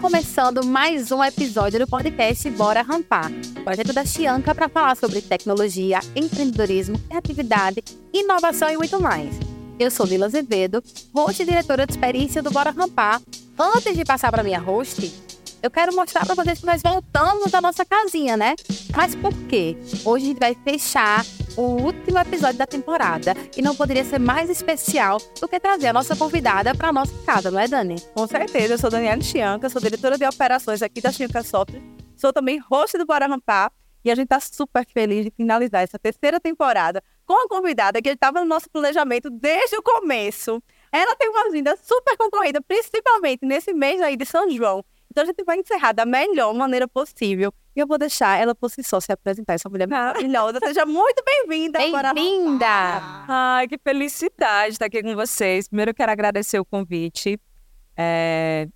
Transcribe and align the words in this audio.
começando 0.00 0.64
mais 0.64 1.10
um 1.10 1.22
episódio 1.24 1.80
do 1.80 1.86
podcast 1.86 2.48
Bora 2.50 2.82
Rampar, 2.82 3.32
projeto 3.64 3.92
da 3.92 4.04
Chianca 4.04 4.54
para 4.54 4.68
falar 4.68 4.96
sobre 4.96 5.20
tecnologia, 5.20 5.98
empreendedorismo, 6.14 6.96
criatividade, 7.00 7.82
inovação 8.12 8.70
e 8.70 8.76
muito 8.76 9.00
mais. 9.00 9.34
Eu 9.76 9.90
sou 9.90 10.06
Lila 10.06 10.26
Azevedo, 10.26 10.82
host 11.12 11.42
e 11.42 11.44
diretora 11.44 11.84
de 11.84 11.92
experiência 11.94 12.40
do 12.40 12.50
Bora 12.50 12.70
Rampar. 12.70 13.20
Antes 13.58 13.96
de 13.96 14.04
passar 14.04 14.30
para 14.30 14.44
minha 14.44 14.60
host, 14.60 15.12
eu 15.60 15.70
quero 15.70 15.94
mostrar 15.94 16.24
para 16.24 16.36
vocês 16.36 16.60
que 16.60 16.66
nós 16.66 16.80
voltamos 16.80 17.52
à 17.52 17.60
nossa 17.60 17.84
casinha, 17.84 18.36
né? 18.36 18.54
Mas 18.96 19.16
por 19.16 19.34
quê? 19.48 19.76
Hoje 20.04 20.26
a 20.26 20.28
gente 20.28 20.38
vai 20.38 20.54
fechar 20.54 21.26
o 21.58 21.82
último 21.82 22.16
episódio 22.20 22.56
da 22.56 22.66
temporada 22.68 23.34
e 23.56 23.60
não 23.60 23.74
poderia 23.74 24.04
ser 24.04 24.20
mais 24.20 24.48
especial 24.48 25.18
do 25.40 25.48
que 25.48 25.58
trazer 25.58 25.88
a 25.88 25.92
nossa 25.92 26.14
convidada 26.14 26.72
para 26.72 26.92
nossa 26.92 27.12
casa, 27.26 27.50
não 27.50 27.58
é, 27.58 27.66
Dani? 27.66 28.00
Com 28.14 28.28
certeza, 28.28 28.74
eu 28.74 28.78
sou 28.78 28.88
Daniela 28.88 29.20
Chianca, 29.20 29.68
sou 29.68 29.82
diretora 29.82 30.16
de 30.16 30.24
operações 30.24 30.82
aqui 30.82 31.00
da 31.00 31.10
Chianca 31.10 31.42
Software, 31.42 31.82
sou 32.16 32.32
também 32.32 32.60
host 32.60 32.96
do 32.96 33.04
Bora 33.04 33.26
Rampar 33.26 33.72
e 34.04 34.10
a 34.12 34.14
gente 34.14 34.26
está 34.26 34.38
super 34.38 34.86
feliz 34.86 35.24
de 35.24 35.32
finalizar 35.32 35.82
essa 35.82 35.98
terceira 35.98 36.38
temporada 36.38 37.02
com 37.26 37.34
a 37.34 37.48
convidada 37.48 38.00
que 38.00 38.08
estava 38.08 38.38
no 38.38 38.46
nosso 38.46 38.70
planejamento 38.70 39.28
desde 39.28 39.76
o 39.76 39.82
começo. 39.82 40.62
Ela 40.92 41.16
tem 41.16 41.28
uma 41.28 41.50
vinda 41.50 41.76
super 41.82 42.16
concorrida, 42.16 42.60
principalmente 42.62 43.44
nesse 43.44 43.72
mês 43.72 44.00
aí 44.00 44.16
de 44.16 44.24
São 44.24 44.48
João. 44.48 44.84
Então 45.18 45.24
a 45.24 45.26
gente 45.26 45.42
vai 45.42 45.58
encerrar 45.58 45.90
da 45.90 46.06
melhor 46.06 46.54
maneira 46.54 46.86
possível. 46.86 47.52
E 47.74 47.80
eu 47.80 47.88
vou 47.88 47.98
deixar 47.98 48.40
ela 48.40 48.54
por 48.54 48.70
si 48.70 48.84
só 48.84 49.00
se 49.00 49.10
apresentar, 49.10 49.54
essa 49.54 49.68
mulher 49.68 49.88
maravilhosa. 49.88 50.60
Seja 50.62 50.86
muito 50.86 51.24
bem-vinda. 51.26 51.80
Bem-vinda! 51.80 52.64
Ai, 53.26 53.66
que 53.66 53.76
felicidade 53.78 54.74
estar 54.74 54.86
aqui 54.86 55.02
com 55.02 55.16
vocês. 55.16 55.66
Primeiro 55.66 55.90
eu 55.90 55.94
quero 55.96 56.12
agradecer 56.12 56.60
o 56.60 56.64
convite. 56.64 57.36
É, 57.96 58.68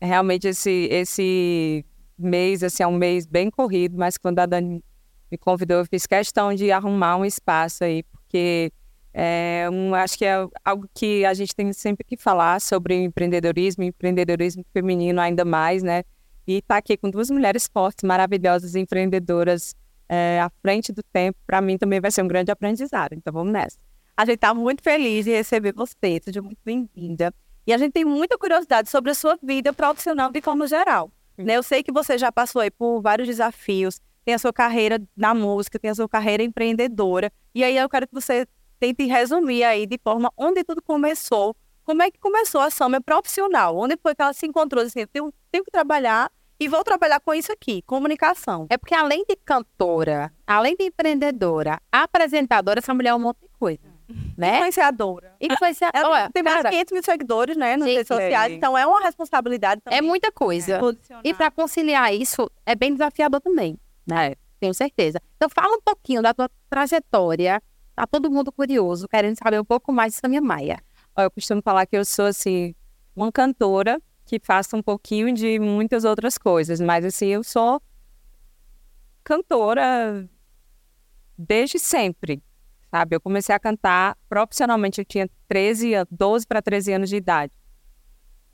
realmente 0.00 0.48
esse, 0.48 0.88
esse 0.90 1.84
mês 2.18 2.64
assim, 2.64 2.82
é 2.82 2.86
um 2.86 2.96
mês 2.96 3.26
bem 3.26 3.50
corrido, 3.50 3.98
mas 3.98 4.16
quando 4.16 4.38
a 4.38 4.46
Dani 4.46 4.82
me 5.30 5.36
convidou, 5.36 5.80
eu 5.80 5.84
fiz 5.84 6.06
questão 6.06 6.54
de 6.54 6.72
arrumar 6.72 7.18
um 7.18 7.24
espaço 7.26 7.84
aí, 7.84 8.02
porque 8.04 8.72
é, 9.14 9.68
um, 9.70 9.94
acho 9.94 10.16
que 10.16 10.24
é 10.24 10.46
algo 10.64 10.88
que 10.94 11.24
a 11.24 11.34
gente 11.34 11.54
tem 11.54 11.72
sempre 11.72 12.04
que 12.04 12.16
falar 12.16 12.60
sobre 12.60 12.94
empreendedorismo, 12.94 13.84
empreendedorismo 13.84 14.64
feminino 14.72 15.20
ainda 15.20 15.44
mais, 15.44 15.82
né? 15.82 16.02
E 16.46 16.58
estar 16.58 16.74
tá 16.74 16.78
aqui 16.78 16.96
com 16.96 17.10
duas 17.10 17.30
mulheres 17.30 17.68
fortes, 17.72 18.02
maravilhosas, 18.04 18.74
empreendedoras 18.74 19.74
é, 20.08 20.40
à 20.40 20.50
frente 20.60 20.92
do 20.92 21.02
tempo, 21.02 21.38
para 21.46 21.60
mim 21.60 21.76
também 21.78 22.00
vai 22.00 22.10
ser 22.10 22.22
um 22.22 22.28
grande 22.28 22.50
aprendizado. 22.50 23.12
Então 23.12 23.32
vamos 23.32 23.52
nessa. 23.52 23.78
A 24.16 24.24
gente 24.24 24.36
está 24.36 24.52
muito 24.52 24.82
feliz 24.82 25.24
de 25.24 25.30
receber 25.30 25.72
você, 25.72 26.20
seja 26.22 26.42
muito 26.42 26.58
bem-vinda. 26.64 27.32
E 27.66 27.72
a 27.72 27.78
gente 27.78 27.92
tem 27.92 28.04
muita 28.04 28.36
curiosidade 28.36 28.90
sobre 28.90 29.10
a 29.10 29.14
sua 29.14 29.38
vida 29.42 29.72
profissional 29.72 30.30
de 30.30 30.40
forma 30.40 30.66
geral. 30.66 31.10
Né? 31.38 31.56
Eu 31.56 31.62
sei 31.62 31.82
que 31.82 31.92
você 31.92 32.18
já 32.18 32.30
passou 32.32 32.60
aí 32.60 32.70
por 32.70 33.00
vários 33.00 33.28
desafios, 33.28 34.00
tem 34.24 34.34
a 34.34 34.38
sua 34.38 34.52
carreira 34.52 35.00
na 35.16 35.34
música, 35.34 35.78
tem 35.78 35.90
a 35.90 35.94
sua 35.94 36.08
carreira 36.08 36.42
empreendedora. 36.42 37.32
E 37.54 37.62
aí 37.62 37.76
eu 37.76 37.88
quero 37.88 38.06
que 38.06 38.14
você 38.14 38.46
tente 38.82 39.04
resumir 39.06 39.62
aí 39.62 39.86
de 39.86 39.96
forma 39.96 40.32
onde 40.36 40.64
tudo 40.64 40.82
começou. 40.82 41.54
Como 41.84 42.02
é 42.02 42.10
que 42.10 42.18
começou 42.18 42.60
a 42.60 42.68
Sâmia 42.68 43.00
profissional? 43.00 43.76
Onde 43.76 43.96
foi 43.96 44.12
que 44.12 44.20
ela 44.20 44.32
se 44.32 44.44
encontrou 44.44 44.82
assim, 44.82 45.00
eu 45.02 45.06
tenho, 45.06 45.32
tenho 45.52 45.64
que 45.64 45.70
trabalhar 45.70 46.28
e 46.58 46.66
vou 46.66 46.82
trabalhar 46.82 47.20
com 47.20 47.32
isso 47.32 47.52
aqui, 47.52 47.82
comunicação. 47.82 48.66
É 48.68 48.76
porque 48.76 48.94
além 48.94 49.24
de 49.28 49.36
cantora, 49.36 50.32
além 50.44 50.74
de 50.76 50.84
empreendedora, 50.84 51.80
apresentadora, 51.92 52.80
essa 52.80 52.92
mulher 52.92 53.10
é 53.10 53.14
um 53.14 53.20
monte 53.20 53.38
de 53.42 53.48
coisa. 53.56 53.92
Né? 54.36 54.56
Influenciadora. 54.56 55.36
Influenciadora. 55.40 56.06
Ela 56.06 56.30
tem 56.30 56.42
mais 56.42 56.62
de 56.62 56.70
500 56.70 56.92
mil 56.92 57.02
seguidores, 57.02 57.56
né, 57.56 57.76
nas 57.76 57.88
redes 57.88 58.08
sociais, 58.08 58.52
então 58.52 58.76
é 58.76 58.86
uma 58.86 59.00
responsabilidade 59.00 59.80
também. 59.80 59.98
É 59.98 60.02
muita 60.02 60.30
coisa. 60.30 60.80
E 61.24 61.32
para 61.32 61.50
conciliar 61.50 62.12
isso, 62.12 62.50
é 62.66 62.74
bem 62.74 62.92
desafiador 62.92 63.40
também, 63.40 63.78
né? 64.06 64.34
Tenho 64.60 64.74
certeza. 64.74 65.20
Então 65.36 65.48
fala 65.48 65.76
um 65.76 65.80
pouquinho 65.80 66.20
da 66.20 66.34
tua 66.34 66.50
trajetória 66.68 67.62
Tá 67.94 68.06
todo 68.06 68.30
mundo 68.30 68.50
curioso, 68.50 69.06
querendo 69.06 69.36
saber 69.36 69.60
um 69.60 69.64
pouco 69.64 69.92
mais 69.92 70.14
de 70.14 70.20
Samia 70.20 70.40
Maia. 70.40 70.82
Eu 71.16 71.30
costumo 71.30 71.60
falar 71.62 71.84
que 71.86 71.96
eu 71.96 72.04
sou, 72.04 72.26
assim, 72.26 72.74
uma 73.14 73.30
cantora 73.30 74.00
que 74.24 74.40
faço 74.42 74.76
um 74.76 74.82
pouquinho 74.82 75.32
de 75.32 75.58
muitas 75.58 76.04
outras 76.04 76.38
coisas, 76.38 76.80
mas, 76.80 77.04
assim, 77.04 77.26
eu 77.26 77.44
sou 77.44 77.82
cantora 79.22 80.28
desde 81.36 81.78
sempre, 81.78 82.42
sabe? 82.90 83.14
Eu 83.14 83.20
comecei 83.20 83.54
a 83.54 83.58
cantar 83.58 84.16
profissionalmente, 84.28 85.00
eu 85.00 85.04
tinha 85.04 85.28
13, 85.46 85.92
12 86.10 86.46
para 86.46 86.62
13 86.62 86.94
anos 86.94 87.10
de 87.10 87.16
idade. 87.16 87.52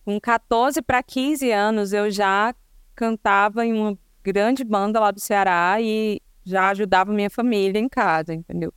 Com 0.04 0.18
14 0.20 0.82
para 0.82 1.02
15 1.02 1.50
anos, 1.52 1.92
eu 1.92 2.10
já 2.10 2.54
cantava 2.94 3.64
em 3.64 3.72
uma 3.72 3.96
grande 4.24 4.64
banda 4.64 4.98
lá 4.98 5.10
do 5.12 5.20
Ceará 5.20 5.80
e 5.80 6.20
já 6.44 6.70
ajudava 6.70 7.12
minha 7.12 7.30
família 7.30 7.78
em 7.78 7.88
casa, 7.88 8.34
entendeu? 8.34 8.72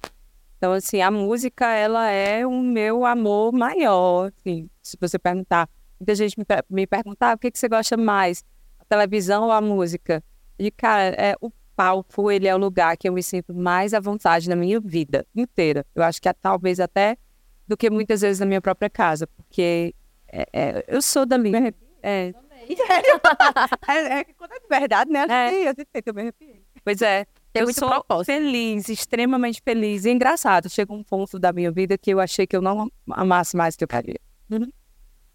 Então, 0.61 0.73
assim, 0.73 1.01
a 1.01 1.09
música, 1.09 1.73
ela 1.73 2.11
é 2.11 2.45
o 2.45 2.61
meu 2.61 3.03
amor 3.03 3.51
maior, 3.51 4.31
assim, 4.37 4.69
se 4.79 4.95
você 5.01 5.17
perguntar. 5.17 5.67
Muita 5.99 6.13
gente 6.13 6.37
me, 6.37 6.45
me 6.69 6.85
pergunta, 6.85 7.31
ah, 7.31 7.33
o 7.33 7.37
que, 7.39 7.49
que 7.49 7.57
você 7.57 7.67
gosta 7.67 7.97
mais, 7.97 8.45
a 8.77 8.85
televisão 8.85 9.45
ou 9.45 9.51
a 9.51 9.59
música? 9.59 10.23
E, 10.59 10.69
cara, 10.69 11.15
é, 11.17 11.35
o 11.41 11.49
palco, 11.75 12.29
ele 12.29 12.47
é 12.47 12.53
o 12.53 12.59
lugar 12.59 12.95
que 12.95 13.09
eu 13.09 13.13
me 13.13 13.23
sinto 13.23 13.55
mais 13.55 13.91
à 13.91 13.99
vontade 13.99 14.47
na 14.47 14.55
minha 14.55 14.79
vida 14.79 15.25
inteira. 15.35 15.83
Eu 15.95 16.03
acho 16.03 16.21
que 16.21 16.29
é, 16.29 16.33
talvez 16.33 16.79
até 16.79 17.17
do 17.67 17.75
que 17.75 17.89
muitas 17.89 18.21
vezes 18.21 18.39
na 18.39 18.45
minha 18.45 18.61
própria 18.61 18.87
casa, 18.87 19.25
porque 19.25 19.95
é, 20.27 20.45
é, 20.53 20.85
eu 20.87 21.01
sou 21.01 21.25
da 21.25 21.39
minha... 21.39 21.73
É, 22.03 22.31
é, 23.87 24.19
é, 24.19 24.23
quando 24.37 24.53
é 24.53 24.59
de 24.59 24.67
verdade, 24.67 25.11
né? 25.11 25.25
É. 25.27 25.69
Eu, 25.69 25.73
eu 26.05 26.13
me 26.13 26.21
arrepiei. 26.21 26.63
Pois 26.83 27.01
é. 27.01 27.25
Tem 27.53 27.61
eu 27.61 27.65
muito 27.65 27.79
sou 27.79 27.89
propósito. 27.89 28.25
feliz, 28.27 28.87
extremamente 28.87 29.61
feliz. 29.61 30.05
E 30.05 30.11
engraçado, 30.11 30.69
chegou 30.69 30.97
um 30.97 31.03
ponto 31.03 31.37
da 31.37 31.51
minha 31.51 31.71
vida 31.71 31.97
que 31.97 32.11
eu 32.11 32.19
achei 32.19 32.47
que 32.47 32.55
eu 32.55 32.61
não 32.61 32.89
amasse 33.09 33.57
mais 33.57 33.75
o 33.75 33.77
que 33.77 33.83
eu 33.83 33.87
queria. 33.87 34.19
Uhum. 34.49 34.71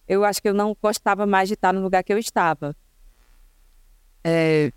Eu 0.09 0.25
acho 0.25 0.41
que 0.41 0.49
eu 0.49 0.55
não 0.55 0.77
gostava 0.81 1.27
mais 1.27 1.49
de 1.49 1.55
estar 1.55 1.73
no 1.73 1.83
lugar 1.83 2.03
que 2.03 2.13
eu 2.13 2.19
estava. 2.19 2.75
É... 4.25 4.73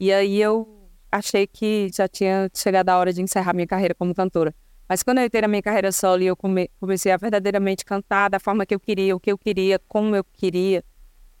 E 0.00 0.12
aí 0.12 0.40
eu 0.40 0.88
achei 1.10 1.46
que 1.46 1.88
já 1.94 2.08
tinha 2.08 2.50
chegado 2.52 2.88
a 2.88 2.98
hora 2.98 3.12
de 3.12 3.22
encerrar 3.22 3.54
minha 3.54 3.66
carreira 3.66 3.94
como 3.94 4.14
cantora. 4.14 4.54
Mas 4.88 5.02
quando 5.02 5.18
eu 5.18 5.24
entrei 5.24 5.42
na 5.42 5.48
minha 5.48 5.62
carreira 5.62 5.92
solo 5.92 6.22
e 6.22 6.26
eu 6.26 6.36
come... 6.36 6.70
comecei 6.80 7.12
a 7.12 7.16
verdadeiramente 7.16 7.84
cantar 7.84 8.28
da 8.28 8.40
forma 8.40 8.66
que 8.66 8.74
eu 8.74 8.80
queria, 8.80 9.14
o 9.14 9.20
que 9.20 9.30
eu 9.30 9.38
queria, 9.38 9.78
como 9.88 10.16
eu 10.16 10.24
queria, 10.24 10.84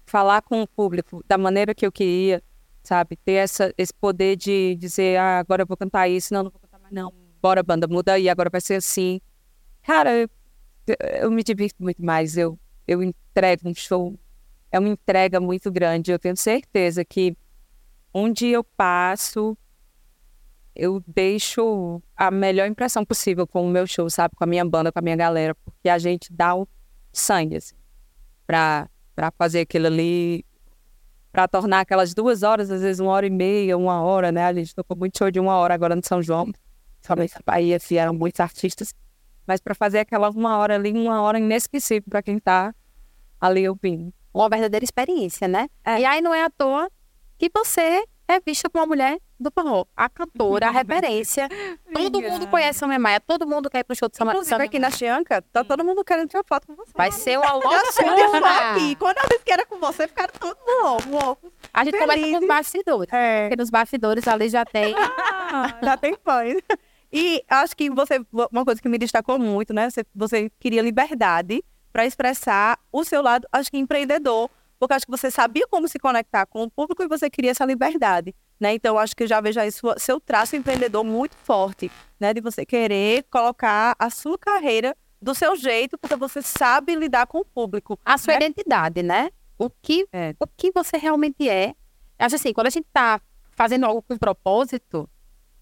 falar 0.06 0.42
com 0.42 0.62
o 0.62 0.68
público 0.68 1.22
da 1.26 1.36
maneira 1.36 1.74
que 1.74 1.84
eu 1.84 1.92
queria, 1.92 2.42
sabe? 2.84 3.16
Ter 3.16 3.32
essa, 3.32 3.74
esse 3.76 3.92
poder 3.92 4.36
de 4.36 4.76
dizer, 4.76 5.18
ah, 5.18 5.38
agora 5.40 5.62
eu 5.62 5.66
vou 5.66 5.76
cantar 5.76 6.08
isso, 6.08 6.32
não, 6.32 6.44
não 6.44 6.50
vou 6.50 6.60
cantar 6.60 6.78
mais 6.78 6.92
não. 6.92 7.12
Bora, 7.42 7.62
banda, 7.62 7.88
muda 7.88 8.12
aí, 8.12 8.28
agora 8.28 8.50
vai 8.50 8.60
ser 8.60 8.74
assim. 8.74 9.20
Cara, 9.82 10.12
eu, 10.14 10.28
eu 11.20 11.30
me 11.30 11.42
divirto 11.42 11.82
muito 11.82 12.04
mais, 12.04 12.36
eu, 12.36 12.58
eu 12.86 13.02
entrego 13.02 13.68
um 13.68 13.74
show, 13.74 14.18
é 14.70 14.78
uma 14.78 14.88
entrega 14.88 15.40
muito 15.40 15.70
grande. 15.72 16.12
Eu 16.12 16.18
tenho 16.18 16.36
certeza 16.36 17.04
que 17.04 17.36
onde 18.12 18.46
eu 18.46 18.62
passo, 18.62 19.56
eu 20.76 21.02
deixo 21.06 22.02
a 22.16 22.30
melhor 22.30 22.68
impressão 22.68 23.04
possível 23.04 23.46
com 23.46 23.66
o 23.66 23.70
meu 23.70 23.86
show, 23.86 24.08
sabe? 24.10 24.34
Com 24.36 24.44
a 24.44 24.46
minha 24.46 24.64
banda, 24.64 24.92
com 24.92 24.98
a 24.98 25.02
minha 25.02 25.16
galera, 25.16 25.54
porque 25.54 25.88
a 25.88 25.98
gente 25.98 26.32
dá 26.32 26.54
o 26.54 26.68
sangue, 27.12 27.56
assim, 27.56 27.76
pra, 28.46 28.88
pra 29.14 29.30
fazer 29.30 29.60
aquilo 29.60 29.86
ali 29.86 30.44
para 31.34 31.48
tornar 31.48 31.80
aquelas 31.80 32.14
duas 32.14 32.44
horas, 32.44 32.70
às 32.70 32.80
vezes 32.80 33.00
uma 33.00 33.10
hora 33.10 33.26
e 33.26 33.30
meia, 33.30 33.76
uma 33.76 34.00
hora, 34.00 34.30
né? 34.30 34.44
A 34.44 34.54
gente 34.54 34.72
tocou 34.72 34.96
muito 34.96 35.18
show 35.18 35.32
de 35.32 35.40
uma 35.40 35.56
hora 35.56 35.74
agora 35.74 35.96
no 35.96 36.06
São 36.06 36.22
João, 36.22 36.52
somente 37.00 37.34
Bahia, 37.44 37.76
assim, 37.76 37.96
eram 37.96 38.14
muitos 38.14 38.38
artistas. 38.38 38.94
Mas 39.44 39.60
para 39.60 39.74
fazer 39.74 39.98
aquela 39.98 40.30
uma 40.30 40.56
hora 40.58 40.76
ali, 40.76 40.92
uma 40.92 41.20
hora 41.22 41.40
inesquecível 41.40 42.04
para 42.08 42.22
quem 42.22 42.36
está 42.36 42.72
ali 43.40 43.68
ouvindo. 43.68 44.14
Uma 44.32 44.48
verdadeira 44.48 44.84
experiência, 44.84 45.48
né? 45.48 45.68
É. 45.84 46.02
E 46.02 46.04
aí 46.04 46.20
não 46.20 46.32
é 46.32 46.44
à 46.44 46.50
toa 46.50 46.88
que 47.36 47.50
você 47.52 48.04
é 48.26 48.40
vista 48.40 48.68
como 48.70 48.82
uma 48.84 48.88
mulher 48.88 49.18
do 49.38 49.50
forró. 49.50 49.84
A 49.96 50.08
cantora, 50.08 50.68
a 50.68 50.70
referência. 50.72 51.48
todo 51.92 52.20
mundo 52.20 52.46
conhece 52.48 52.84
a 52.84 52.98
Maia, 52.98 53.20
todo 53.20 53.46
mundo 53.46 53.68
quer 53.68 53.80
ir 53.80 53.84
pro 53.84 53.94
show 53.96 54.08
de 54.08 54.16
Samba. 54.16 54.32
Inclusive 54.32 54.62
aqui 54.62 54.78
na 54.78 54.90
Chianca, 54.90 55.42
tá 55.42 55.64
todo 55.64 55.84
mundo 55.84 56.04
querendo 56.04 56.28
tirar 56.28 56.44
foto 56.44 56.66
com 56.66 56.74
você. 56.74 56.92
Vai 56.94 57.10
ser 57.12 57.38
uma 57.38 57.52
loucura. 57.54 58.72
aqui. 58.72 58.96
Quando 58.96 59.18
eu 59.18 59.28
disse 59.28 59.44
que 59.44 59.52
era 59.52 59.66
com 59.66 59.78
você, 59.78 60.08
ficaram 60.08 60.32
todos 60.38 61.06
loucos. 61.06 61.50
A 61.72 61.84
gente 61.84 61.98
Feliz. 61.98 62.14
começa 62.14 62.30
com 62.30 62.42
os 62.42 62.48
bastidores. 62.48 63.12
É. 63.12 63.42
Porque 63.48 63.56
nos 63.60 63.70
bastidores 63.70 64.26
ali 64.28 64.48
já 64.48 64.64
tem... 64.64 64.94
Ah, 64.96 65.78
já 65.82 65.96
tem 65.96 66.16
fãs. 66.24 66.56
E 67.12 67.44
acho 67.48 67.76
que 67.76 67.90
você, 67.90 68.24
uma 68.32 68.64
coisa 68.64 68.82
que 68.82 68.88
me 68.88 68.98
destacou 68.98 69.38
muito, 69.38 69.72
né? 69.72 69.88
Você, 69.88 70.04
você 70.14 70.50
queria 70.58 70.82
liberdade 70.82 71.62
para 71.92 72.04
expressar 72.04 72.76
o 72.90 73.04
seu 73.04 73.22
lado, 73.22 73.46
acho 73.52 73.70
que 73.70 73.78
empreendedor, 73.78 74.50
porque 74.78 74.94
acho 74.94 75.06
que 75.06 75.10
você 75.10 75.30
sabia 75.30 75.66
como 75.68 75.88
se 75.88 75.98
conectar 75.98 76.46
com 76.46 76.62
o 76.62 76.70
público 76.70 77.02
e 77.02 77.08
você 77.08 77.30
queria 77.30 77.50
essa 77.50 77.64
liberdade. 77.64 78.34
Né? 78.58 78.74
Então, 78.74 78.98
acho 78.98 79.16
que 79.16 79.24
eu 79.24 79.26
já 79.26 79.40
vejo 79.40 79.60
aí 79.60 79.70
sua, 79.70 79.98
seu 79.98 80.20
traço 80.20 80.56
empreendedor 80.56 81.04
muito 81.04 81.36
forte, 81.36 81.90
né? 82.20 82.32
De 82.32 82.40
você 82.40 82.64
querer 82.64 83.24
colocar 83.30 83.96
a 83.98 84.10
sua 84.10 84.38
carreira 84.38 84.96
do 85.20 85.34
seu 85.34 85.56
jeito, 85.56 85.98
porque 85.98 86.16
você 86.16 86.40
sabe 86.40 86.94
lidar 86.94 87.26
com 87.26 87.38
o 87.38 87.44
público. 87.44 87.98
A 88.04 88.16
sua 88.16 88.34
né? 88.34 88.46
identidade, 88.46 89.02
né? 89.02 89.30
o 89.58 89.70
que, 89.70 90.06
É. 90.12 90.34
o 90.38 90.46
que 90.46 90.70
você 90.72 90.96
realmente 90.96 91.48
é. 91.48 91.74
Acho 92.18 92.36
assim, 92.36 92.52
quando 92.52 92.68
a 92.68 92.70
gente 92.70 92.86
está 92.86 93.20
fazendo 93.52 93.86
algo 93.86 94.02
com 94.02 94.16
propósito, 94.16 95.08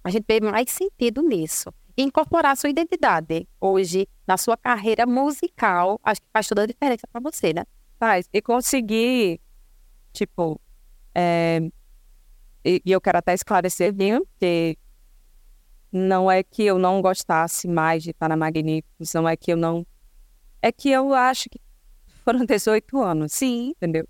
a 0.05 0.11
gente 0.11 0.25
vê 0.27 0.41
mais 0.41 0.71
sentido 0.71 1.23
nisso. 1.23 1.73
E 1.97 2.03
incorporar 2.03 2.53
a 2.53 2.57
sua 2.57 2.71
identidade 2.71 3.47
hoje 3.61 4.09
na 4.27 4.37
sua 4.37 4.57
carreira 4.57 5.07
musical, 5.07 6.01
acho 6.03 6.21
que 6.21 6.27
faz 6.33 6.47
toda 6.49 6.63
a 6.63 6.67
diferença 6.67 7.07
para 7.11 7.21
você, 7.21 7.53
né? 7.53 7.65
Faz. 8.03 8.29
E 8.33 8.43
conseguir, 8.43 9.41
tipo, 10.13 10.61
é, 11.15 11.61
e, 12.65 12.83
e 12.85 12.91
eu 12.91 13.01
quero 13.01 13.19
até 13.19 13.33
esclarecer 13.33 13.93
bem, 13.93 14.19
porque 14.25 14.77
não 15.93 16.29
é 16.29 16.43
que 16.43 16.65
eu 16.65 16.81
não 16.81 17.01
gostasse 17.01 17.69
mais 17.69 18.03
de 18.03 18.11
estar 18.11 18.29
na 18.29 18.37
Magníficos, 18.37 19.15
não 19.15 19.29
é 19.29 19.37
que 19.37 19.53
eu 19.53 19.57
não. 19.57 19.87
É 20.61 20.73
que 20.73 20.91
eu 20.91 21.15
acho 21.15 21.49
que 21.49 21.61
foram 22.25 22.43
18 22.45 23.01
anos. 23.01 23.35
Sim. 23.35 23.69
Entendeu? 23.77 24.05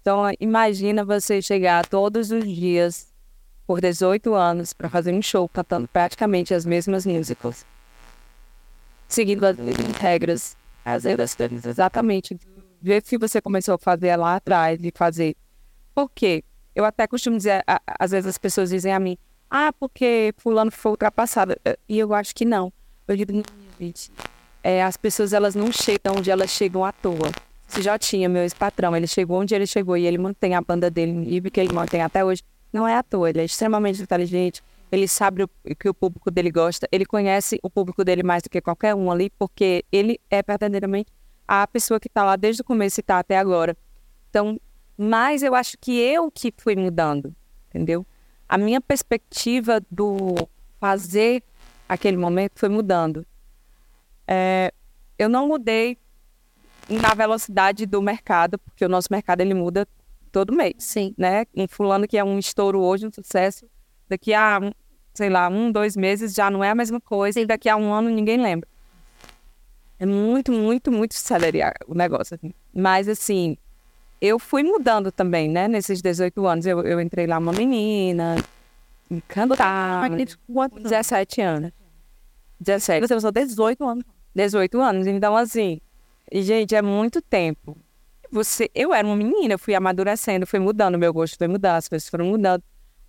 Então, 0.00 0.22
imagina 0.40 1.04
você 1.04 1.42
chegar 1.42 1.86
todos 1.86 2.30
os 2.30 2.46
dias 2.46 3.12
por 3.66 3.78
18 3.78 4.32
anos 4.32 4.72
para 4.72 4.88
fazer 4.88 5.12
um 5.12 5.20
show 5.20 5.46
cantando 5.50 5.86
praticamente 5.86 6.54
as 6.54 6.64
mesmas 6.64 7.04
musicals. 7.04 7.66
Seguindo 9.06 9.44
as 9.44 9.58
mesmas 9.58 9.96
regras, 9.98 10.56
as 10.82 11.04
regras 11.04 11.36
exatamente 11.66 12.34
do 12.34 12.53
jeito 12.86 13.08
que 13.08 13.18
você 13.18 13.40
começou 13.40 13.74
a 13.74 13.78
fazer 13.78 14.14
lá 14.16 14.36
atrás 14.36 14.78
e 14.82 14.92
fazer. 14.94 15.36
Por 15.94 16.10
quê? 16.10 16.44
Eu 16.74 16.84
até 16.84 17.06
costumo 17.06 17.36
dizer, 17.36 17.62
às 17.66 18.10
vezes 18.10 18.26
as 18.26 18.38
pessoas 18.38 18.70
dizem 18.70 18.92
a 18.92 18.98
mim, 18.98 19.16
ah, 19.48 19.72
porque 19.72 20.34
fulano 20.38 20.70
foi 20.70 20.92
ultrapassado. 20.92 21.54
Eh, 21.64 21.78
E 21.88 21.98
eu 21.98 22.12
acho 22.12 22.34
que 22.34 22.44
não. 22.44 22.72
Eu 23.06 23.16
digo, 23.16 23.42
gente. 23.78 24.10
É, 24.62 24.82
as 24.82 24.96
pessoas, 24.96 25.32
elas 25.32 25.54
não 25.54 25.70
chegam 25.70 26.16
onde 26.16 26.30
elas 26.30 26.50
chegam 26.50 26.84
à 26.84 26.90
toa. 26.90 27.30
Se 27.68 27.82
já 27.82 27.98
tinha 27.98 28.28
meu 28.28 28.42
ex-patrão, 28.42 28.96
ele 28.96 29.06
chegou 29.06 29.40
onde 29.40 29.54
ele 29.54 29.66
chegou 29.66 29.96
e 29.96 30.06
ele 30.06 30.18
mantém 30.18 30.54
a 30.54 30.60
banda 30.60 30.90
dele 30.90 31.12
no 31.12 31.20
nível 31.20 31.50
que 31.50 31.60
ele 31.60 31.72
mantém 31.72 32.02
até 32.02 32.24
hoje. 32.24 32.42
Não 32.72 32.88
é 32.88 32.96
à 32.96 33.02
toa, 33.02 33.30
ele 33.30 33.40
é 33.40 33.44
extremamente 33.44 34.02
inteligente, 34.02 34.62
ele 34.90 35.06
sabe 35.06 35.44
o 35.44 35.48
que 35.78 35.88
o 35.88 35.94
público 35.94 36.30
dele 36.30 36.50
gosta, 36.50 36.88
ele 36.90 37.04
conhece 37.04 37.58
o 37.62 37.70
público 37.70 38.04
dele 38.04 38.22
mais 38.22 38.42
do 38.42 38.50
que 38.50 38.60
qualquer 38.60 38.94
um 38.94 39.10
ali, 39.10 39.30
porque 39.38 39.84
ele 39.92 40.18
é 40.30 40.42
verdadeiramente 40.42 41.12
a 41.46 41.66
pessoa 41.66 42.00
que 42.00 42.08
está 42.08 42.24
lá 42.24 42.36
desde 42.36 42.62
o 42.62 42.64
começo 42.64 43.00
e 43.00 43.02
está 43.02 43.18
até 43.18 43.38
agora. 43.38 43.76
Então, 44.30 44.60
mas 44.96 45.42
eu 45.42 45.54
acho 45.54 45.76
que 45.78 45.98
eu 45.98 46.30
que 46.30 46.52
fui 46.56 46.76
mudando, 46.76 47.34
entendeu? 47.68 48.06
A 48.48 48.56
minha 48.56 48.80
perspectiva 48.80 49.80
do 49.90 50.34
fazer 50.78 51.42
aquele 51.88 52.16
momento 52.16 52.58
foi 52.58 52.68
mudando. 52.68 53.26
É, 54.26 54.72
eu 55.18 55.28
não 55.28 55.48
mudei 55.48 55.98
na 56.88 57.14
velocidade 57.14 57.86
do 57.86 58.00
mercado, 58.02 58.58
porque 58.58 58.84
o 58.84 58.88
nosso 58.88 59.08
mercado 59.10 59.40
ele 59.40 59.54
muda 59.54 59.86
todo 60.30 60.52
mês 60.52 60.74
Sim. 60.78 61.14
né? 61.16 61.46
Um 61.56 61.68
fulano 61.68 62.08
que 62.08 62.18
é 62.18 62.24
um 62.24 62.38
estouro 62.38 62.80
hoje, 62.80 63.06
um 63.06 63.12
sucesso, 63.12 63.66
daqui 64.08 64.34
a, 64.34 64.60
sei 65.12 65.30
lá, 65.30 65.48
um, 65.48 65.70
dois 65.70 65.96
meses 65.96 66.34
já 66.34 66.50
não 66.50 66.62
é 66.62 66.70
a 66.70 66.74
mesma 66.74 67.00
coisa, 67.00 67.40
e 67.40 67.46
daqui 67.46 67.68
a 67.68 67.76
um 67.76 67.92
ano 67.92 68.10
ninguém 68.10 68.40
lembra. 68.40 68.68
É 69.98 70.06
muito, 70.06 70.52
muito, 70.52 70.90
muito 70.90 71.14
celerar 71.14 71.74
o 71.86 71.94
negócio. 71.94 72.34
assim. 72.34 72.52
Mas, 72.72 73.08
assim, 73.08 73.56
eu 74.20 74.38
fui 74.38 74.62
mudando 74.62 75.12
também, 75.12 75.48
né? 75.48 75.68
Nesses 75.68 76.00
18 76.02 76.46
anos, 76.46 76.66
eu, 76.66 76.80
eu 76.82 77.00
entrei 77.00 77.26
lá 77.26 77.38
uma 77.38 77.52
menina, 77.52 78.36
cantar, 79.28 80.10
quanto 80.46 80.76
com 80.76 80.82
17 80.82 81.40
anos. 81.40 81.72
17. 82.60 83.06
Você 83.06 83.14
usou 83.14 83.30
18 83.30 83.84
anos. 83.86 84.04
18 84.34 84.80
anos. 84.80 85.06
Então, 85.06 85.36
assim, 85.36 85.80
e, 86.30 86.42
gente, 86.42 86.74
é 86.74 86.82
muito 86.82 87.20
tempo. 87.20 87.76
Você, 88.30 88.70
eu 88.74 88.92
era 88.92 89.06
uma 89.06 89.14
menina, 89.14 89.54
eu 89.54 89.58
fui 89.58 89.74
amadurecendo, 89.74 90.46
fui 90.46 90.58
mudando, 90.58 90.98
meu 90.98 91.12
gosto 91.12 91.38
foi 91.38 91.46
mudando, 91.46 91.76
as 91.76 91.88
coisas 91.88 92.08
foram 92.08 92.26
mudando. 92.26 92.62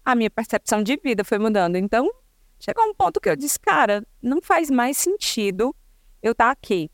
A 0.04 0.14
minha 0.14 0.30
percepção 0.30 0.84
de 0.84 0.98
vida 0.98 1.24
foi 1.24 1.40
mudando. 1.40 1.78
Então, 1.78 2.08
chegou 2.60 2.84
um 2.84 2.94
ponto 2.94 3.20
que 3.20 3.30
eu 3.30 3.36
disse, 3.36 3.60
cara, 3.60 4.06
não 4.22 4.42
faz 4.42 4.70
mais 4.70 4.98
sentido 4.98 5.76
eu 6.26 6.32
estar 6.32 6.50
aqui. 6.52 6.90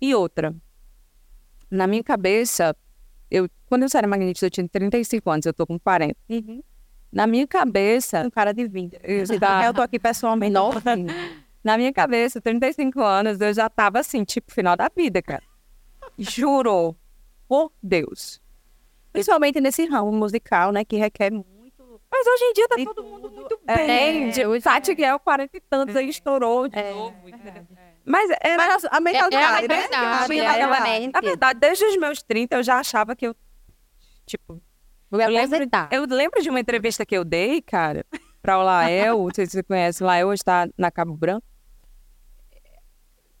E 0.00 0.14
outra, 0.14 0.54
na 1.70 1.86
minha 1.86 2.02
cabeça, 2.04 2.74
eu, 3.30 3.48
quando 3.66 3.82
eu 3.82 3.88
saí 3.88 4.02
da 4.02 4.08
eu 4.46 4.50
tinha 4.50 4.68
35 4.68 5.30
anos, 5.30 5.46
eu 5.46 5.52
tô 5.52 5.66
com 5.66 5.78
40. 5.78 6.16
Na 7.12 7.26
minha 7.26 7.46
cabeça, 7.46 8.22
Um 8.22 8.30
cara 8.30 8.52
de 8.52 8.66
20. 8.66 8.98
eu, 9.02 9.40
tá, 9.40 9.64
Eu 9.66 9.74
tô 9.74 9.82
aqui 9.82 9.98
pessoalmente. 9.98 10.52
na 11.62 11.76
minha 11.76 11.92
cabeça, 11.92 12.40
35 12.40 13.00
anos, 13.02 13.40
eu 13.40 13.52
já 13.52 13.68
tava 13.68 13.98
assim, 14.00 14.24
tipo, 14.24 14.52
final 14.52 14.76
da 14.76 14.88
vida, 14.94 15.20
cara. 15.20 15.42
Juro. 16.18 16.96
Por 17.48 17.70
Deus. 17.82 18.40
Principalmente 19.12 19.60
nesse 19.60 19.84
ramo 19.84 20.10
musical, 20.10 20.72
né? 20.72 20.84
Que 20.84 20.96
requer 20.96 21.30
muito. 21.30 22.00
Mas 22.10 22.26
hoje 22.26 22.44
em 22.44 22.52
dia 22.54 22.68
tá 22.68 22.76
todo 22.76 23.02
mundo 23.04 23.28
tudo. 23.28 23.34
muito 23.40 23.58
É, 23.66 23.86
bem. 23.86 24.30
é, 24.40 24.48
hoje 24.48 24.62
Tati 24.64 24.94
Guel, 24.94 25.18
40 25.20 25.56
e 25.56 25.60
tantos, 25.60 25.96
aí 25.96 26.08
estourou 26.08 26.68
de 26.68 26.78
É, 26.78 26.92
novo. 26.92 27.14
entendeu? 27.28 27.66
Mas 28.04 28.30
era, 28.40 28.56
Mas 28.56 28.84
a 28.84 29.00
mentalidade, 29.00 29.68
né? 29.68 29.76
verdade, 29.76 29.94
A 29.94 30.24
é 30.24 30.28
mentalidade. 30.28 30.58
realmente. 30.58 31.12
na 31.12 31.20
verdade, 31.20 31.60
desde 31.60 31.84
os 31.84 31.96
meus 31.96 32.22
30, 32.22 32.56
eu 32.56 32.62
já 32.62 32.78
achava 32.78 33.14
que 33.14 33.26
eu, 33.26 33.36
tipo, 34.26 34.60
Vou 35.12 35.18
me 35.18 35.24
Eu 35.26 35.28
lembro-. 35.30 35.68
Eu 35.90 36.06
lembro 36.06 36.40
de 36.42 36.48
uma 36.48 36.58
entrevista 36.58 37.04
que 37.04 37.14
eu 37.14 37.22
dei, 37.22 37.60
cara, 37.60 38.04
para 38.40 38.58
o 38.58 38.62
Lael, 38.62 39.18
não 39.18 39.30
sei 39.34 39.44
se 39.44 39.52
você 39.52 39.62
conhece, 39.62 40.02
o 40.02 40.06
Lael 40.06 40.28
hoje 40.28 40.40
está 40.40 40.66
na 40.76 40.90
Cabo 40.90 41.14
Branco. 41.14 41.46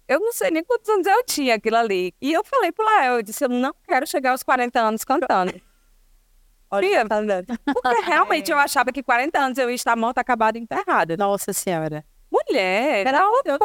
Eu 0.06 0.20
não 0.20 0.32
sei 0.34 0.50
nem 0.50 0.62
quantos 0.62 0.86
anos 0.90 1.06
eu 1.06 1.24
tinha 1.24 1.54
aquilo 1.54 1.76
ali. 1.76 2.14
E 2.20 2.30
eu 2.30 2.44
falei 2.44 2.70
pro 2.70 2.84
Lael, 2.84 3.14
eu 3.14 3.22
disse, 3.22 3.42
eu 3.44 3.48
não 3.48 3.74
quero 3.88 4.06
chegar 4.06 4.32
aos 4.32 4.42
40 4.42 4.78
anos 4.78 5.02
cantando. 5.02 5.58
Olha, 6.70 7.06
tá? 7.08 7.16
Porque 7.64 8.00
realmente 8.02 8.50
eu 8.52 8.58
achava 8.60 8.92
que 8.92 9.02
40 9.02 9.38
anos 9.38 9.58
eu 9.58 9.70
ia 9.70 9.74
estar 9.74 9.96
morta, 9.96 10.20
acabada 10.20 10.58
e 10.58 10.60
enterrada. 10.60 11.16
Nossa 11.16 11.54
senhora. 11.54 12.04
Mulher, 12.32 13.06
Era 13.06 13.28
outra. 13.28 13.58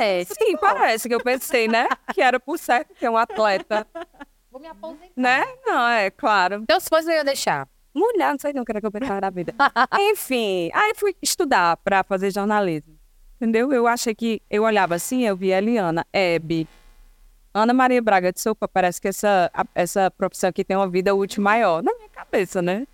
É, 0.00 0.24
sim, 0.24 0.56
parece 0.60 1.08
que 1.08 1.14
eu 1.14 1.20
pensei, 1.22 1.66
né? 1.66 1.88
Que 2.14 2.22
era 2.22 2.38
por 2.38 2.56
certo 2.56 2.94
ter 2.94 3.08
um 3.08 3.16
atleta, 3.16 3.84
Vou 4.50 4.60
me 4.60 4.68
aposentar. 4.68 5.10
né? 5.16 5.44
Não, 5.66 5.88
é 5.88 6.08
claro. 6.10 6.60
Então, 6.62 6.78
se 6.78 6.88
fosse 6.88 7.10
eu 7.10 7.14
ia 7.16 7.24
deixar. 7.24 7.68
Mulher, 7.92 8.30
não 8.30 8.38
sei 8.38 8.52
não, 8.52 8.64
que 8.64 8.70
era 8.72 8.80
que 8.80 8.86
eu 8.86 8.92
pensava 8.92 9.20
na 9.20 9.30
vida. 9.30 9.54
Enfim, 9.98 10.70
aí 10.72 10.92
fui 10.94 11.16
estudar 11.20 11.76
para 11.78 12.04
fazer 12.04 12.30
jornalismo. 12.30 12.96
Entendeu? 13.36 13.72
Eu 13.72 13.86
achei 13.86 14.14
que 14.14 14.40
eu 14.48 14.62
olhava 14.62 14.94
assim, 14.94 15.26
eu 15.26 15.36
via 15.36 15.58
Eliana, 15.58 16.06
Hebe, 16.12 16.68
Ana 17.52 17.72
Maria 17.74 18.00
Braga 18.02 18.32
de 18.32 18.40
Sopa, 18.40 18.68
parece 18.68 19.00
que 19.00 19.08
essa, 19.08 19.50
essa 19.74 20.10
profissão 20.10 20.48
aqui 20.50 20.62
tem 20.62 20.76
uma 20.76 20.88
vida 20.88 21.14
útil 21.14 21.42
maior. 21.42 21.82
Na 21.82 21.92
minha 21.94 22.08
cabeça, 22.08 22.62
né? 22.62 22.86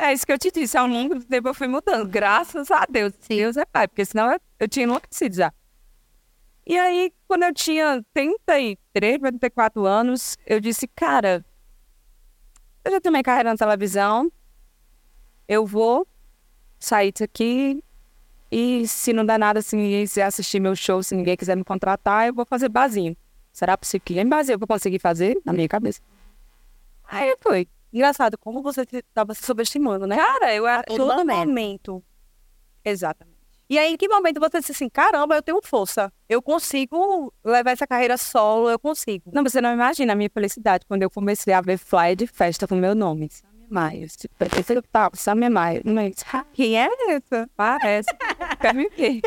É 0.00 0.12
isso 0.12 0.24
que 0.24 0.32
eu 0.32 0.38
te 0.38 0.52
disse, 0.52 0.78
ao 0.78 0.86
longo 0.86 1.16
do 1.16 1.24
tempo 1.24 1.48
eu 1.48 1.54
fui 1.54 1.66
mudando. 1.66 2.08
Graças 2.08 2.70
a 2.70 2.86
Deus. 2.88 3.12
Deus 3.28 3.56
é 3.56 3.64
pai, 3.64 3.88
porque 3.88 4.04
senão 4.04 4.30
eu, 4.30 4.40
eu 4.60 4.68
tinha 4.68 4.84
enlouquecido 4.84 5.34
já. 5.34 5.52
E 6.64 6.78
aí, 6.78 7.12
quando 7.26 7.42
eu 7.42 7.52
tinha 7.52 8.04
33, 8.14 9.18
34 9.18 9.84
anos, 9.86 10.38
eu 10.46 10.60
disse, 10.60 10.86
cara, 10.86 11.44
eu 12.84 12.92
já 12.92 13.00
tenho 13.00 13.12
minha 13.12 13.24
carreira 13.24 13.50
na 13.50 13.56
televisão, 13.56 14.30
eu 15.48 15.66
vou 15.66 16.06
sair 16.78 17.10
disso 17.10 17.24
aqui 17.24 17.82
e 18.52 18.86
se 18.86 19.12
não 19.12 19.26
der 19.26 19.38
nada, 19.38 19.60
se 19.60 19.74
ninguém 19.74 20.04
quiser 20.04 20.22
assistir 20.22 20.60
meu 20.60 20.76
show, 20.76 21.02
se 21.02 21.16
ninguém 21.16 21.36
quiser 21.36 21.56
me 21.56 21.64
contratar, 21.64 22.28
eu 22.28 22.34
vou 22.34 22.46
fazer 22.46 22.68
barzinho. 22.68 23.16
Será 23.50 23.76
possível 23.76 24.04
que 24.04 24.20
em 24.20 24.28
barzinho 24.28 24.54
eu 24.54 24.58
vou 24.60 24.68
conseguir 24.68 25.00
fazer? 25.00 25.40
Na 25.44 25.52
minha 25.52 25.68
cabeça. 25.68 26.00
Aí 27.02 27.34
foi. 27.40 27.66
Engraçado, 27.92 28.36
como 28.38 28.62
você 28.62 28.82
estava 28.92 29.34
se 29.34 29.42
subestimando, 29.44 30.06
né? 30.06 30.16
Cara, 30.16 30.54
eu 30.54 30.66
era... 30.66 30.82
todo 30.82 31.24
momento. 31.24 32.02
Exatamente. 32.84 33.38
E 33.70 33.78
aí, 33.78 33.92
em 33.92 33.96
que 33.98 34.08
momento 34.08 34.40
você 34.40 34.60
disse 34.60 34.72
assim, 34.72 34.88
caramba, 34.88 35.36
eu 35.36 35.42
tenho 35.42 35.60
força. 35.62 36.10
Eu 36.26 36.40
consigo 36.40 37.32
levar 37.44 37.72
essa 37.72 37.86
carreira 37.86 38.16
solo, 38.16 38.70
eu 38.70 38.78
consigo. 38.78 39.30
Não, 39.32 39.42
você 39.42 39.60
não 39.60 39.72
imagina 39.72 40.14
a 40.14 40.16
minha 40.16 40.30
felicidade 40.30 40.86
quando 40.86 41.02
eu 41.02 41.10
comecei 41.10 41.52
a 41.52 41.60
ver 41.60 41.76
flyer 41.76 42.16
de 42.16 42.26
festa 42.26 42.66
com 42.66 42.74
meu 42.74 42.94
nome. 42.94 43.28
Tava, 44.90 45.14
Samia 45.16 45.50
ah, 46.32 46.44
quem 46.54 46.80
é 46.80 46.88
essa? 47.10 47.48
Parece. 47.54 48.08
Quer 48.58 48.74
me 48.74 48.88
ver. 48.88 49.20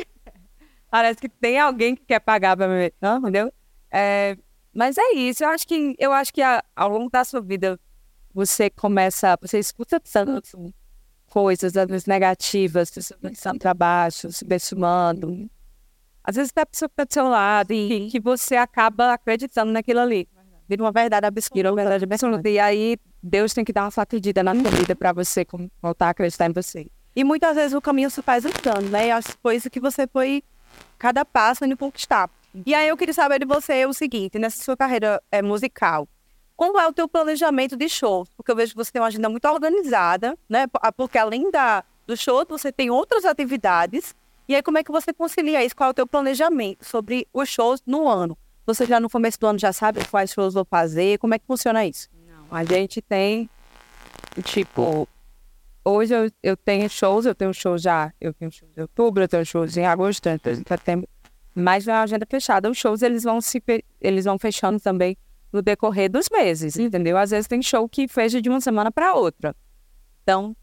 Parece 0.89 1.19
que 1.19 1.29
tem 1.29 1.59
alguém 1.59 1.95
que 1.95 2.03
quer 2.03 2.19
pagar 2.19 2.57
pra 2.57 2.67
me 2.67 2.75
ver. 2.75 2.93
Não, 2.99 3.19
entendeu? 3.19 3.53
É, 3.91 4.35
mas 4.73 4.97
é 4.97 5.13
isso. 5.13 5.43
Eu 5.43 5.49
acho 5.49 5.67
que, 5.67 5.95
eu 5.99 6.11
acho 6.11 6.33
que 6.33 6.41
a- 6.41 6.63
ao 6.75 6.89
longo 6.89 7.11
da 7.11 7.23
sua 7.23 7.41
vida, 7.41 7.79
você 8.33 8.69
começa, 8.69 9.37
você 9.41 9.59
escuta 9.59 9.99
tanto 9.99 10.73
coisas, 11.29 11.77
às 11.77 11.87
vezes 11.87 12.05
negativas, 12.05 12.89
você 12.89 13.15
pensando 13.15 13.59
para 13.59 13.73
baixo, 13.73 14.31
subestimando. 14.31 15.49
Às 16.23 16.35
vezes 16.35 16.51
até 16.51 16.61
a 16.61 16.65
pessoa 16.65 16.89
tá 16.89 17.03
do 17.03 17.13
seu 17.13 17.27
lado 17.27 17.73
e 17.73 18.09
que 18.09 18.19
você 18.19 18.55
acaba 18.55 19.13
acreditando 19.13 19.71
naquilo 19.71 20.01
ali. 20.01 20.27
Vira 20.67 20.83
uma 20.83 20.91
verdade 20.91 21.25
absoluta. 21.25 21.55
Virou 21.55 21.75
verdade 21.75 22.03
absoluta. 22.03 22.49
E 22.49 22.59
aí, 22.59 22.97
Deus 23.21 23.53
tem 23.53 23.65
que 23.65 23.73
dar 23.73 23.83
uma 23.83 23.91
sacudida 23.91 24.43
na 24.43 24.53
sua 24.53 24.71
vida 24.71 24.95
para 24.95 25.11
você 25.11 25.45
voltar 25.81 26.07
a 26.07 26.09
acreditar 26.11 26.45
em 26.45 26.53
você. 26.53 26.87
E 27.15 27.23
muitas 27.23 27.55
vezes 27.55 27.73
o 27.73 27.81
caminho 27.81 28.09
se 28.09 28.21
faz 28.21 28.45
andando, 28.45 28.89
né? 28.89 29.11
As 29.11 29.35
coisas 29.35 29.67
que 29.69 29.79
você 29.79 30.07
foi, 30.07 30.43
cada 30.97 31.25
passo, 31.25 31.65
indo 31.65 31.75
conquistar. 31.75 32.29
E 32.65 32.73
aí 32.73 32.87
eu 32.87 32.95
queria 32.95 33.13
saber 33.13 33.39
de 33.39 33.45
você 33.45 33.85
o 33.85 33.93
seguinte, 33.93 34.37
nessa 34.39 34.63
sua 34.63 34.77
carreira 34.77 35.21
é, 35.31 35.41
musical, 35.41 36.07
como 36.61 36.79
é 36.79 36.87
o 36.87 36.93
teu 36.93 37.09
planejamento 37.09 37.75
de 37.75 37.89
shows? 37.89 38.29
Porque 38.37 38.51
eu 38.51 38.55
vejo 38.55 38.73
que 38.73 38.77
você 38.77 38.91
tem 38.91 39.01
uma 39.01 39.07
agenda 39.07 39.27
muito 39.27 39.47
organizada, 39.47 40.37
né? 40.47 40.67
Porque 40.95 41.17
além 41.17 41.49
da, 41.49 41.83
do 42.05 42.15
show, 42.15 42.45
você 42.47 42.71
tem 42.71 42.91
outras 42.91 43.25
atividades. 43.25 44.15
E 44.47 44.53
aí, 44.53 44.61
como 44.61 44.77
é 44.77 44.83
que 44.83 44.91
você 44.91 45.11
concilia 45.11 45.65
isso? 45.65 45.75
Qual 45.75 45.87
é 45.87 45.89
o 45.89 45.93
teu 45.95 46.05
planejamento 46.05 46.85
sobre 46.85 47.27
os 47.33 47.49
shows 47.49 47.81
no 47.83 48.07
ano? 48.07 48.37
Você 48.63 48.85
já 48.85 48.99
no 48.99 49.09
começo 49.09 49.39
do 49.39 49.47
ano 49.47 49.57
já 49.57 49.73
sabe 49.73 50.05
quais 50.05 50.33
shows 50.33 50.53
vou 50.53 50.63
fazer? 50.63 51.17
Como 51.17 51.33
é 51.33 51.39
que 51.39 51.47
funciona 51.47 51.83
isso? 51.83 52.07
Não, 52.27 52.55
a 52.55 52.63
gente 52.63 53.01
tem, 53.01 53.49
tipo, 54.43 55.09
hoje 55.83 56.13
eu, 56.13 56.29
eu 56.43 56.55
tenho 56.55 56.87
shows, 56.87 57.25
eu 57.25 57.33
tenho 57.33 57.55
shows 57.55 57.81
já, 57.81 58.13
eu 58.21 58.35
tenho 58.35 58.51
shows 58.51 58.71
em 58.77 58.81
outubro, 58.81 59.23
eu 59.23 59.27
tenho 59.27 59.43
shows 59.43 59.75
em 59.77 59.87
agosto, 59.87 60.27
em 60.27 60.37
setembro, 60.67 61.09
mas 61.55 61.87
na 61.87 62.03
agenda 62.03 62.27
fechada, 62.29 62.69
os 62.69 62.77
shows 62.77 63.01
eles 63.01 63.23
vão 63.23 63.41
se 63.41 63.63
eles 63.99 64.25
vão 64.25 64.37
fechando 64.37 64.79
também 64.79 65.17
no 65.51 65.61
decorrer 65.61 66.09
dos 66.09 66.27
meses, 66.31 66.77
entendeu? 66.77 67.17
Às 67.17 67.31
vezes 67.31 67.47
tem 67.47 67.61
show 67.61 67.87
que 67.87 68.07
fecha 68.07 68.41
de 68.41 68.49
uma 68.49 68.61
semana 68.61 68.91
para 68.91 69.13
outra. 69.13 69.55
Então, 70.23 70.55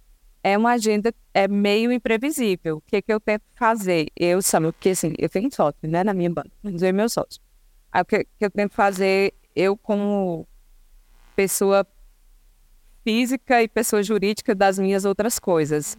é 0.42 0.56
uma 0.56 0.72
agenda 0.72 1.14
é 1.34 1.46
meio 1.46 1.92
imprevisível. 1.92 2.76
O 2.78 2.80
que, 2.80 3.02
que 3.02 3.12
eu 3.12 3.20
tento 3.20 3.42
fazer? 3.54 4.08
Eu, 4.16 4.40
sabe, 4.40 4.66
porque 4.72 4.90
assim, 4.90 5.12
eu 5.18 5.28
tenho 5.28 5.52
sócio, 5.52 5.78
né, 5.82 6.02
na 6.02 6.14
minha 6.14 6.30
banda, 6.30 6.50
eu 6.64 6.88
e 6.88 6.92
meu 6.92 7.08
sócio. 7.08 7.40
Aí, 7.92 8.02
o 8.02 8.04
que, 8.04 8.24
que 8.24 8.44
eu 8.44 8.50
tento 8.50 8.74
fazer, 8.74 9.34
eu 9.54 9.76
como 9.76 10.46
pessoa 11.34 11.86
física 13.04 13.62
e 13.62 13.68
pessoa 13.68 14.02
jurídica 14.02 14.54
das 14.54 14.78
minhas 14.78 15.04
outras 15.04 15.38
coisas. 15.38 15.96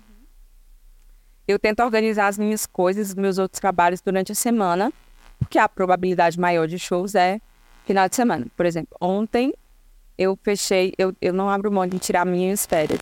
Eu 1.48 1.58
tento 1.58 1.82
organizar 1.82 2.28
as 2.28 2.38
minhas 2.38 2.68
coisas, 2.68 3.16
meus 3.16 3.38
outros 3.40 3.60
trabalhos 3.60 4.02
durante 4.02 4.32
a 4.32 4.36
semana, 4.36 4.94
porque 5.40 5.58
a 5.58 5.68
probabilidade 5.68 6.40
maior 6.40 6.68
de 6.68 6.78
shows 6.78 7.16
é 7.16 7.40
final 7.90 8.08
de 8.08 8.16
semana. 8.16 8.46
Por 8.56 8.68
exemplo, 8.68 8.96
ontem 9.02 9.52
eu 10.16 10.38
fechei, 10.44 10.94
eu, 10.96 11.12
eu 11.20 11.34
não 11.34 11.50
abro 11.50 11.72
mão 11.72 11.88
de 11.88 11.98
tirar 11.98 12.24
minhas 12.24 12.64
férias. 12.64 13.00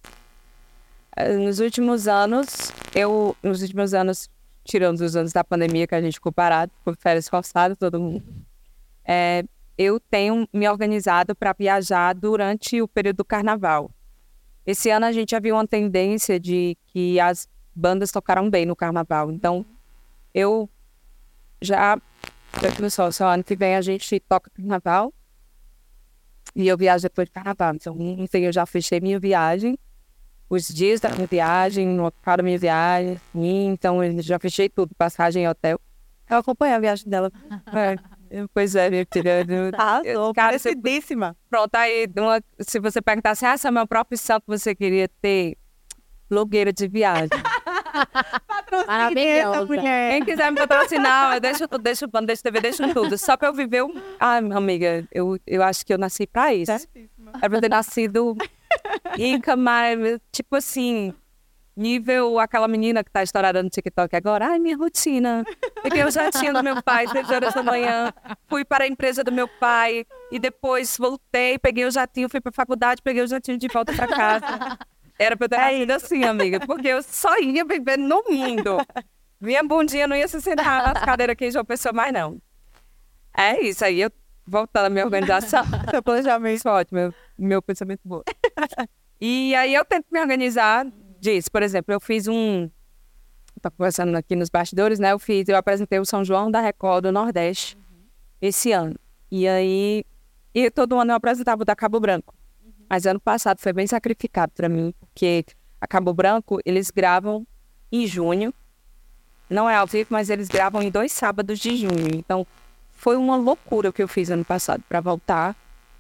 Eh, 1.17 1.35
nos 1.35 1.59
últimos 1.59 2.07
anos, 2.07 2.71
eu, 2.95 3.35
nos 3.43 3.61
últimos 3.61 3.93
anos, 3.93 4.29
tirando 4.63 5.01
os 5.01 5.13
anos 5.13 5.33
da 5.33 5.43
pandemia 5.43 5.85
que 5.85 5.93
a 5.93 6.01
gente 6.01 6.13
ficou 6.13 6.31
parado, 6.31 6.71
por 6.85 6.95
férias 6.95 7.27
forçadas, 7.27 7.77
todo 7.77 7.99
mundo, 7.99 8.23
é, 9.03 9.43
eu 9.77 9.99
tenho 9.99 10.47
me 10.53 10.69
organizado 10.69 11.35
para 11.35 11.51
viajar 11.51 12.15
durante 12.15 12.81
o 12.81 12.87
período 12.87 13.17
do 13.17 13.25
carnaval. 13.25 13.91
Esse 14.65 14.89
ano 14.89 15.05
a 15.05 15.11
gente 15.11 15.31
já 15.31 15.39
viu 15.39 15.55
uma 15.55 15.67
tendência 15.67 16.39
de 16.39 16.77
que 16.87 17.19
as 17.19 17.49
bandas 17.75 18.09
tocaram 18.09 18.49
bem 18.49 18.65
no 18.65 18.75
carnaval. 18.75 19.31
Então, 19.31 19.65
eu 20.33 20.69
já 21.61 21.99
Pessoal, 22.77 23.11
só 23.11 23.27
ano 23.27 23.43
que 23.43 23.55
vem 23.55 23.75
a 23.75 23.81
gente 23.81 24.19
toca 24.21 24.49
carnaval. 24.49 25.13
E 26.55 26.67
eu 26.67 26.77
viajo 26.77 27.03
depois 27.03 27.27
de 27.27 27.33
carnaval. 27.33 27.75
Então, 27.75 27.95
enfim, 27.99 28.39
eu 28.39 28.51
já 28.51 28.65
fechei 28.65 28.99
minha 28.99 29.19
viagem. 29.19 29.77
Os 30.49 30.67
dias 30.67 30.99
da 30.99 31.09
minha 31.09 31.27
viagem, 31.27 31.99
o 31.99 32.03
local 32.03 32.37
da 32.37 32.43
minha 32.43 32.57
viagem. 32.57 33.19
Então, 33.35 34.03
eu 34.03 34.21
já 34.21 34.39
fechei 34.39 34.69
tudo. 34.69 34.95
Passagem 34.95 35.43
e 35.43 35.47
hotel. 35.47 35.79
Eu 36.29 36.37
acompanhei 36.37 36.75
a 36.75 36.79
viagem 36.79 37.09
dela. 37.09 37.31
É, 38.29 38.45
pois 38.53 38.75
é, 38.75 38.89
minha 38.89 39.07
filha. 39.09 39.45
Tá, 39.71 40.01
parecidíssima. 40.35 41.33
Pronto, 41.49 41.73
aí 41.75 42.11
uma, 42.17 42.41
se 42.59 42.77
você 42.77 43.01
perguntasse, 43.01 43.45
ah, 43.45 43.53
essa 43.53 43.67
é 43.67 43.69
a 43.69 43.71
minha 43.71 43.87
própria 43.87 44.17
opção 44.17 44.37
que 44.41 44.47
você 44.47 44.75
queria 44.75 45.07
ter, 45.21 45.57
blogueira 46.29 46.73
de 46.73 46.89
viagem. 46.89 47.29
Maravilhosa. 48.87 49.67
Quem 50.11 50.25
quiser 50.25 50.51
me 50.51 50.57
patrocinar, 50.57 51.35
eu 51.35 51.39
deixo 51.39 51.67
tudo, 51.67 51.81
deixo 51.81 52.07
bando, 52.07 52.27
deixo 52.27 52.43
TV, 52.43 52.59
deixo 52.59 52.93
tudo. 52.93 53.17
Só 53.17 53.37
pra 53.37 53.49
eu 53.49 53.53
viver 53.53 53.83
um. 53.83 53.93
Ai, 54.19 54.39
amiga, 54.39 55.05
eu, 55.11 55.37
eu 55.45 55.63
acho 55.63 55.85
que 55.85 55.93
eu 55.93 55.97
nasci 55.97 56.27
pra 56.27 56.53
isso. 56.53 56.71
É 57.41 57.49
pra 57.49 57.59
ter 57.61 57.69
nascido 57.69 58.35
rica, 59.15 59.55
mas, 59.55 60.19
tipo 60.31 60.55
assim, 60.55 61.13
nível 61.75 62.39
aquela 62.39 62.67
menina 62.67 63.03
que 63.03 63.11
tá 63.11 63.21
estourada 63.21 63.61
no 63.61 63.69
TikTok 63.69 64.15
agora. 64.15 64.47
Ai, 64.47 64.59
minha 64.59 64.75
rotina. 64.75 65.43
Peguei 65.83 66.03
o 66.03 66.11
jatinho 66.11 66.53
do 66.53 66.63
meu 66.63 66.81
pai, 66.81 67.07
seis 67.07 67.29
horas 67.29 67.53
da 67.53 67.61
manhã, 67.61 68.11
fui 68.47 68.65
para 68.65 68.83
a 68.83 68.87
empresa 68.87 69.23
do 69.23 69.31
meu 69.31 69.47
pai 69.47 70.05
e 70.31 70.39
depois 70.39 70.97
voltei, 70.97 71.57
peguei 71.59 71.85
o 71.85 71.91
jatinho, 71.91 72.27
fui 72.29 72.41
pra 72.41 72.51
faculdade, 72.51 73.01
peguei 73.01 73.21
o 73.23 73.27
jatinho 73.27 73.57
de 73.57 73.67
volta 73.67 73.93
pra 73.93 74.07
casa. 74.07 74.77
Era 75.19 75.35
pra 75.35 75.45
eu 75.45 75.49
ter 75.49 75.57
nascido 75.57 75.91
assim, 75.91 76.23
amiga, 76.23 76.59
porque 76.59 76.87
eu 76.87 77.01
só 77.01 77.39
ia 77.39 77.65
viver 77.65 77.97
no 77.97 78.23
mundo. 78.29 78.77
Minha 79.39 79.63
bundinha 79.63 80.07
não 80.07 80.15
ia 80.15 80.27
se 80.27 80.41
sentar 80.41 80.93
nas 80.93 81.03
cadeiras 81.03 81.33
aqui 81.33 81.49
de 81.49 81.57
uma 81.57 81.65
pessoa 81.65 81.93
mais, 81.93 82.13
não. 82.13 82.41
É 83.35 83.61
isso, 83.61 83.85
aí 83.85 84.01
eu 84.01 84.11
voltando 84.47 84.85
à 84.85 84.89
minha 84.89 85.05
organização. 85.05 85.63
Seu 85.91 86.01
planejamento. 86.01 86.67
Ótimo, 86.67 86.99
meu, 86.99 87.13
meu 87.37 87.61
pensamento 87.61 88.01
bom. 88.03 88.21
e 89.19 89.53
aí 89.55 89.73
eu 89.73 89.85
tento 89.85 90.05
me 90.11 90.19
organizar 90.19 90.87
disso. 91.19 91.51
Por 91.51 91.61
exemplo, 91.61 91.93
eu 91.93 91.99
fiz 91.99 92.27
um. 92.27 92.69
Tô 93.61 93.71
conversando 93.71 94.15
aqui 94.15 94.35
nos 94.35 94.49
bastidores, 94.49 94.99
né? 94.99 95.11
Eu 95.11 95.19
fiz, 95.19 95.47
eu 95.49 95.57
apresentei 95.57 95.99
o 95.99 96.05
São 96.05 96.23
João 96.23 96.49
da 96.49 96.61
Record 96.61 97.03
do 97.03 97.11
Nordeste 97.11 97.75
uhum. 97.75 98.05
esse 98.41 98.71
ano. 98.71 98.95
E 99.31 99.47
aí, 99.47 100.03
e 100.53 100.71
todo 100.71 100.97
ano 100.97 101.11
eu 101.11 101.15
apresentava 101.15 101.63
o 101.63 101.65
da 101.65 101.75
Cabo 101.75 101.99
Branco. 101.99 102.33
Mas 102.89 103.05
ano 103.05 103.19
passado 103.19 103.59
foi 103.59 103.73
bem 103.73 103.87
sacrificado 103.87 104.53
para 104.55 104.69
mim, 104.69 104.93
porque 104.99 105.45
a 105.79 105.87
Cabo 105.87 106.13
Branco, 106.13 106.59
eles 106.65 106.89
gravam 106.89 107.45
em 107.91 108.07
junho. 108.07 108.53
Não 109.49 109.69
é 109.69 109.75
ao 109.75 109.87
vivo, 109.87 110.09
mas 110.11 110.29
eles 110.29 110.47
gravam 110.47 110.81
em 110.81 110.89
dois 110.89 111.11
sábados 111.11 111.59
de 111.59 111.75
junho. 111.75 112.15
Então, 112.15 112.45
foi 112.91 113.15
uma 113.15 113.37
loucura 113.37 113.89
o 113.89 113.93
que 113.93 114.01
eu 114.01 114.07
fiz 114.07 114.29
ano 114.29 114.43
passado 114.43 114.83
para 114.89 114.99
voltar, 114.99 115.55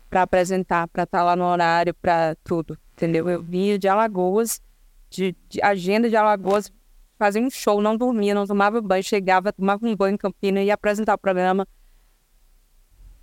para 0.09 0.23
apresentar, 0.23 0.87
para 0.87 1.03
estar 1.03 1.19
tá 1.19 1.23
lá 1.23 1.35
no 1.35 1.45
horário, 1.45 1.93
para 1.93 2.35
tudo, 2.43 2.77
entendeu? 2.93 3.29
Eu 3.29 3.41
vinha 3.41 3.77
de 3.77 3.87
Alagoas, 3.87 4.61
de, 5.09 5.35
de, 5.47 5.61
agenda 5.61 6.09
de 6.09 6.15
Alagoas, 6.15 6.71
fazia 7.17 7.41
um 7.41 7.49
show, 7.49 7.81
não 7.81 7.95
dormia, 7.95 8.33
não 8.33 8.45
tomava 8.45 8.81
banho, 8.81 9.03
chegava, 9.03 9.53
tomava 9.53 9.85
um 9.85 9.95
banho 9.95 10.15
em 10.15 10.17
Campina, 10.17 10.61
ia 10.61 10.73
apresentar 10.73 11.13
o 11.13 11.17
programa. 11.17 11.67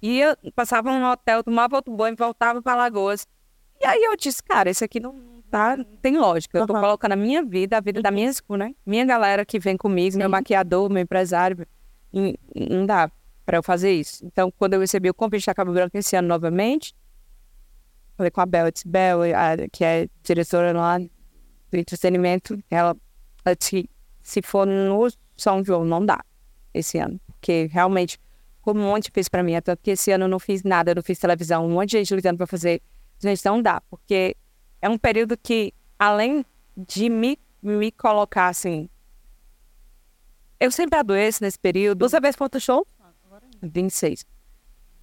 Ia, 0.00 0.36
passava 0.54 0.96
no 0.98 1.10
hotel, 1.10 1.42
tomava 1.42 1.76
outro 1.76 1.94
banho, 1.94 2.16
voltava 2.16 2.62
para 2.62 2.74
Alagoas. 2.74 3.26
E 3.84 3.86
aí 3.86 4.02
eu 4.02 4.16
disse, 4.16 4.42
cara, 4.42 4.70
isso 4.70 4.82
aqui 4.82 4.98
não 4.98 5.42
tá, 5.50 5.76
não 5.76 5.84
tem 5.84 6.16
lógica. 6.16 6.56
Eu 6.56 6.66
tô 6.66 6.72
uhum. 6.72 6.80
colocando 6.80 7.12
a 7.12 7.16
minha 7.16 7.44
vida, 7.44 7.76
a 7.76 7.80
vida 7.80 8.00
da 8.00 8.10
minha, 8.10 8.32
né? 8.56 8.74
Minha 8.86 9.04
galera 9.04 9.44
que 9.44 9.58
vem 9.58 9.76
comigo, 9.76 10.12
Sim. 10.12 10.20
meu 10.20 10.30
maquiador, 10.30 10.88
meu 10.88 11.02
empresário, 11.02 11.66
não 12.10 12.86
dá 12.86 13.10
para 13.44 13.58
eu 13.58 13.62
fazer 13.62 13.92
isso. 13.92 14.24
Então, 14.24 14.50
quando 14.50 14.72
eu 14.72 14.80
recebi 14.80 15.10
o 15.10 15.14
convite 15.14 15.44
da 15.44 15.54
Cabo 15.54 15.70
Branco 15.70 15.98
esse 15.98 16.16
ano 16.16 16.26
novamente, 16.26 16.96
falei 18.16 18.30
com 18.30 18.40
a 18.40 18.46
Bel, 18.46 18.68
eu 18.68 18.72
disse, 18.72 18.88
Bel, 18.88 19.18
que 19.70 19.84
é 19.84 20.08
diretora 20.22 20.72
lá 20.72 20.96
do 20.98 21.76
entretenimento, 21.76 22.58
ela, 22.70 22.96
ela 23.44 23.54
disse, 23.54 23.90
se 24.22 24.40
for 24.40 24.66
no 24.66 25.08
São 25.36 25.62
João, 25.62 25.84
não 25.84 26.06
dá 26.06 26.24
esse 26.72 26.96
ano. 26.96 27.20
Porque 27.26 27.68
realmente 27.70 28.18
ficou 28.56 28.74
muito 28.74 29.04
difícil 29.04 29.30
para 29.30 29.42
mim. 29.42 29.54
Até 29.54 29.76
porque 29.76 29.90
esse 29.90 30.10
ano 30.10 30.24
eu 30.24 30.28
não 30.28 30.38
fiz 30.38 30.62
nada, 30.62 30.92
eu 30.92 30.94
não 30.94 31.02
fiz 31.02 31.18
televisão, 31.18 31.66
um 31.66 31.72
monte 31.74 31.90
de 31.90 31.98
gente 31.98 32.14
ligando 32.14 32.38
para 32.38 32.46
fazer 32.46 32.80
Gente, 33.24 33.42
não 33.46 33.62
dá, 33.62 33.80
porque 33.88 34.36
é 34.82 34.88
um 34.88 34.98
período 34.98 35.34
que, 35.34 35.72
além 35.98 36.44
de 36.76 37.08
me, 37.08 37.38
me 37.62 37.90
colocar 37.90 38.48
assim. 38.48 38.86
Eu 40.60 40.70
sempre 40.70 40.98
adoeço 40.98 41.42
nesse 41.42 41.58
período. 41.58 42.06
Você 42.06 42.20
fez 42.20 42.36
quanto 42.36 42.60
show? 42.60 42.86
26. 43.62 44.26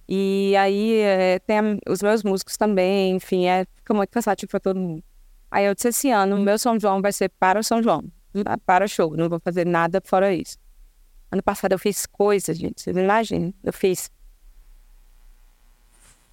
E 0.08 0.54
aí 0.56 1.00
é, 1.00 1.40
tem 1.40 1.58
a, 1.58 1.62
os 1.88 2.00
meus 2.00 2.22
músicos 2.22 2.56
também, 2.56 3.16
enfim, 3.16 3.46
é, 3.46 3.66
fica 3.74 3.92
muito 3.92 4.10
cansativo 4.10 4.50
para 4.50 4.60
todo 4.60 4.78
mundo. 4.78 5.02
Aí 5.50 5.64
eu 5.64 5.74
disse, 5.74 5.88
esse 5.88 6.10
ano, 6.10 6.36
o 6.36 6.40
meu 6.40 6.58
São 6.58 6.78
João 6.78 7.02
vai 7.02 7.12
ser 7.12 7.28
para 7.28 7.58
o 7.58 7.64
São 7.64 7.82
João, 7.82 8.04
para 8.64 8.84
o 8.84 8.88
show, 8.88 9.16
não 9.16 9.28
vou 9.28 9.40
fazer 9.40 9.66
nada 9.66 10.00
fora 10.04 10.32
isso. 10.32 10.58
Ano 11.30 11.42
passado 11.42 11.72
eu 11.72 11.78
fiz 11.78 12.06
coisas, 12.06 12.56
gente, 12.56 12.80
vocês 12.80 12.96
imaginam? 12.96 13.52
Eu 13.64 13.72
fiz 13.72 14.11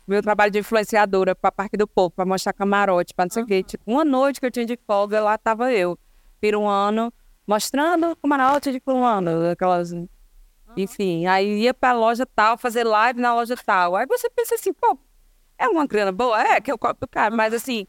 meu 0.10 0.22
trabalho 0.22 0.52
de 0.52 0.60
influenciadora 0.60 1.36
para 1.36 1.52
Parque 1.52 1.78
do 1.78 1.88
Povo, 1.88 2.12
para 2.12 2.26
mostrar 2.26 2.54
camarote, 2.54 3.14
para 3.14 3.26
não 3.26 3.32
sei 3.32 3.44
o 3.44 3.46
quê. 3.46 3.64
Tipo, 3.64 3.84
uma 3.92 4.04
noite 4.04 4.40
que 4.40 4.46
eu 4.46 4.52
tinha 4.52 4.66
de 4.66 4.78
folga, 4.88 5.22
lá 5.22 5.36
estava 5.36 5.72
eu, 5.72 5.98
peruano, 6.40 7.14
mostrando 7.46 8.16
camarote 8.16 8.72
de 8.72 8.80
peruano, 8.80 9.50
aquelas. 9.52 9.92
Uhum. 9.92 10.08
Enfim, 10.78 11.26
aí 11.26 11.62
ia 11.62 11.74
para 11.74 11.90
a 11.90 11.94
loja 11.94 12.26
tal, 12.26 12.58
fazer 12.58 12.84
live 12.84 13.20
na 13.20 13.34
loja 13.34 13.56
tal. 13.66 13.96
Aí 13.96 14.06
você 14.06 14.30
pensa 14.30 14.56
assim, 14.56 14.74
pô, 14.74 14.98
é 15.58 15.68
uma 15.68 15.86
grana 15.86 16.12
boa? 16.12 16.42
É, 16.42 16.62
que 16.62 16.72
eu 16.72 16.78
cobro 16.78 16.98
do 17.02 17.08
cara, 17.08 17.36
mas 17.36 17.54
assim. 17.54 17.86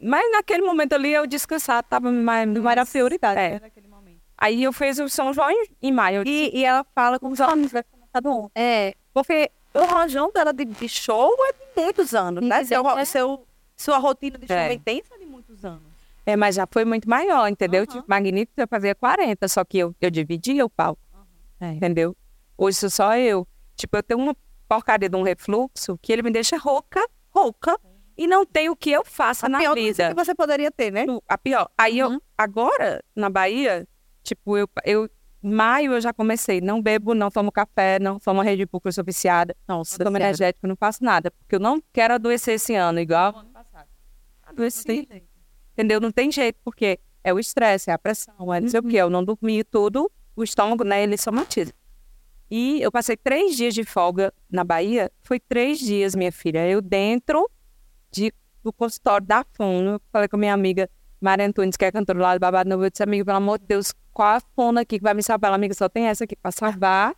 Mas 0.00 0.28
naquele 0.32 0.62
momento 0.62 0.94
ali 0.94 1.12
eu 1.12 1.26
descansar, 1.26 1.82
tava 1.84 2.10
mais. 2.10 2.48
Não 2.48 2.68
era 2.68 2.84
prioridade, 2.84 3.38
é. 3.38 3.50
Né, 3.50 3.60
naquele 3.60 3.86
momento. 3.86 4.20
Aí 4.36 4.64
eu 4.64 4.72
fiz 4.72 4.98
o 4.98 5.08
São 5.08 5.32
João 5.32 5.50
em, 5.50 5.66
em 5.80 5.92
maio. 5.92 6.24
E, 6.26 6.50
e 6.58 6.64
ela 6.64 6.84
fala 6.94 7.20
como 7.20 7.36
se 7.36 7.42
ela 7.42 7.54
não 7.54 7.66
tivesse 7.66 7.88
começado 7.90 8.26
ontem. 8.26 8.60
É, 8.60 8.94
porque 9.14 9.50
o 9.74 9.84
rojão 9.84 10.30
dela 10.32 10.52
de, 10.52 10.64
de, 10.64 10.88
show 10.88 11.32
é 11.48 11.52
de 11.52 11.82
muitos 11.82 12.14
anos, 12.14 12.42
né? 12.46 12.64
Seu, 12.64 12.88
é. 12.90 13.04
seu, 13.04 13.46
sua 13.76 13.98
rotina 13.98 14.38
de 14.38 14.46
show 14.46 14.56
é 14.56 14.74
intensa 14.74 15.18
de 15.18 15.26
muitos 15.26 15.64
anos. 15.64 15.82
É, 16.24 16.36
mas 16.36 16.54
já 16.54 16.66
foi 16.70 16.84
muito 16.84 17.08
maior, 17.08 17.48
entendeu? 17.48 17.80
Uhum. 17.80 17.86
Tipo, 17.86 18.04
Magnífico 18.06 18.60
eu 18.60 18.68
fazia 18.68 18.94
40, 18.94 19.48
só 19.48 19.64
que 19.64 19.78
eu, 19.78 19.94
eu 20.00 20.10
dividia 20.10 20.64
o 20.64 20.70
palco, 20.70 21.00
uhum. 21.14 21.68
é. 21.68 21.72
entendeu? 21.72 22.16
Hoje 22.56 22.76
sou 22.78 22.90
só 22.90 23.16
eu. 23.16 23.46
Tipo, 23.74 23.96
eu 23.96 24.02
tenho 24.02 24.20
uma 24.20 24.36
porcaria 24.68 25.08
de 25.08 25.16
um 25.16 25.22
refluxo 25.22 25.98
que 26.00 26.12
ele 26.12 26.22
me 26.22 26.30
deixa 26.30 26.56
rouca, 26.56 27.04
louca 27.34 27.76
e 28.16 28.26
não 28.26 28.46
tenho 28.46 28.72
o 28.72 28.76
que 28.76 28.90
eu 28.92 29.04
faça 29.04 29.46
A 29.46 29.48
na 29.48 29.58
pior 29.58 29.74
vida. 29.74 30.10
que 30.10 30.14
você 30.14 30.34
poderia 30.34 30.70
ter, 30.70 30.92
né? 30.92 31.06
Tu- 31.06 31.22
A 31.28 31.36
pior. 31.36 31.68
Aí 31.76 32.02
Uhum. 32.02 32.14
eu, 32.14 32.22
agora, 32.38 33.02
na 33.16 33.28
Bahia, 33.28 33.88
tipo, 34.22 34.56
eu, 34.56 34.68
eu, 34.84 35.08
maio 35.42 35.92
eu 35.92 36.00
já 36.00 36.12
comecei. 36.12 36.60
Não 36.60 36.80
bebo, 36.80 37.14
não 37.14 37.30
tomo 37.30 37.50
café, 37.50 37.98
não 37.98 38.18
tomo 38.18 38.40
Red 38.40 38.58
Bull, 38.58 38.68
porque 38.80 38.88
eu 38.88 38.92
sou 38.92 39.04
viciada. 39.04 39.56
Não 39.66 39.82
tomo 39.82 39.84
Senhora. 39.86 40.16
energético, 40.16 40.66
não 40.66 40.76
faço 40.76 41.02
nada. 41.02 41.30
Porque 41.30 41.56
eu 41.56 41.60
não 41.60 41.82
quero 41.92 42.14
adoecer 42.14 42.54
esse 42.54 42.74
ano, 42.74 43.00
igual 43.00 43.36
ano 43.36 43.50
passado. 43.50 43.88
Adoeci. 44.44 45.08
Entendeu? 45.72 46.00
Não 46.00 46.12
tem 46.12 46.30
jeito, 46.30 46.58
porque 46.64 47.00
é 47.24 47.32
o 47.32 47.38
estresse, 47.38 47.90
é 47.90 47.92
a 47.92 47.98
pressão, 47.98 48.52
é 48.52 48.60
não 48.60 48.68
sei 48.68 48.80
o 48.80 48.82
quê. 48.82 48.96
Eu 48.96 49.10
não 49.10 49.24
dormi 49.24 49.64
tudo, 49.64 50.10
o 50.36 50.42
estômago, 50.44 50.84
né, 50.84 51.02
ele 51.02 51.16
somatiza. 51.16 51.72
E 52.50 52.82
eu 52.82 52.92
passei 52.92 53.16
três 53.16 53.56
dias 53.56 53.72
de 53.72 53.82
folga 53.82 54.32
na 54.50 54.62
Bahia. 54.62 55.10
Foi 55.22 55.40
três 55.40 55.78
dias, 55.78 56.14
minha 56.14 56.30
filha. 56.30 56.68
Eu 56.68 56.82
dentro 56.82 57.50
de, 58.10 58.30
do 58.62 58.70
consultório 58.70 59.26
da 59.26 59.42
Fono. 59.54 59.98
Falei 60.12 60.28
com 60.28 60.36
a 60.36 60.38
minha 60.38 60.52
amiga 60.52 60.90
Maria 61.18 61.46
Antunes, 61.46 61.78
que 61.78 61.84
é 61.86 61.90
cantora 61.90 62.18
lá 62.18 62.36
do 62.36 62.40
Babado 62.40 62.68
Novo. 62.68 62.84
Eu 62.84 62.90
disse, 62.90 63.02
amiga, 63.02 63.24
pelo 63.24 63.38
amor 63.38 63.58
de 63.58 63.64
Deus, 63.64 63.94
qual 64.12 64.36
a 64.36 64.40
Fono 64.54 64.78
aqui 64.80 64.98
que 64.98 65.02
vai 65.02 65.14
me 65.14 65.22
salvar? 65.22 65.48
Ela, 65.48 65.56
amiga, 65.56 65.74
só 65.74 65.88
tem 65.88 66.06
essa 66.06 66.24
aqui 66.24 66.36
para 66.36 66.50
salvar. 66.52 67.14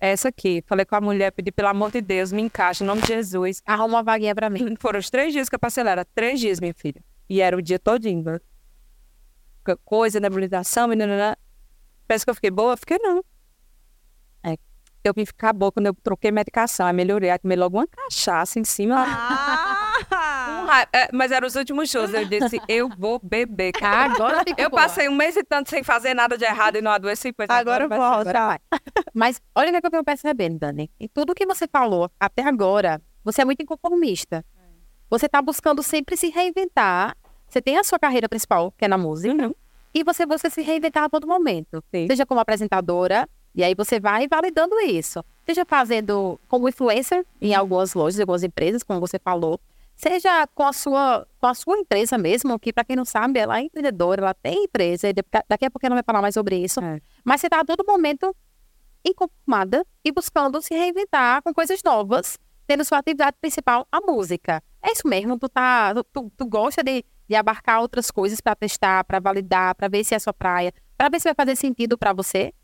Essa 0.00 0.28
aqui. 0.28 0.62
Falei 0.66 0.84
com 0.84 0.94
a 0.94 1.00
mulher, 1.00 1.32
pedi, 1.32 1.50
pelo 1.50 1.68
amor 1.68 1.90
de 1.90 2.00
Deus, 2.00 2.30
me 2.32 2.40
encaixa, 2.42 2.84
em 2.84 2.86
nome 2.86 3.02
de 3.02 3.08
Jesus. 3.08 3.60
Arruma 3.66 3.96
uma 3.98 4.02
vaguinha 4.02 4.34
pra 4.34 4.48
mim. 4.48 4.74
Foram 4.80 4.98
os 5.00 5.10
três 5.10 5.32
dias 5.32 5.48
que 5.48 5.54
eu 5.54 5.58
passei 5.58 5.82
lá. 5.82 5.90
Era 5.90 6.04
três 6.04 6.38
dias, 6.40 6.60
minha 6.60 6.72
filha. 6.74 7.02
E 7.28 7.40
era 7.40 7.56
o 7.56 7.60
dia 7.62 7.78
todinho. 7.78 8.22
né? 8.22 8.38
Co- 9.64 9.76
Coisa, 9.84 10.20
nebulização, 10.20 10.86
menina. 10.88 11.36
Parece 12.06 12.24
que 12.24 12.30
eu 12.30 12.34
fiquei 12.34 12.50
boa? 12.50 12.76
Fiquei 12.76 12.98
não. 12.98 13.22
É. 14.44 14.56
Eu 15.04 15.12
vim 15.14 15.26
ficar 15.26 15.52
boa 15.52 15.70
quando 15.72 15.86
eu 15.86 15.94
troquei 15.94 16.30
medicação. 16.30 16.86
Aí 16.86 16.92
melhorei. 16.92 17.30
Aí 17.30 17.38
tomei 17.38 17.56
logo 17.56 17.76
uma 17.76 17.86
cachaça 17.86 18.58
em 18.58 18.64
cima. 18.64 19.02
Um 19.02 19.06
ra- 20.68 20.88
é, 20.92 21.08
mas 21.12 21.32
eram 21.32 21.46
os 21.46 21.54
últimos 21.56 21.90
shows. 21.90 22.12
Eu 22.14 22.24
disse, 22.26 22.60
eu 22.68 22.88
vou 22.96 23.18
beber. 23.22 23.72
Ah, 23.82 24.04
agora 24.04 24.42
Eu 24.56 24.70
boa. 24.70 24.82
passei 24.82 25.08
um 25.08 25.14
mês 25.14 25.36
e 25.36 25.42
tanto 25.42 25.70
sem 25.70 25.82
fazer 25.82 26.14
nada 26.14 26.36
de 26.38 26.44
errado 26.44 26.76
e 26.76 26.80
não 26.82 26.90
adoeci. 26.92 27.32
Pois 27.32 27.48
Agora 27.50 27.88
vai- 27.88 27.98
volta. 27.98 28.30
agora. 28.30 28.60
Mas 29.14 29.40
olha 29.54 29.76
o 29.76 29.80
que 29.80 29.86
eu 29.86 29.90
venho 29.90 30.04
percebendo, 30.04 30.58
Dani. 30.58 30.90
Em 31.00 31.08
tudo 31.08 31.34
que 31.34 31.46
você 31.46 31.66
falou 31.66 32.10
até 32.20 32.42
agora, 32.42 33.00
você 33.24 33.42
é 33.42 33.44
muito 33.44 33.62
inconformista. 33.62 34.44
Você 35.10 35.26
está 35.26 35.40
buscando 35.40 35.82
sempre 35.82 36.16
se 36.16 36.28
reinventar. 36.28 37.16
Você 37.48 37.62
tem 37.62 37.78
a 37.78 37.84
sua 37.84 37.98
carreira 37.98 38.28
principal, 38.28 38.72
que 38.76 38.84
é 38.84 38.88
na 38.88 38.98
música, 38.98 39.46
Uhum. 39.46 39.54
e 39.94 40.04
você 40.04 40.26
você 40.26 40.50
se 40.50 40.60
reinventar 40.62 41.04
a 41.04 41.08
todo 41.08 41.26
momento. 41.26 41.82
Sim. 41.90 42.06
Seja 42.06 42.26
como 42.26 42.40
apresentadora, 42.40 43.26
e 43.54 43.64
aí 43.64 43.74
você 43.74 43.98
vai 43.98 44.28
validando 44.28 44.78
isso. 44.80 45.24
Seja 45.46 45.64
fazendo 45.64 46.38
como 46.46 46.68
influencer 46.68 47.24
em 47.40 47.54
algumas 47.54 47.94
lojas, 47.94 48.18
em 48.18 48.22
algumas 48.22 48.42
empresas, 48.42 48.82
como 48.82 49.00
você 49.00 49.18
falou. 49.18 49.58
Seja 49.98 50.46
com 50.54 50.62
a 50.62 50.72
sua, 50.72 51.26
com 51.40 51.46
a 51.48 51.54
sua 51.54 51.76
empresa 51.76 52.16
mesmo, 52.16 52.56
que 52.56 52.72
para 52.72 52.84
quem 52.84 52.94
não 52.94 53.04
sabe, 53.04 53.40
ela 53.40 53.58
é 53.58 53.62
empreendedora, 53.62 54.22
ela 54.22 54.32
tem 54.32 54.62
empresa, 54.62 55.08
e 55.08 55.12
daqui 55.48 55.64
a 55.64 55.70
pouco 55.72 55.84
ela 55.84 55.96
vai 55.96 56.04
falar 56.04 56.22
mais 56.22 56.34
sobre 56.34 56.56
isso. 56.56 56.78
É. 56.80 57.00
Mas 57.24 57.40
você 57.40 57.48
está 57.48 57.58
a 57.58 57.64
todo 57.64 57.84
momento 57.84 58.32
inconformada 59.04 59.84
e 60.04 60.12
buscando 60.12 60.62
se 60.62 60.72
reinventar 60.72 61.42
com 61.42 61.52
coisas 61.52 61.82
novas, 61.82 62.38
tendo 62.64 62.84
sua 62.84 62.98
atividade 62.98 63.36
principal 63.40 63.88
a 63.90 64.00
música. 64.00 64.62
É 64.80 64.92
isso 64.92 65.02
mesmo? 65.04 65.36
Tu, 65.36 65.48
tá, 65.48 65.92
tu, 66.12 66.30
tu, 66.36 66.46
gosta 66.46 66.80
de, 66.80 67.04
de 67.28 67.34
abarcar 67.34 67.80
outras 67.80 68.08
coisas 68.08 68.40
para 68.40 68.54
testar, 68.54 69.02
para 69.02 69.18
validar, 69.18 69.74
para 69.74 69.88
ver 69.88 70.04
se 70.04 70.14
é 70.14 70.18
a 70.18 70.20
sua 70.20 70.32
praia, 70.32 70.72
para 70.96 71.08
ver 71.08 71.18
se 71.18 71.24
vai 71.24 71.34
fazer 71.34 71.56
sentido 71.56 71.98
para 71.98 72.12
você? 72.12 72.54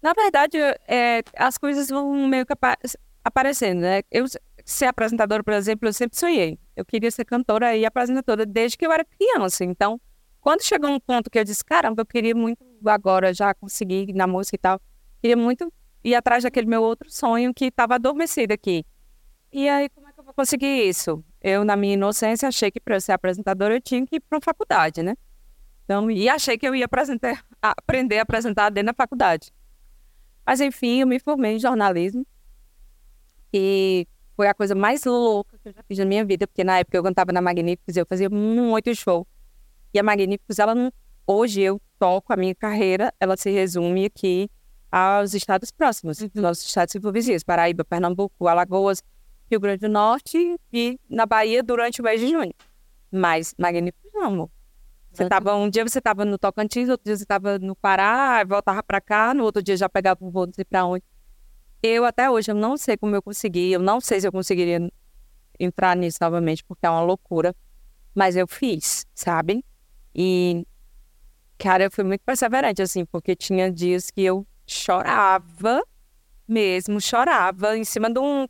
Na 0.00 0.14
verdade, 0.14 0.56
é, 0.88 1.22
as 1.36 1.58
coisas 1.58 1.90
vão 1.90 2.26
meio 2.26 2.46
que 2.46 2.54
apa- 2.54 2.78
aparecendo, 3.22 3.80
né? 3.80 4.00
Eu 4.10 4.24
ser 4.66 4.86
apresentadora, 4.86 5.44
por 5.44 5.54
exemplo, 5.54 5.88
eu 5.88 5.92
sempre 5.92 6.18
sonhei. 6.18 6.58
Eu 6.74 6.84
queria 6.84 7.08
ser 7.08 7.24
cantora 7.24 7.76
e 7.76 7.86
apresentadora 7.86 8.44
desde 8.44 8.76
que 8.76 8.84
eu 8.84 8.90
era 8.90 9.04
criança. 9.04 9.64
Então, 9.64 10.00
quando 10.40 10.62
chegou 10.62 10.90
um 10.90 10.98
ponto 10.98 11.30
que 11.30 11.38
eu 11.38 11.44
disse, 11.44 11.64
caramba, 11.64 12.02
eu 12.02 12.06
queria 12.06 12.34
muito 12.34 12.64
agora 12.84 13.32
já 13.32 13.54
conseguir 13.54 14.12
na 14.12 14.26
música 14.26 14.56
e 14.56 14.58
tal, 14.58 14.80
queria 15.22 15.36
muito 15.36 15.72
ir 16.02 16.16
atrás 16.16 16.42
daquele 16.42 16.66
meu 16.66 16.82
outro 16.82 17.08
sonho 17.08 17.54
que 17.54 17.66
estava 17.66 17.94
adormecido 17.94 18.52
aqui. 18.52 18.84
E 19.52 19.68
aí, 19.68 19.88
como 19.88 20.08
é 20.08 20.12
que 20.12 20.18
eu 20.18 20.24
vou 20.24 20.34
conseguir 20.34 20.88
isso? 20.88 21.24
Eu, 21.40 21.64
na 21.64 21.76
minha 21.76 21.94
inocência, 21.94 22.48
achei 22.48 22.68
que 22.68 22.80
para 22.80 22.98
ser 22.98 23.12
apresentadora 23.12 23.76
eu 23.76 23.80
tinha 23.80 24.04
que 24.04 24.16
ir 24.16 24.20
para 24.20 24.36
uma 24.36 24.42
faculdade, 24.42 25.00
né? 25.00 25.16
Então, 25.84 26.10
e 26.10 26.28
achei 26.28 26.58
que 26.58 26.66
eu 26.66 26.74
ia 26.74 26.86
aprender 26.86 28.18
a 28.18 28.22
apresentar 28.22 28.70
dentro 28.70 28.88
da 28.88 28.94
faculdade. 28.94 29.52
Mas 30.44 30.60
enfim, 30.60 31.02
eu 31.02 31.06
me 31.06 31.20
formei 31.20 31.54
em 31.54 31.58
jornalismo. 31.60 32.26
E 33.52 34.08
foi 34.36 34.46
a 34.46 34.54
coisa 34.54 34.74
mais 34.74 35.02
louca 35.04 35.58
que 35.58 35.68
eu 35.68 35.72
já 35.72 35.82
fiz 35.82 35.98
na 35.98 36.04
minha 36.04 36.24
vida, 36.24 36.46
porque 36.46 36.62
na 36.62 36.78
época 36.78 36.98
eu 36.98 37.02
cantava 37.02 37.32
na 37.32 37.40
Magníficos, 37.40 37.96
eu 37.96 38.04
fazia 38.06 38.28
muito 38.28 38.94
show. 38.94 39.26
E 39.94 39.98
a 39.98 40.02
Magníficos, 40.02 40.58
ela 40.58 40.74
não. 40.74 40.92
Hoje 41.26 41.62
eu 41.62 41.80
toco 41.98 42.32
a 42.32 42.36
minha 42.36 42.54
carreira, 42.54 43.12
ela 43.18 43.36
se 43.36 43.50
resume 43.50 44.04
aqui 44.04 44.48
aos 44.92 45.34
estados 45.34 45.70
próximos, 45.70 46.20
os 46.20 46.30
nossos 46.34 46.64
estados 46.64 46.94
vizinhos, 47.12 47.42
Paraíba, 47.42 47.84
Pernambuco, 47.84 48.46
Alagoas, 48.46 49.02
Rio 49.50 49.58
Grande 49.58 49.80
do 49.80 49.88
Norte 49.88 50.56
e 50.72 51.00
na 51.08 51.24
Bahia 51.24 51.62
durante 51.62 52.00
o 52.00 52.04
mês 52.04 52.20
de 52.20 52.28
junho. 52.28 52.52
Mas 53.10 53.54
Magníficos 53.58 54.12
não, 54.12 54.22
amor. 54.24 54.50
Você 55.10 55.26
tava, 55.28 55.54
um 55.56 55.70
dia 55.70 55.82
você 55.82 55.98
estava 55.98 56.26
no 56.26 56.36
Tocantins, 56.36 56.90
outro 56.90 57.06
dia 57.06 57.16
você 57.16 57.22
estava 57.22 57.58
no 57.58 57.74
Pará, 57.74 58.44
voltava 58.44 58.82
para 58.82 59.00
cá, 59.00 59.32
no 59.32 59.44
outro 59.44 59.62
dia 59.62 59.74
já 59.76 59.88
pegava 59.88 60.22
um 60.22 60.30
voo 60.30 60.44
não 60.44 60.52
sei 60.52 60.64
para 60.64 60.84
onde. 60.84 61.02
Eu 61.82 62.04
até 62.04 62.30
hoje 62.30 62.50
eu 62.50 62.54
não 62.54 62.76
sei 62.76 62.96
como 62.96 63.14
eu 63.14 63.22
consegui, 63.22 63.72
eu 63.72 63.80
não 63.80 64.00
sei 64.00 64.20
se 64.20 64.26
eu 64.26 64.32
conseguiria 64.32 64.90
entrar 65.58 65.96
nisso 65.96 66.18
novamente, 66.20 66.64
porque 66.64 66.86
é 66.86 66.90
uma 66.90 67.02
loucura, 67.02 67.54
mas 68.14 68.36
eu 68.36 68.46
fiz, 68.46 69.06
sabe? 69.14 69.64
E 70.14 70.66
cara, 71.58 71.84
eu 71.84 71.90
fui 71.90 72.04
muito 72.04 72.22
perseverante 72.22 72.82
assim, 72.82 73.04
porque 73.04 73.36
tinha 73.36 73.70
dias 73.70 74.10
que 74.10 74.22
eu 74.22 74.46
chorava 74.66 75.82
mesmo, 76.46 77.00
chorava 77.00 77.76
em 77.76 77.84
cima 77.84 78.10
de 78.10 78.18
um 78.18 78.46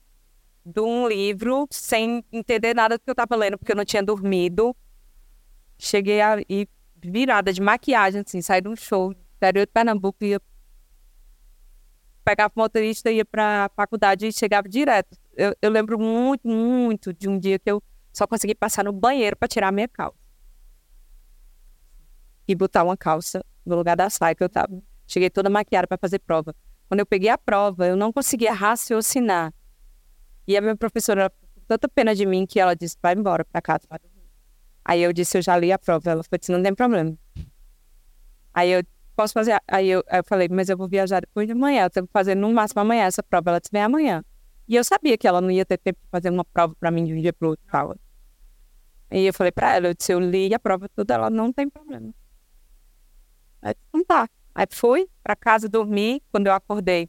de 0.65 0.81
um 0.81 1.07
livro 1.07 1.69
sem 1.71 2.25
entender 2.33 2.75
nada 2.75 2.99
do 2.99 3.01
que 3.01 3.09
eu 3.09 3.13
estava 3.13 3.37
lendo, 3.37 3.57
porque 3.57 3.71
eu 3.71 3.77
não 3.77 3.85
tinha 3.85 4.03
dormido. 4.03 4.75
Cheguei 5.79 6.21
a 6.21 6.39
ir 6.49 6.69
virada 6.97 7.53
de 7.53 7.61
maquiagem, 7.61 8.23
assim, 8.27 8.43
saí 8.43 8.61
de 8.61 8.69
um 8.69 8.75
show 8.75 9.13
interior 9.37 9.65
de 9.65 9.73
Pernambuco, 9.73 10.25
ia 10.25 10.41
pegava 12.27 12.53
o 12.57 12.59
motorista, 12.59 13.09
ia 13.09 13.25
para 13.25 13.67
a 13.67 13.69
faculdade 13.69 14.27
e 14.27 14.33
chegava 14.33 14.69
direto. 14.69 15.17
Eu, 15.37 15.55
eu 15.63 15.71
lembro 15.71 15.97
muito, 15.97 16.49
muito 16.49 17.15
de 17.15 17.29
um 17.29 17.39
dia 17.39 17.57
que 17.57 17.71
eu 17.71 17.81
só 18.13 18.27
consegui 18.27 18.53
passar 18.53 18.85
no 18.85 18.93
banheiro 18.93 19.37
para 19.37 19.47
tirar 19.47 19.69
a 19.69 19.73
minha 19.73 19.87
calça. 19.87 20.19
E 22.49 22.55
botar 22.57 22.83
uma 22.83 22.97
calça 22.97 23.45
no 23.65 23.77
lugar 23.77 23.97
da 23.97 24.11
saia 24.11 24.35
que 24.35 24.43
eu 24.43 24.49
tava. 24.49 24.83
Cheguei 25.07 25.31
toda 25.31 25.49
maquiada 25.49 25.87
para 25.87 25.97
fazer 25.97 26.19
prova. 26.19 26.53
Quando 26.89 26.99
eu 26.99 27.07
peguei 27.07 27.29
a 27.29 27.39
prova, 27.39 27.87
eu 27.87 27.97
não 27.97 28.13
conseguia 28.13 28.53
raciocinar. 28.53 29.55
E 30.49 30.57
a 30.57 30.61
minha 30.61 30.77
professora, 30.77 31.33
tanta 31.69 31.89
pena 31.89 32.13
de 32.13 32.27
mim 32.27 32.45
que 32.45 32.59
ela 32.59 32.75
disse: 32.75 32.97
vai 33.01 33.15
embora 33.15 33.45
para 33.45 33.63
casa. 33.63 33.83
vai 33.89 34.01
dormir." 34.01 34.29
Aí 34.85 35.01
eu 35.01 35.13
disse: 35.13 35.39
eu 35.39 35.43
já 35.43 35.57
li 35.57 35.71
a 35.71 35.79
prova. 35.79 36.11
Ela 36.11 36.25
falou: 36.25 36.41
não 36.57 36.63
tem 36.63 36.75
problema. 36.75 37.17
Aí 38.53 38.71
eu 38.73 38.83
posso 39.17 39.33
fazer. 39.35 39.59
Aí 39.67 39.89
eu, 39.89 40.05
eu 40.11 40.25
falei: 40.25 40.49
mas 40.49 40.69
eu 40.69 40.77
vou 40.77 40.89
viajar 40.89 41.21
depois 41.21 41.47
de 41.47 41.53
amanhã. 41.53 41.85
Eu 41.85 41.91
tenho 41.91 42.07
que 42.07 42.13
fazer 42.13 42.35
no 42.35 42.53
máximo 42.53 42.81
amanhã 42.83 43.05
essa 43.05 43.23
prova. 43.23 43.51
Ela 43.51 43.61
vem 43.73 43.83
amanhã. 43.83 44.23
E 44.69 44.75
eu 44.77 44.85
sabia 44.85 45.17
que 45.17 45.27
ela 45.27 45.41
não 45.41 45.51
ia 45.51 45.65
ter 45.65 45.79
tempo 45.79 45.99
de 46.03 46.09
fazer 46.11 46.31
uma 46.31 46.45
prova 46.45 46.75
para 46.79 46.91
mim 46.91 47.05
de 47.05 47.13
um 47.15 47.21
dia 47.21 47.33
para 47.33 47.49
outro. 47.49 47.65
Tal. 47.71 47.97
E 49.11 49.25
eu 49.27 49.33
falei 49.35 49.51
para 49.53 49.75
ela: 49.77 49.89
eu 49.89 49.95
disse: 49.95 50.13
eu 50.13 50.21
li 50.21 50.53
a 50.55 50.59
prova 50.59 50.89
toda. 50.89 51.15
Ela 51.15 51.31
não 51.31 51.53
tem 51.53 51.69
problema. 51.69 52.13
Aí, 53.63 53.75
então 53.89 54.05
tá. 54.05 54.29
Aí 54.55 54.67
fui 54.71 55.09
para 55.23 55.35
casa 55.37 55.69
dormir. 55.69 56.23
Quando 56.31 56.47
eu 56.49 56.53
acordei, 56.53 57.09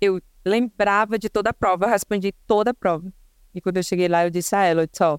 eu 0.00 0.20
lembrava 0.44 1.18
de 1.18 1.28
toda 1.28 1.50
a 1.50 1.54
prova, 1.54 1.86
eu 1.86 1.90
respondi 1.90 2.32
toda 2.46 2.70
a 2.70 2.74
prova. 2.74 3.12
E 3.54 3.60
quando 3.60 3.76
eu 3.78 3.82
cheguei 3.82 4.08
lá, 4.08 4.24
eu 4.26 4.30
disse 4.30 4.54
a 4.54 4.62
ela, 4.64 4.82
eu 4.82 4.86
disse, 4.86 5.02
ó, 5.02 5.18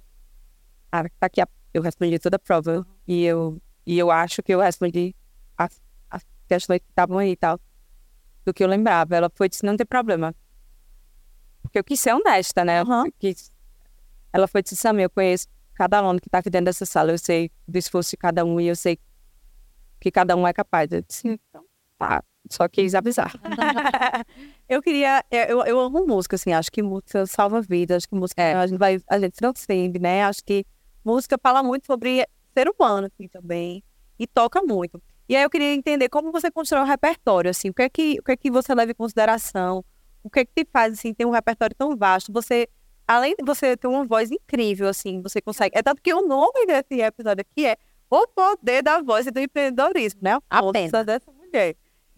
ah, 0.91 1.03
tá 1.19 1.27
aqui, 1.27 1.41
a- 1.41 1.47
eu 1.73 1.81
respondi 1.81 2.19
toda 2.19 2.35
a 2.35 2.39
prova. 2.39 2.85
E 3.07 3.23
eu, 3.23 3.61
e 3.85 3.97
eu 3.97 4.09
acho 4.11 4.41
que 4.43 4.53
eu 4.53 4.59
respondi 4.59 5.15
as, 5.57 5.79
as 6.09 6.25
questões 6.47 6.79
que 6.79 6.89
estavam 6.89 7.17
aí 7.17 7.31
e 7.31 7.35
tal, 7.35 7.59
do 8.45 8.53
que 8.53 8.63
eu 8.63 8.67
lembrava. 8.67 9.15
Ela 9.15 9.29
foi 9.33 9.47
disse, 9.49 9.65
não 9.65 9.75
tem 9.77 9.85
problema. 9.85 10.33
Porque 11.61 11.79
eu 11.79 11.83
quis 11.83 11.99
ser 11.99 12.13
honesta, 12.13 12.63
né? 12.63 12.79
Eu 12.79 12.83
Aham. 12.83 13.05
quis- 13.19 13.51
Ela 14.33 14.47
foi 14.47 14.61
disse, 14.61 14.75
Sam, 14.75 14.99
eu 15.01 15.09
conheço 15.09 15.47
cada 15.73 15.97
aluno 15.97 16.19
que 16.21 16.29
tá 16.29 16.37
aqui 16.39 16.49
dentro 16.49 16.65
dessa 16.65 16.85
sala, 16.85 17.11
eu 17.11 17.17
sei 17.17 17.51
do 17.67 17.77
esforço 17.77 18.11
de 18.11 18.17
cada 18.17 18.45
um 18.45 18.59
e 18.59 18.67
eu 18.67 18.75
sei 18.75 18.97
que 19.99 20.11
cada 20.11 20.35
um 20.35 20.47
é 20.47 20.53
capaz. 20.53 20.91
Eu 20.91 21.01
disse, 21.01 21.27
então, 21.27 21.63
tá. 21.97 22.23
Só 22.49 22.67
quis 22.69 22.93
avisar. 22.93 23.31
eu 24.69 24.79
queria. 24.79 25.25
é, 25.31 25.51
Eu, 25.51 25.65
eu 25.65 25.79
amo 25.79 26.05
música, 26.05 26.35
assim. 26.35 26.53
Acho 26.53 26.71
que 26.71 26.83
música 26.83 27.25
salva 27.25 27.59
vidas. 27.59 27.97
Acho 27.97 28.09
que 28.09 28.13
música 28.15 28.39
É. 28.41 28.53
a 28.53 28.67
gente 28.67 28.77
vai. 28.77 29.01
A 29.07 29.17
gente 29.17 29.35
sente, 29.57 29.97
né? 29.97 30.23
Acho 30.23 30.43
que 30.45 30.63
música 31.03 31.39
fala 31.41 31.63
muito 31.63 31.87
sobre 31.87 32.23
ser 32.57 32.69
humano, 32.69 33.07
assim, 33.07 33.27
também. 33.27 33.83
E 34.17 34.25
toca 34.25 34.61
muito. 34.61 35.01
E 35.27 35.35
aí 35.35 35.43
eu 35.43 35.49
queria 35.49 35.73
entender 35.73 36.07
como 36.09 36.31
você 36.31 36.49
constrói 36.49 36.81
um 36.81 36.85
repertório, 36.85 37.49
assim. 37.49 37.69
O 37.69 37.73
que 37.73 37.81
é 37.81 37.89
que, 37.89 38.17
o 38.19 38.23
que, 38.23 38.31
é 38.31 38.37
que 38.37 38.51
você 38.51 38.73
leva 38.73 38.91
em 38.91 38.95
consideração? 38.95 39.83
O 40.23 40.29
que 40.29 40.39
é 40.39 40.45
que 40.45 40.51
te 40.63 40.69
faz, 40.71 40.93
assim, 40.93 41.13
ter 41.13 41.25
um 41.25 41.31
repertório 41.31 41.75
tão 41.75 41.95
vasto? 41.95 42.31
Você 42.31 42.67
além 43.07 43.35
de 43.35 43.45
você 43.45 43.77
ter 43.77 43.87
uma 43.87 44.05
voz 44.05 44.31
incrível, 44.31 44.87
assim, 44.87 45.21
você 45.21 45.41
consegue. 45.41 45.77
É 45.77 45.83
tanto 45.83 46.01
que 46.01 46.13
o 46.13 46.27
nome 46.27 46.65
desse 46.65 47.01
episódio 47.01 47.41
aqui 47.41 47.65
é 47.65 47.77
O 48.09 48.27
Poder 48.27 48.81
da 48.81 49.01
Voz 49.01 49.27
e 49.27 49.31
do 49.31 49.39
Empreendedorismo, 49.39 50.21
né? 50.23 50.39
A 50.49 50.61
força 50.61 51.03
dessa 51.03 51.31
mulher. 51.31 51.75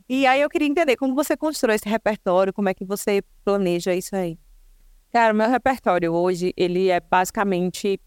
E 0.09 0.25
aí 0.25 0.41
eu 0.41 0.49
queria 0.49 0.67
entender 0.67 0.95
como 0.95 1.13
você 1.13 1.35
constrói 1.35 1.75
esse 1.75 1.89
repertório, 1.89 2.53
como 2.53 2.69
é 2.69 2.73
que 2.73 2.85
você 2.85 3.21
planeja 3.43 3.93
isso 3.93 4.15
aí. 4.15 4.39
Cara, 5.11 5.33
o 5.33 5.35
meu 5.35 5.49
repertório 5.49 6.13
hoje, 6.13 6.53
ele 6.55 6.89
é 6.89 6.99
basicamente. 6.99 7.99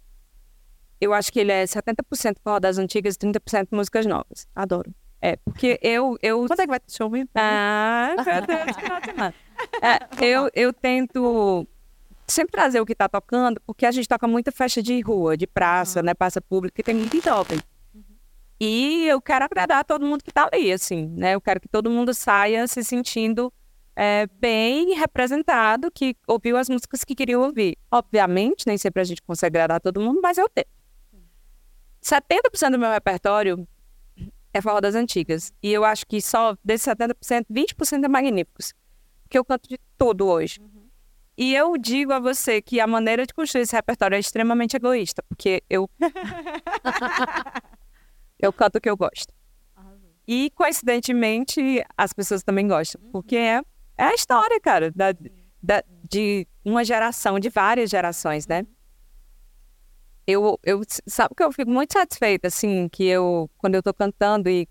Eu 1.01 1.15
acho 1.15 1.33
que 1.33 1.41
ele 1.41 1.53
é 1.53 1.65
70% 1.65 2.37
forró 2.43 2.61
das 2.61 2.79
antigas 2.79 3.15
e 3.15 3.19
30% 3.19 3.69
músicas 3.73 4.05
novas. 4.07 4.47
Adoro. 4.55 4.95
É, 5.23 5.37
porque 5.37 5.79
eu. 5.83 6.17
eu 6.23 6.47
Quando 6.47 6.61
é 6.61 6.65
que 6.65 6.71
vai 6.71 6.81
ter 6.81 6.93
show 6.93 7.11
mesmo? 7.11 7.29
Ah, 7.35 8.15
meu 8.17 8.47
Deus, 8.47 8.77
final 8.77 9.01
de 9.01 9.07
semana. 9.07 9.35
É, 9.83 10.25
eu, 10.25 10.51
eu 10.55 10.73
tento 10.73 11.69
sempre 12.27 12.53
trazer 12.53 12.81
o 12.81 12.87
que 12.87 12.93
está 12.93 13.07
tocando, 13.11 13.61
porque 13.67 13.85
a 13.85 13.91
gente 13.91 14.09
toca 14.09 14.27
muita 14.27 14.51
festa 14.51 14.83
de 14.83 14.99
rua, 15.03 15.37
de 15.37 15.47
praça, 15.47 16.03
né? 16.03 16.15
Praça 16.15 16.41
pública, 16.41 16.81
e 16.81 16.85
tem 16.85 16.95
muito 16.95 17.21
jovem. 17.23 17.61
E 18.59 19.07
eu 19.07 19.21
quero 19.21 19.45
agradar 19.45 19.85
todo 19.85 20.07
mundo 20.07 20.25
que 20.25 20.31
está 20.31 20.49
ali, 20.51 20.73
assim, 20.73 21.09
né? 21.09 21.35
Eu 21.35 21.43
quero 21.43 21.61
que 21.61 21.69
todo 21.69 21.91
mundo 21.91 22.15
saia 22.15 22.67
se 22.67 22.83
sentindo 22.83 23.53
é, 23.95 24.27
bem 24.39 24.95
representado, 24.95 25.91
que 25.91 26.17
ouviu 26.27 26.57
as 26.57 26.71
músicas 26.71 27.05
que 27.05 27.15
queria 27.15 27.39
ouvir. 27.39 27.77
Obviamente, 27.91 28.67
nem 28.67 28.79
sempre 28.79 29.03
a 29.03 29.05
gente 29.05 29.21
consegue 29.21 29.59
agradar 29.59 29.81
todo 29.81 30.01
mundo, 30.01 30.21
mas 30.23 30.39
eu 30.39 30.49
tento. 30.49 30.80
70% 32.03 32.73
do 32.73 32.79
meu 32.79 32.91
repertório 32.91 33.67
é 34.53 34.61
forró 34.61 34.81
das 34.81 34.95
antigas. 34.95 35.53
E 35.63 35.73
eu 35.73 35.85
acho 35.85 36.07
que 36.07 36.21
só 36.21 36.57
desses 36.65 36.87
70%, 36.87 37.47
20% 37.51 38.05
é 38.05 38.09
magníficos. 38.09 38.75
Porque 39.23 39.39
eu 39.39 39.45
canto 39.45 39.69
de 39.69 39.79
tudo 39.97 40.27
hoje. 40.27 40.61
E 41.37 41.55
eu 41.55 41.77
digo 41.79 42.13
a 42.13 42.19
você 42.19 42.61
que 42.61 42.81
a 42.81 42.87
maneira 42.87 43.25
de 43.25 43.33
construir 43.33 43.63
esse 43.63 43.75
repertório 43.75 44.17
é 44.17 44.19
extremamente 44.19 44.77
egoísta, 44.77 45.23
porque 45.29 45.63
eu. 45.71 45.89
eu 48.39 48.53
canto 48.53 48.77
o 48.77 48.81
que 48.81 48.91
eu 48.91 48.97
gosto. 48.97 49.33
E, 50.27 50.51
coincidentemente, 50.51 51.83
as 51.97 52.13
pessoas 52.13 52.43
também 52.43 52.69
gostam, 52.69 53.01
porque 53.11 53.37
é, 53.37 53.63
é 53.97 54.05
a 54.05 54.15
história, 54.15 54.61
cara, 54.61 54.91
da, 54.93 55.13
da- 55.63 55.83
de 56.09 56.47
uma 56.65 56.85
geração, 56.85 57.41
de 57.41 57.49
várias 57.49 57.91
gerações, 57.91 58.47
né? 58.47 58.65
Eu, 60.31 60.59
eu, 60.62 60.81
sabe 61.07 61.35
que 61.35 61.43
eu 61.43 61.53
fico 61.53 61.71
muito 61.71 61.93
satisfeita, 61.93 62.49
assim, 62.49 62.88
que 62.88 63.05
eu, 63.05 63.51
quando 63.59 63.75
eu 63.75 63.83
tô 63.83 63.93
cantando 63.93 64.49
e 64.49 64.69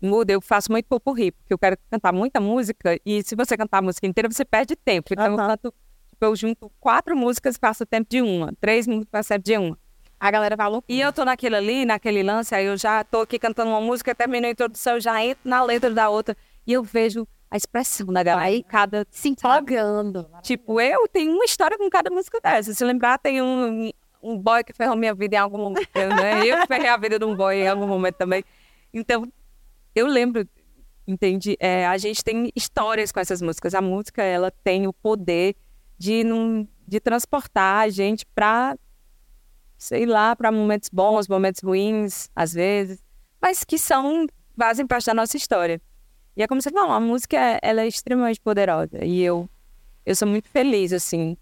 muda, 0.00 0.32
eu 0.32 0.40
faço 0.40 0.70
muito 0.72 0.86
popurrí, 0.86 1.32
porque 1.32 1.52
eu 1.52 1.58
quero 1.58 1.76
cantar 1.90 2.12
muita 2.12 2.40
música, 2.40 2.98
e 3.04 3.22
se 3.22 3.34
você 3.36 3.56
cantar 3.56 3.78
a 3.78 3.82
música 3.82 4.06
inteira, 4.06 4.30
você 4.30 4.44
perde 4.44 4.74
tempo. 4.76 5.12
Então, 5.12 5.26
eu 5.26 5.36
canto, 5.36 5.74
tipo, 6.10 6.24
eu 6.24 6.34
junto 6.36 6.70
quatro 6.80 7.16
músicas 7.16 7.56
e 7.56 7.58
faço 7.58 7.82
o 7.82 7.86
tempo 7.86 8.08
de 8.08 8.22
uma, 8.22 8.52
três 8.60 8.86
músicas 8.86 9.10
faço 9.10 9.26
o 9.26 9.34
tempo 9.34 9.44
de 9.44 9.58
uma. 9.58 9.78
A 10.18 10.30
galera 10.30 10.56
falou. 10.56 10.84
E 10.88 11.00
eu 11.00 11.12
tô 11.12 11.24
naquele 11.24 11.56
ali, 11.56 11.84
naquele 11.84 12.22
lance, 12.22 12.54
aí 12.54 12.66
eu 12.66 12.76
já 12.76 13.02
tô 13.04 13.22
aqui 13.22 13.38
cantando 13.38 13.70
uma 13.70 13.80
música, 13.80 14.14
termino 14.14 14.46
a 14.46 14.50
introdução, 14.50 14.94
eu 14.94 15.00
já 15.00 15.22
entro 15.24 15.40
na 15.44 15.62
letra 15.62 15.90
da 15.90 16.08
outra, 16.08 16.36
e 16.66 16.72
eu 16.72 16.82
vejo 16.82 17.26
a 17.50 17.56
expressão 17.56 18.06
da 18.06 18.22
galera, 18.22 18.46
Aí- 18.46 18.62
cada 18.62 19.06
se 19.10 19.28
empolgando. 19.30 20.30
Tipo, 20.42 20.80
eu 20.80 21.08
tenho 21.08 21.32
uma 21.32 21.44
história 21.44 21.76
com 21.76 21.90
cada 21.90 22.08
música 22.10 22.38
dessa. 22.40 22.72
Se 22.72 22.84
lembrar, 22.84 23.18
tem 23.18 23.42
um, 23.42 23.90
um 24.22 24.38
boy 24.38 24.62
que 24.64 24.72
ferrou 24.72 24.96
minha 24.96 25.14
vida 25.14 25.36
em 25.36 25.38
algum 25.38 25.58
momento, 25.58 25.88
né? 25.94 26.46
Eu 26.46 26.66
ferrei 26.66 26.88
a 26.88 26.96
vida 26.96 27.18
de 27.18 27.24
um 27.24 27.34
boy 27.34 27.56
em 27.56 27.68
algum 27.68 27.86
momento 27.86 28.16
também. 28.16 28.44
Então, 28.92 29.30
eu 29.94 30.06
lembro, 30.06 30.46
entende? 31.06 31.56
É, 31.58 31.86
a 31.86 31.96
gente 31.98 32.22
tem 32.22 32.50
histórias 32.54 33.12
com 33.12 33.20
essas 33.20 33.40
músicas. 33.40 33.74
A 33.74 33.80
música, 33.80 34.22
ela 34.22 34.50
tem 34.50 34.86
o 34.86 34.92
poder 34.92 35.56
de, 35.98 36.24
não, 36.24 36.66
de 36.86 37.00
transportar 37.00 37.82
a 37.84 37.88
gente 37.88 38.26
para, 38.26 38.76
sei 39.76 40.06
lá, 40.06 40.34
para 40.34 40.50
momentos 40.50 40.88
bons, 40.92 41.28
momentos 41.28 41.62
ruins, 41.62 42.28
às 42.34 42.52
vezes, 42.52 43.02
mas 43.40 43.64
que 43.64 43.78
são, 43.78 44.26
fazem 44.58 44.86
parte 44.86 45.06
da 45.06 45.14
nossa 45.14 45.36
história. 45.36 45.80
E 46.36 46.42
é 46.42 46.46
como 46.46 46.60
você 46.60 46.70
falou, 46.70 46.92
a 46.92 47.00
música, 47.00 47.36
ela 47.62 47.82
é 47.82 47.88
extremamente 47.88 48.40
poderosa. 48.40 49.04
E 49.04 49.20
eu 49.20 49.48
eu 50.04 50.16
sou 50.16 50.26
muito 50.26 50.48
feliz, 50.48 50.92
assim, 50.92 51.36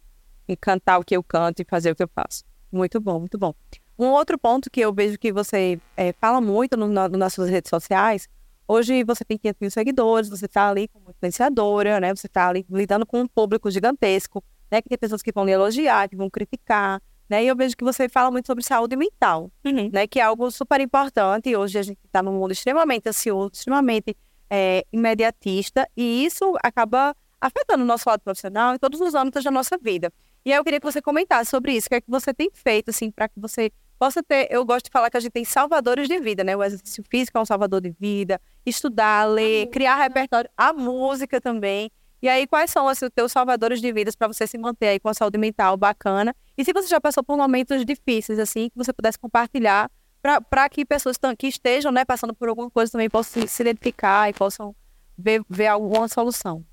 em 0.47 0.57
cantar 0.57 0.99
o 0.99 1.05
que 1.05 1.17
eu 1.17 1.23
canto 1.23 1.63
e 1.63 1.65
fazer 1.65 1.91
o 1.91 1.97
que 1.97 2.03
eu 2.03 2.09
faço. 2.09 2.45
Muito 2.71 3.01
bom, 3.01 3.21
muito 3.21 3.39
bom. 3.39 3.55
Um 3.99 4.07
outro 4.07 4.39
ponto 4.39 4.71
que 4.71 4.81
eu 4.81 4.93
vejo 4.93 5.19
que 5.19 5.33
você 5.33 5.81
é, 5.97 6.13
fala 6.13 6.41
muito 6.41 6.77
no, 6.77 6.87
na- 6.87 7.09
nas 7.09 7.33
suas 7.33 7.49
redes 7.51 7.69
sociais, 7.69 8.29
hoje 8.67 9.03
você 9.03 9.25
tem 9.25 9.37
500 9.39 9.61
mil 9.61 9.71
seguidores, 9.71 10.29
você 10.29 10.47
está 10.47 10.69
ali 10.69 10.87
como 10.89 11.11
influenciadora, 11.11 11.99
né? 11.99 12.15
Você 12.15 12.27
está 12.27 12.49
ali 12.49 12.65
lidando 12.71 13.05
com 13.07 13.21
um 13.23 13.27
público 13.27 13.71
gigantesco, 13.71 14.43
né? 14.71 14.81
Que 14.83 14.89
tem 14.89 14.99
pessoas 14.99 15.23
que 15.23 15.33
vão 15.33 15.45
lhe 15.45 15.53
elogiar, 15.53 16.09
que 16.09 16.15
vão 16.17 16.31
criticar, 16.31 17.01
né? 17.29 17.43
E 17.43 17.49
eu 17.49 17.57
vejo 17.57 17.77
que 17.77 17.83
você 17.85 18.09
fala 18.09 18.31
muito 18.31 18.47
sobre 18.47 18.63
saúde 18.63 18.95
mental, 18.97 19.51
né? 19.91 20.07
Que 20.07 20.21
é 20.21 20.23
algo 20.23 20.49
super 20.51 20.81
importante. 20.81 21.57
Hoje 21.57 21.79
a 21.79 21.83
gente 21.83 21.99
está 22.05 22.23
num 22.23 22.33
mundo 22.39 22.53
extremamente 22.53 23.09
ansioso, 23.09 23.51
extremamente 23.55 24.17
é, 24.51 24.85
imediatista, 24.93 25.89
e 25.97 26.25
isso 26.25 26.55
acaba 26.63 27.17
afetando 27.41 27.83
o 27.83 27.87
nosso 27.87 28.09
lado 28.09 28.21
profissional 28.21 28.75
em 28.75 28.79
todos 28.79 29.01
os 29.01 29.15
âmbitos 29.15 29.43
da 29.45 29.51
nossa 29.51 29.77
vida. 29.79 30.13
E 30.45 30.53
aí 30.53 30.59
eu 30.59 30.65
queria 30.65 30.81
que 30.81 30.87
você 30.87 31.03
comentasse 31.03 31.51
sobre 31.51 31.73
isso, 31.73 31.87
o 31.87 31.91
que 31.91 31.97
é 31.97 32.01
que 32.01 32.11
você 32.11 32.33
tem 32.33 32.51
feito, 32.53 32.91
assim, 32.91 33.11
para 33.11 33.29
que 33.29 33.39
você 33.39 33.71
possa 33.99 34.23
ter. 34.23 34.47
Eu 34.51 34.65
gosto 34.65 34.87
de 34.87 34.91
falar 34.91 35.11
que 35.11 35.17
a 35.17 35.21
gente 35.21 35.33
tem 35.33 35.45
salvadores 35.45 36.09
de 36.09 36.19
vida, 36.21 36.45
né? 36.45 36.57
O 36.57 36.63
exercício 36.63 37.03
físico 37.09 37.37
é 37.37 37.41
um 37.41 37.47
salvador 37.47 37.81
de 37.81 37.91
vida, 37.91 38.41
estudar, 38.65 39.25
ler, 39.25 39.67
criar 39.69 39.97
repertório, 39.97 40.49
a 40.57 40.73
música 40.73 41.41
também. 41.41 41.91
E 42.21 42.29
aí, 42.29 42.47
quais 42.47 42.71
são 42.71 42.89
assim, 42.89 43.05
os 43.05 43.11
teus 43.15 43.31
salvadores 43.31 43.81
de 43.81 43.93
vidas 43.93 44.17
para 44.17 44.27
você 44.27 44.47
se 44.47 44.59
manter 44.59 44.89
aí 44.89 45.01
com 45.01 45.09
a 45.09 45.15
saúde 45.15 45.39
mental 45.39 45.77
bacana? 45.77 46.35
E 46.57 46.65
se 46.65 46.73
você 46.73 46.89
já 46.89 47.01
passou 47.01 47.23
por 47.23 47.37
momentos 47.37 47.85
difíceis, 47.85 48.39
assim, 48.39 48.69
que 48.71 48.77
você 48.77 48.93
pudesse 48.93 49.19
compartilhar 49.19 49.89
para 50.21 50.69
que 50.69 50.85
pessoas 50.85 51.17
que 51.39 51.47
estejam 51.47 51.93
né, 51.93 52.05
passando 52.05 52.35
por 52.35 52.49
alguma 52.49 52.69
coisa 52.71 52.91
também 52.91 53.09
possam 53.09 53.47
se, 53.47 53.63
identificar 53.63 54.29
e 54.29 54.33
possam 54.33 54.75
ver, 55.17 55.43
ver 55.49 55.69
alguma 55.69 56.09
solução. 56.09 56.65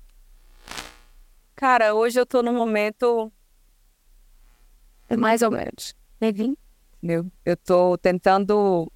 Cara, 1.54 1.94
hoje 1.94 2.18
eu 2.18 2.26
tô 2.26 2.42
num 2.42 2.52
momento 2.52 3.32
mais 5.14 5.42
ou 5.42 5.50
menos. 5.50 5.94
Entendeu? 7.02 7.30
Eu 7.44 7.56
tô 7.56 7.96
tentando 7.98 8.90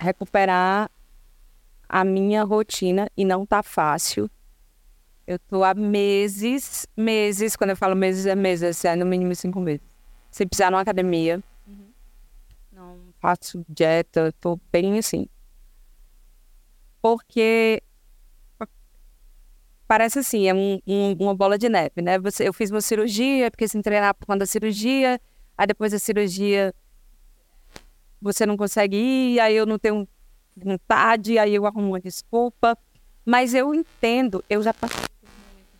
recuperar 0.00 0.90
a 1.88 2.04
minha 2.04 2.42
rotina 2.42 3.08
e 3.16 3.24
não 3.24 3.46
tá 3.46 3.62
fácil. 3.62 4.28
Eu 5.26 5.38
tô 5.38 5.62
há 5.62 5.74
meses, 5.74 6.86
meses, 6.96 7.56
quando 7.56 7.70
eu 7.70 7.76
falo 7.76 7.94
meses, 7.94 8.26
é 8.26 8.34
meses, 8.34 8.84
é 8.84 8.96
no 8.96 9.04
mínimo 9.04 9.34
cinco 9.34 9.60
meses. 9.60 9.86
Sem 10.30 10.46
pisar 10.46 10.70
numa 10.70 10.80
academia. 10.80 11.42
Não 12.72 12.98
faço 13.20 13.64
dieta, 13.68 14.32
tô 14.40 14.58
bem 14.72 14.98
assim. 14.98 15.28
Porque 17.02 17.82
parece 19.86 20.18
assim, 20.18 20.48
é 20.48 20.54
um- 20.54 20.80
um- 20.86 21.12
uma 21.20 21.34
bola 21.34 21.56
de 21.56 21.68
neve, 21.68 22.02
né? 22.02 22.18
Você, 22.18 22.48
eu 22.48 22.52
fiz 22.52 22.70
uma 22.70 22.80
cirurgia, 22.80 23.50
porque 23.50 23.68
se 23.68 23.80
treinar 23.82 24.14
por 24.14 24.26
conta 24.26 24.40
da 24.40 24.46
cirurgia, 24.46 25.20
aí 25.56 25.66
depois 25.66 25.92
da 25.92 25.98
cirurgia 25.98 26.74
você 28.20 28.46
não 28.46 28.56
consegue 28.56 28.96
ir, 28.96 29.40
aí 29.40 29.54
eu 29.54 29.66
não 29.66 29.78
tenho 29.78 30.08
vontade, 30.56 31.38
aí 31.38 31.54
eu 31.54 31.66
arrumo 31.66 31.88
uma 31.88 32.00
desculpa. 32.00 32.76
Mas 33.24 33.54
eu 33.54 33.74
entendo, 33.74 34.44
eu 34.48 34.62
já 34.62 34.72
passei 34.72 35.04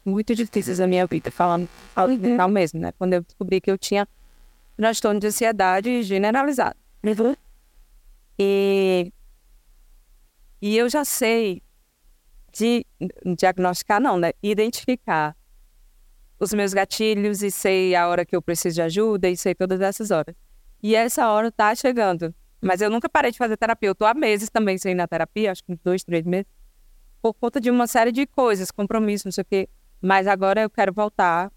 muito 0.05 0.35
difíceis 0.35 0.79
na 0.79 0.87
minha 0.87 1.07
vida, 1.07 1.31
falando 1.31 1.69
falando 1.95 2.21
mental 2.21 2.49
mesmo, 2.49 2.81
né? 2.81 2.93
Quando 2.93 3.15
eu 3.15 3.23
descobri 3.23 3.61
que 3.61 3.71
eu 3.71 3.79
tinha 3.79 4.07
transtorno 4.77 5.19
de 5.19 5.27
ansiedade 5.27 6.03
generalizado. 6.03 6.77
E, 8.39 9.12
e 10.61 10.77
eu 10.77 10.89
já 10.89 11.05
sei 11.05 11.62
de 12.53 12.85
diagnosticar, 13.39 14.01
não, 14.01 14.19
né? 14.19 14.33
Identificar 14.43 15.37
os 16.38 16.53
meus 16.53 16.75
gatilhos 16.75 17.42
e 17.42 17.51
sei 17.51 17.94
a 17.94 18.09
hora 18.09 18.25
que 18.25 18.37
eu 18.37 18.42
preciso 18.42 18.77
de 18.77 18.83
ajuda 18.83 19.29
e 19.29 19.37
sei 19.37 19.55
todas 19.55 19.81
essas 19.81 20.11
horas. 20.11 20.35
E 20.83 20.94
essa 20.94 21.29
hora 21.31 21.51
tá 21.51 21.75
chegando. 21.75 22.35
Mas 22.61 22.81
eu 22.81 22.90
nunca 22.90 23.09
parei 23.09 23.31
de 23.31 23.38
fazer 23.38 23.57
terapia. 23.57 23.88
Eu 23.88 23.94
tô 23.94 24.05
há 24.05 24.14
meses 24.14 24.51
também 24.51 24.79
sem 24.79 24.92
ir 24.92 24.94
na 24.94 25.07
terapia, 25.07 25.53
acho 25.53 25.64
que 25.64 25.72
uns 25.72 25.79
dois, 25.83 26.05
três 26.05 26.25
meses, 26.25 26.46
por 27.22 27.35
conta 27.35 27.61
de 27.61 27.70
uma 27.70 27.87
série 27.87 28.12
de 28.12 28.27
coisas, 28.27 28.70
compromissos, 28.70 29.25
não 29.25 29.33
sei 29.33 29.42
o 29.42 29.44
quê. 29.44 29.68
Mas 30.01 30.27
agora 30.27 30.62
eu 30.62 30.70
quero 30.70 30.92
voltar, 30.92 31.51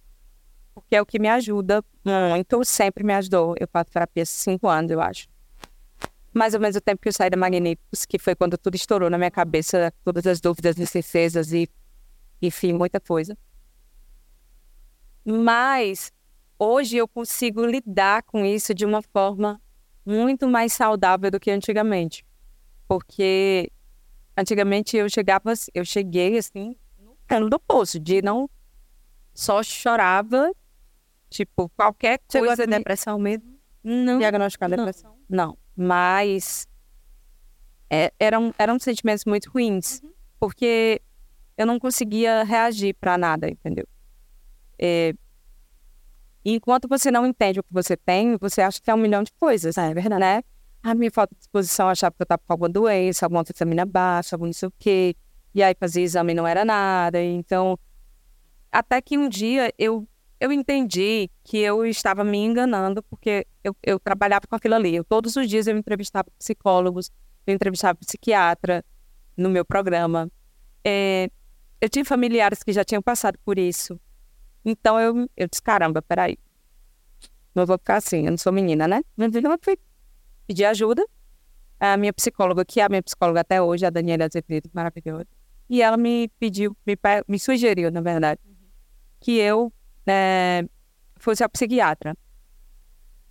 porque 0.74 0.96
é 0.96 1.02
o 1.02 1.06
que 1.06 1.20
me 1.20 1.28
ajuda 1.28 1.84
muito, 2.04 2.64
sempre 2.64 3.04
me 3.04 3.14
ajudou. 3.14 3.56
Eu 3.60 3.68
faço 3.68 3.92
terapia 3.92 4.24
há 4.24 4.26
cinco 4.26 4.68
anos, 4.68 4.92
eu 4.92 5.02
acho. 5.02 5.28
Mais 6.34 6.54
ou 6.54 6.60
menos 6.60 6.76
o 6.76 6.82
tempo 6.82 7.02
que 7.02 7.10
eu 7.10 7.14
saí 7.14 7.30
da 7.30 7.38
Magníficos, 7.38 8.06
que 8.06 8.20
foi 8.20 8.36
quando 8.36 8.58
tudo 8.58 8.76
estourou 8.76 9.10
na 9.10 9.18
minha 9.18 9.32
cabeça, 9.32 9.92
todas 10.04 10.26
as 10.26 10.40
dúvidas, 10.40 10.78
incertezas 10.78 11.52
e, 11.52 11.68
enfim, 12.42 12.74
muita 12.74 13.00
coisa. 13.00 13.38
Mas 15.26 16.12
hoje 16.58 16.98
eu 16.98 17.08
consigo 17.08 17.66
lidar 17.66 18.24
com 18.24 18.46
isso 18.46 18.74
de 18.74 18.86
uma 18.86 19.02
forma 19.02 19.62
muito 20.06 20.48
mais 20.48 20.74
saudável 20.74 21.30
do 21.30 21.40
que 21.40 21.52
antigamente. 21.52 22.26
Porque 22.88 23.72
antigamente 24.36 24.98
eu 24.98 25.10
chegava, 25.10 25.54
eu 25.74 25.86
cheguei 25.86 26.38
assim, 26.38 26.76
no 27.00 27.16
cano 27.28 27.50
do 27.50 27.60
poço, 27.60 28.00
de 28.00 28.22
não 28.22 28.50
só 29.34 29.62
chorava 29.64 30.52
Tipo, 31.30 31.70
qualquer 31.78 32.20
Chegou 32.32 32.46
a 32.48 32.56
coisa. 32.56 32.64
ter 32.64 32.70
me- 32.72 32.78
depressão 32.80 33.20
mesmo? 33.20 33.60
Não, 33.84 34.18
Diagnosticar 34.18 34.68
não. 34.68 34.78
depressão? 34.78 35.16
não. 35.30 35.56
Mas 35.76 36.68
é- 37.88 38.12
eram, 38.20 38.52
eram 38.58 38.80
sentimentos 38.80 39.26
muito 39.26 39.50
ruins. 39.52 40.02
Porque 40.40 41.00
eu 41.56 41.68
não 41.68 41.78
conseguia 41.80 42.44
reagir 42.44 42.96
para 42.96 43.16
nada, 43.16 43.48
entendeu? 43.48 43.86
É, 44.80 45.14
enquanto 46.44 46.88
você 46.88 47.12
não 47.12 47.26
entende 47.26 47.60
o 47.60 47.64
que 47.64 47.74
você 47.74 47.98
tem, 47.98 48.38
você 48.38 48.62
acha 48.62 48.80
que 48.82 48.90
é 48.90 48.96
um 48.96 48.98
milhão 48.98 49.24
de 49.24 49.32
coisas. 49.34 49.78
É 49.78 49.94
verdade. 49.94 50.20
Né? 50.20 50.44
A 50.82 50.96
minha 50.96 51.12
falta 51.12 51.36
de 51.36 51.40
disposição 51.40 51.90
achava 51.90 52.16
que 52.16 52.22
eu 52.22 52.26
estava 52.26 52.42
com 52.46 52.54
alguma 52.54 52.70
doença, 52.70 53.26
alguma 53.26 53.44
vitamina 53.44 53.86
baixa, 53.86 54.36
algum 54.36 54.46
não 54.46 54.54
sei 54.54 54.70
o 54.70 54.74
quê. 54.80 55.16
E 55.54 55.62
aí 55.62 55.76
fazia 55.78 56.04
exame 56.04 56.32
e 56.32 56.36
não 56.36 56.48
era 56.48 56.64
nada. 56.64 57.22
Então, 57.22 57.78
até 58.72 59.02
que 59.02 59.18
um 59.18 59.28
dia 59.28 59.74
eu, 59.78 60.08
eu 60.40 60.52
entendi 60.52 61.30
que 61.44 61.58
eu 61.58 61.86
estava 61.86 62.24
me 62.24 62.38
enganando, 62.38 63.04
porque 63.04 63.46
eu, 63.64 63.76
eu 63.84 64.00
trabalhava 64.00 64.48
com 64.48 64.56
aquilo 64.56 64.76
ali. 64.76 64.96
Eu, 64.96 65.04
todos 65.04 65.36
os 65.36 65.50
dias 65.50 65.68
eu 65.68 65.78
entrevistava 65.78 66.30
psicólogos, 66.38 67.12
eu 67.46 67.54
entrevistava 67.54 67.98
psiquiatra 67.98 68.86
no 69.36 69.50
meu 69.50 69.66
programa. 69.66 70.32
É, 70.86 71.30
eu 71.82 71.90
tinha 71.90 72.06
familiares 72.06 72.64
que 72.64 72.72
já 72.72 72.86
tinham 72.86 73.02
passado 73.02 73.38
por 73.44 73.58
isso. 73.58 74.00
Então 74.64 75.00
eu, 75.00 75.30
eu 75.36 75.48
disse, 75.48 75.62
caramba, 75.62 76.02
peraí. 76.02 76.38
Não 77.54 77.66
vou 77.66 77.78
ficar 77.78 77.98
assim, 77.98 78.26
eu 78.26 78.32
não 78.32 78.38
sou 78.38 78.52
menina, 78.54 78.88
né? 78.88 79.02
Então 79.18 79.52
eu 79.52 79.60
fui 79.62 79.78
pedir 80.48 80.66
ajuda. 80.66 81.06
A 81.80 81.96
minha 81.96 82.12
psicóloga, 82.12 82.66
que 82.66 82.82
é 82.82 82.84
a 82.84 82.90
minha 82.90 83.02
psicóloga 83.02 83.40
até 83.40 83.62
hoje, 83.62 83.86
a 83.86 83.90
Daniela 83.90 84.26
Azevedo, 84.26 84.70
maravilhosa. 84.74 85.26
E 85.70 85.82
ela 85.82 85.96
me 85.96 86.28
pediu, 86.40 86.76
me, 86.86 86.98
me 87.28 87.40
sugeriu, 87.40 87.90
na 87.90 88.02
verdade, 88.02 88.42
que 89.20 89.38
eu 89.38 89.72
eh, 90.06 90.66
fosse 91.16 91.44
a 91.44 91.48
psiquiatra. 91.48 92.18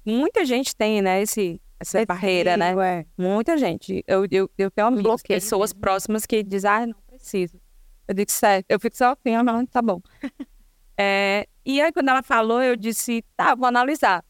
Muita 0.04 0.46
gente 0.46 0.74
tem, 0.74 1.02
né, 1.02 1.20
esse, 1.20 1.60
essa 1.78 2.04
barreira, 2.06 2.56
né? 2.56 2.74
Ué. 2.74 3.06
Muita 3.16 3.56
gente. 3.58 4.02
Eu, 4.06 4.26
eu, 4.30 4.50
eu 4.56 4.70
tenho 4.70 4.86
amigos, 4.86 5.02
bloqueio 5.02 5.40
pessoas 5.40 5.72
próximas 5.72 6.24
que 6.24 6.42
dizem, 6.42 6.70
ah, 6.70 6.86
não 6.86 6.94
preciso. 7.06 7.60
Eu 8.06 8.14
digo, 8.14 8.30
certo. 8.30 8.66
Eu 8.68 8.80
fico 8.80 8.96
só 8.96 9.12
assim, 9.12 9.34
ah, 9.34 9.42
não, 9.42 9.66
tá 9.66 9.82
bom. 9.82 10.00
É, 11.00 11.46
e 11.64 11.80
aí, 11.80 11.92
quando 11.92 12.08
ela 12.08 12.24
falou, 12.24 12.61
eu 12.61 12.74
disse, 12.74 13.24
tá, 13.37 13.54
vou 13.54 13.66
analisar. 13.66 14.24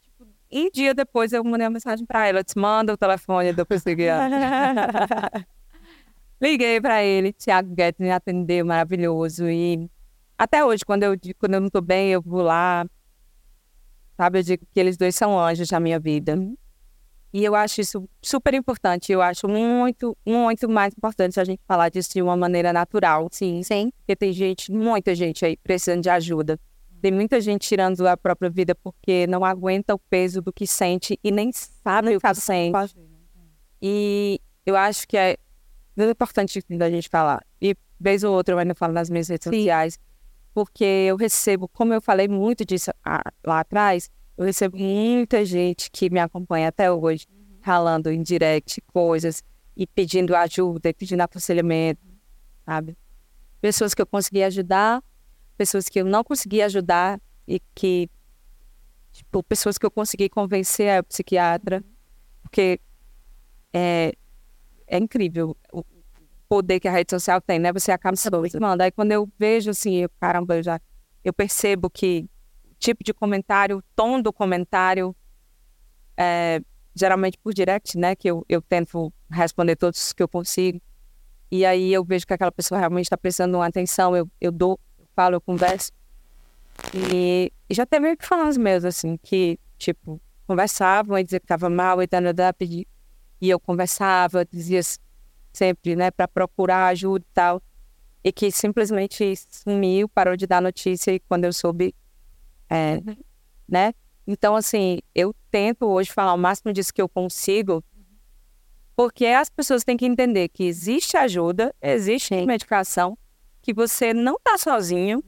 Tipo, 0.00 0.24
um 0.52 0.70
dia 0.70 0.94
depois, 0.94 1.32
eu 1.32 1.42
mandei 1.42 1.66
uma 1.66 1.72
mensagem 1.72 2.06
pra 2.06 2.28
ela. 2.28 2.38
Eu 2.38 2.44
disse, 2.44 2.56
manda 2.56 2.92
o 2.92 2.96
telefone 2.96 3.52
do 3.52 3.66
psiquiatra. 3.66 5.44
Liguei 6.40 6.80
pra 6.80 7.02
ele, 7.02 7.32
Thiago 7.32 7.74
Guedes 7.74 7.98
me 7.98 8.12
atendeu, 8.12 8.64
maravilhoso. 8.64 9.48
E 9.48 9.90
até 10.38 10.64
hoje, 10.64 10.84
quando 10.84 11.02
eu, 11.02 11.14
quando 11.38 11.54
eu 11.54 11.60
não 11.60 11.70
tô 11.70 11.80
bem, 11.80 12.10
eu 12.10 12.22
vou 12.22 12.42
lá. 12.42 12.86
Sabe, 14.16 14.38
eu 14.38 14.42
digo 14.42 14.66
que 14.72 14.78
eles 14.78 14.96
dois 14.96 15.16
são 15.16 15.38
anjos 15.38 15.70
na 15.70 15.80
minha 15.80 15.98
vida. 15.98 16.38
E 17.36 17.44
eu 17.44 17.54
acho 17.54 17.82
isso 17.82 18.08
super 18.22 18.54
importante. 18.54 19.12
Eu 19.12 19.20
acho 19.20 19.46
muito, 19.46 20.16
muito 20.24 20.66
mais 20.70 20.94
importante 20.96 21.38
a 21.38 21.44
gente 21.44 21.60
falar 21.68 21.90
disso 21.90 22.14
de 22.14 22.22
uma 22.22 22.34
maneira 22.34 22.72
natural. 22.72 23.28
Sim. 23.30 23.62
Sim. 23.62 23.90
Porque 23.98 24.16
tem 24.16 24.32
gente, 24.32 24.72
muita 24.72 25.14
gente 25.14 25.44
aí 25.44 25.54
precisando 25.58 26.00
de 26.00 26.08
ajuda. 26.08 26.58
Tem 27.02 27.12
muita 27.12 27.38
gente 27.38 27.68
tirando 27.68 28.08
a 28.08 28.16
própria 28.16 28.48
vida 28.48 28.74
porque 28.74 29.26
não 29.26 29.44
aguenta 29.44 29.94
o 29.94 29.98
peso 29.98 30.40
do 30.40 30.50
que 30.50 30.66
sente 30.66 31.20
e 31.22 31.30
nem 31.30 31.52
sabe 31.52 32.16
o 32.16 32.20
que 32.22 32.34
sente. 32.36 32.96
E 33.82 34.40
eu 34.64 34.74
acho 34.74 35.06
que 35.06 35.18
é 35.18 35.36
muito 35.94 36.12
importante 36.12 36.64
da 36.70 36.88
gente 36.88 37.10
falar. 37.10 37.44
E 37.60 37.76
vez 38.00 38.24
ou 38.24 38.34
outra 38.34 38.54
eu 38.54 38.58
ainda 38.58 38.74
falo 38.74 38.94
nas 38.94 39.10
minhas 39.10 39.28
redes 39.28 39.44
Sim. 39.44 39.58
sociais, 39.58 39.98
porque 40.54 40.84
eu 40.84 41.16
recebo, 41.16 41.68
como 41.68 41.92
eu 41.92 42.00
falei 42.00 42.28
muito 42.28 42.64
disso 42.64 42.90
ah, 43.04 43.30
lá 43.44 43.60
atrás, 43.60 44.08
eu 44.36 44.44
recebo 44.44 44.76
muita 44.76 45.44
gente 45.44 45.90
que 45.90 46.10
me 46.10 46.20
acompanha 46.20 46.68
até 46.68 46.90
hoje, 46.90 47.26
falando 47.62 48.10
em 48.10 48.22
direct 48.22 48.80
coisas 48.92 49.42
e 49.76 49.86
pedindo 49.86 50.34
ajuda, 50.36 50.88
e 50.88 50.94
pedindo 50.94 51.20
aconselhamento, 51.22 52.00
sabe? 52.64 52.96
Pessoas 53.60 53.94
que 53.94 54.02
eu 54.02 54.06
consegui 54.06 54.42
ajudar, 54.42 55.02
pessoas 55.56 55.88
que 55.88 56.00
eu 56.00 56.04
não 56.04 56.22
consegui 56.22 56.62
ajudar 56.62 57.20
e 57.48 57.60
que, 57.74 58.08
tipo, 59.12 59.42
pessoas 59.42 59.78
que 59.78 59.86
eu 59.86 59.90
consegui 59.90 60.28
convencer 60.28 60.98
a 60.98 61.02
psiquiatra, 61.02 61.82
porque 62.42 62.80
é, 63.72 64.12
é 64.86 64.98
incrível 64.98 65.56
o 65.72 65.84
poder 66.48 66.78
que 66.78 66.88
a 66.88 66.92
rede 66.92 67.10
social 67.10 67.40
tem, 67.40 67.58
né? 67.58 67.72
Você 67.72 67.90
acaba 67.90 68.16
se 68.16 68.28
aproximando. 68.28 68.82
Aí 68.82 68.90
quando 68.90 69.12
eu 69.12 69.28
vejo 69.38 69.70
assim, 69.70 69.96
eu, 69.96 70.10
caramba, 70.20 70.56
eu 70.56 70.62
já 70.62 70.80
eu 71.24 71.32
percebo 71.32 71.90
que 71.90 72.28
tipo 72.86 73.02
de 73.02 73.12
comentário, 73.12 73.82
tom 73.94 74.20
do 74.20 74.32
comentário, 74.32 75.14
é, 76.16 76.60
geralmente 76.94 77.36
por 77.38 77.52
direct, 77.52 77.98
né? 77.98 78.14
Que 78.14 78.30
eu, 78.30 78.44
eu 78.48 78.62
tento 78.62 79.12
responder 79.30 79.76
todos 79.76 80.12
que 80.12 80.22
eu 80.22 80.28
consigo. 80.28 80.80
E 81.50 81.64
aí 81.64 81.92
eu 81.92 82.04
vejo 82.04 82.26
que 82.26 82.34
aquela 82.34 82.52
pessoa 82.52 82.78
realmente 82.78 83.06
está 83.06 83.16
precisando 83.16 83.52
de 83.52 83.56
uma 83.56 83.66
atenção, 83.66 84.16
eu, 84.16 84.28
eu 84.40 84.52
dou, 84.52 84.78
eu 84.98 85.06
falo, 85.14 85.36
eu 85.36 85.40
converso. 85.40 85.92
E, 86.94 87.52
e 87.68 87.74
já 87.74 87.86
teve 87.86 88.16
fãs 88.20 88.56
meus, 88.56 88.84
assim, 88.84 89.16
que, 89.16 89.58
tipo, 89.78 90.20
conversavam 90.46 91.18
e 91.18 91.24
diziam 91.24 91.40
que 91.40 91.44
estava 91.44 91.68
mal 91.70 92.02
e 92.02 92.06
tal, 92.06 92.22
pedir 92.56 92.86
e 93.40 93.50
eu 93.50 93.60
conversava, 93.60 94.44
dizia 94.44 94.80
sempre, 95.52 95.94
né, 95.94 96.10
para 96.10 96.26
procurar 96.26 96.86
ajuda 96.86 97.24
e 97.24 97.34
tal, 97.34 97.62
e 98.24 98.32
que 98.32 98.50
simplesmente 98.50 99.34
sumiu, 99.50 100.08
parou 100.08 100.36
de 100.36 100.46
dar 100.46 100.62
notícia 100.62 101.12
e 101.12 101.20
quando 101.20 101.44
eu 101.44 101.52
soube, 101.52 101.94
é, 102.68 103.00
né? 103.68 103.92
Então, 104.26 104.56
assim, 104.56 104.98
eu 105.14 105.34
tento 105.50 105.86
hoje 105.86 106.12
falar 106.12 106.34
o 106.34 106.38
máximo 106.38 106.72
disso 106.72 106.92
que 106.92 107.00
eu 107.00 107.08
consigo, 107.08 107.82
porque 108.96 109.26
as 109.26 109.48
pessoas 109.48 109.84
têm 109.84 109.96
que 109.96 110.06
entender 110.06 110.48
que 110.48 110.64
existe 110.64 111.16
ajuda, 111.16 111.74
existe 111.80 112.34
medicação, 112.44 113.16
que 113.62 113.72
você 113.72 114.12
não 114.12 114.38
tá 114.42 114.58
sozinho 114.58 115.22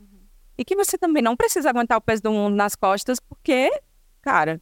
e 0.57 0.65
que 0.65 0.75
você 0.75 0.99
também 0.99 1.23
não 1.23 1.37
precisa 1.37 1.71
aguentar 1.71 1.99
o 1.99 2.01
peso 2.01 2.23
do 2.23 2.33
mundo 2.33 2.57
nas 2.57 2.75
costas, 2.75 3.21
porque, 3.21 3.71
cara, 4.21 4.61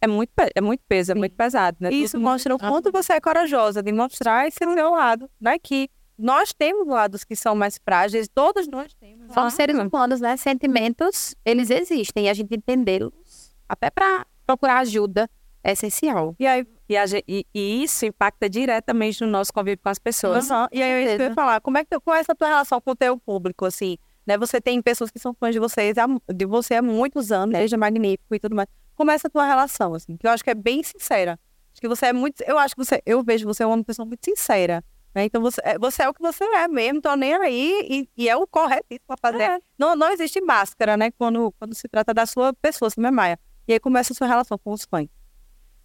é 0.00 0.06
muito, 0.06 0.30
é 0.54 0.60
muito 0.60 0.82
peso, 0.88 1.12
é 1.12 1.14
muito 1.14 1.34
pesado, 1.34 1.76
né? 1.80 1.90
Isso 1.92 2.18
mostra 2.18 2.54
o 2.54 2.58
quanto 2.58 2.90
você 2.90 3.12
é 3.12 3.20
corajosa 3.20 3.82
de 3.82 3.92
mostrar 3.92 4.48
esse 4.48 4.58
seu 4.58 4.90
lado, 4.90 5.30
né? 5.38 5.58
Que 5.58 5.90
nós 6.20 6.52
temos 6.52 6.86
lados 6.86 7.24
que 7.24 7.34
são 7.34 7.54
mais 7.54 7.78
frágeis, 7.84 8.28
todos 8.32 8.68
nós 8.68 8.92
temos. 8.94 9.32
Somos 9.32 9.54
seres 9.54 9.76
humanos, 9.76 10.20
né? 10.20 10.36
Sentimentos, 10.36 11.34
eles 11.44 11.70
existem. 11.70 12.26
E 12.26 12.28
a 12.28 12.34
gente 12.34 12.54
entendê-los, 12.54 13.52
até 13.68 13.90
para 13.90 14.26
procurar 14.46 14.78
ajuda, 14.78 15.28
é 15.62 15.72
essencial. 15.72 16.34
E 16.38 16.46
aí, 16.46 16.66
E, 16.88 16.96
a 16.96 17.04
e- 17.28 17.46
e 17.54 17.82
isso 17.84 18.04
impacta 18.04 18.50
diretamente 18.50 19.20
no 19.24 19.28
nosso 19.30 19.52
convívio 19.52 19.78
com 19.80 19.88
as 19.88 19.98
pessoas. 20.00 20.50
Aham, 20.50 20.66
E 20.72 20.82
aí, 20.82 21.04
eu 21.04 21.20
ia 21.20 21.34
falar. 21.34 21.60
Como 21.60 21.78
é 21.78 21.84
que 21.84 22.00
qual 22.00 22.16
é 22.16 22.18
essa 22.18 22.34
tua 22.34 22.48
relação 22.48 22.80
com 22.80 22.90
o 22.90 22.96
teu 22.96 23.16
público, 23.16 23.64
assim? 23.64 23.96
Né? 24.26 24.36
Você 24.36 24.60
tem 24.60 24.82
pessoas 24.82 25.08
que 25.08 25.18
são 25.20 25.32
fãs 25.32 25.52
de 25.54 25.60
vocês, 25.60 25.94
de 26.34 26.46
você 26.46 26.74
há 26.74 26.82
muitos 26.82 27.30
anos, 27.30 27.52
desde 27.56 27.76
magnífico 27.76 28.34
e 28.34 28.40
tudo 28.40 28.56
mais. 28.56 28.68
Como 28.96 29.08
é 29.10 29.14
essa 29.14 29.30
tua 29.30 29.46
relação, 29.46 29.94
assim? 29.94 30.16
Que 30.16 30.26
eu 30.26 30.32
acho 30.32 30.42
que 30.42 30.50
é 30.50 30.54
bem 30.54 30.82
sincera. 30.82 31.38
Acho 31.72 31.80
que 31.80 31.86
você 31.86 32.06
é 32.06 32.12
muito. 32.12 32.42
Eu 32.42 32.58
acho 32.58 32.74
que 32.74 32.84
você. 32.84 33.00
Eu 33.06 33.22
vejo 33.22 33.46
você 33.46 33.64
uma 33.64 33.84
pessoa 33.84 34.04
muito 34.04 34.24
sincera. 34.24 34.82
Né? 35.14 35.24
Então 35.24 35.42
você 35.42 35.60
é, 35.64 35.78
você 35.78 36.02
é 36.02 36.08
o 36.08 36.14
que 36.14 36.22
você 36.22 36.44
é 36.44 36.68
mesmo, 36.68 37.00
tô 37.00 37.14
nem 37.16 37.34
aí, 37.34 37.86
e, 37.88 38.08
e 38.16 38.28
é 38.28 38.36
o 38.36 38.46
corretíssimo 38.46 39.06
pra 39.06 39.16
fazer. 39.16 39.42
É. 39.42 39.60
Não, 39.78 39.96
não 39.96 40.12
existe 40.12 40.40
máscara, 40.40 40.96
né? 40.96 41.10
Quando, 41.12 41.52
quando 41.58 41.74
se 41.74 41.88
trata 41.88 42.14
da 42.14 42.26
sua 42.26 42.52
pessoa, 42.54 42.88
assim, 42.88 43.00
né, 43.00 43.10
Maia? 43.10 43.38
E 43.66 43.72
aí 43.72 43.80
começa 43.80 44.12
a 44.12 44.16
sua 44.16 44.26
relação 44.26 44.58
com 44.58 44.72
os 44.72 44.84
fãs. 44.84 45.08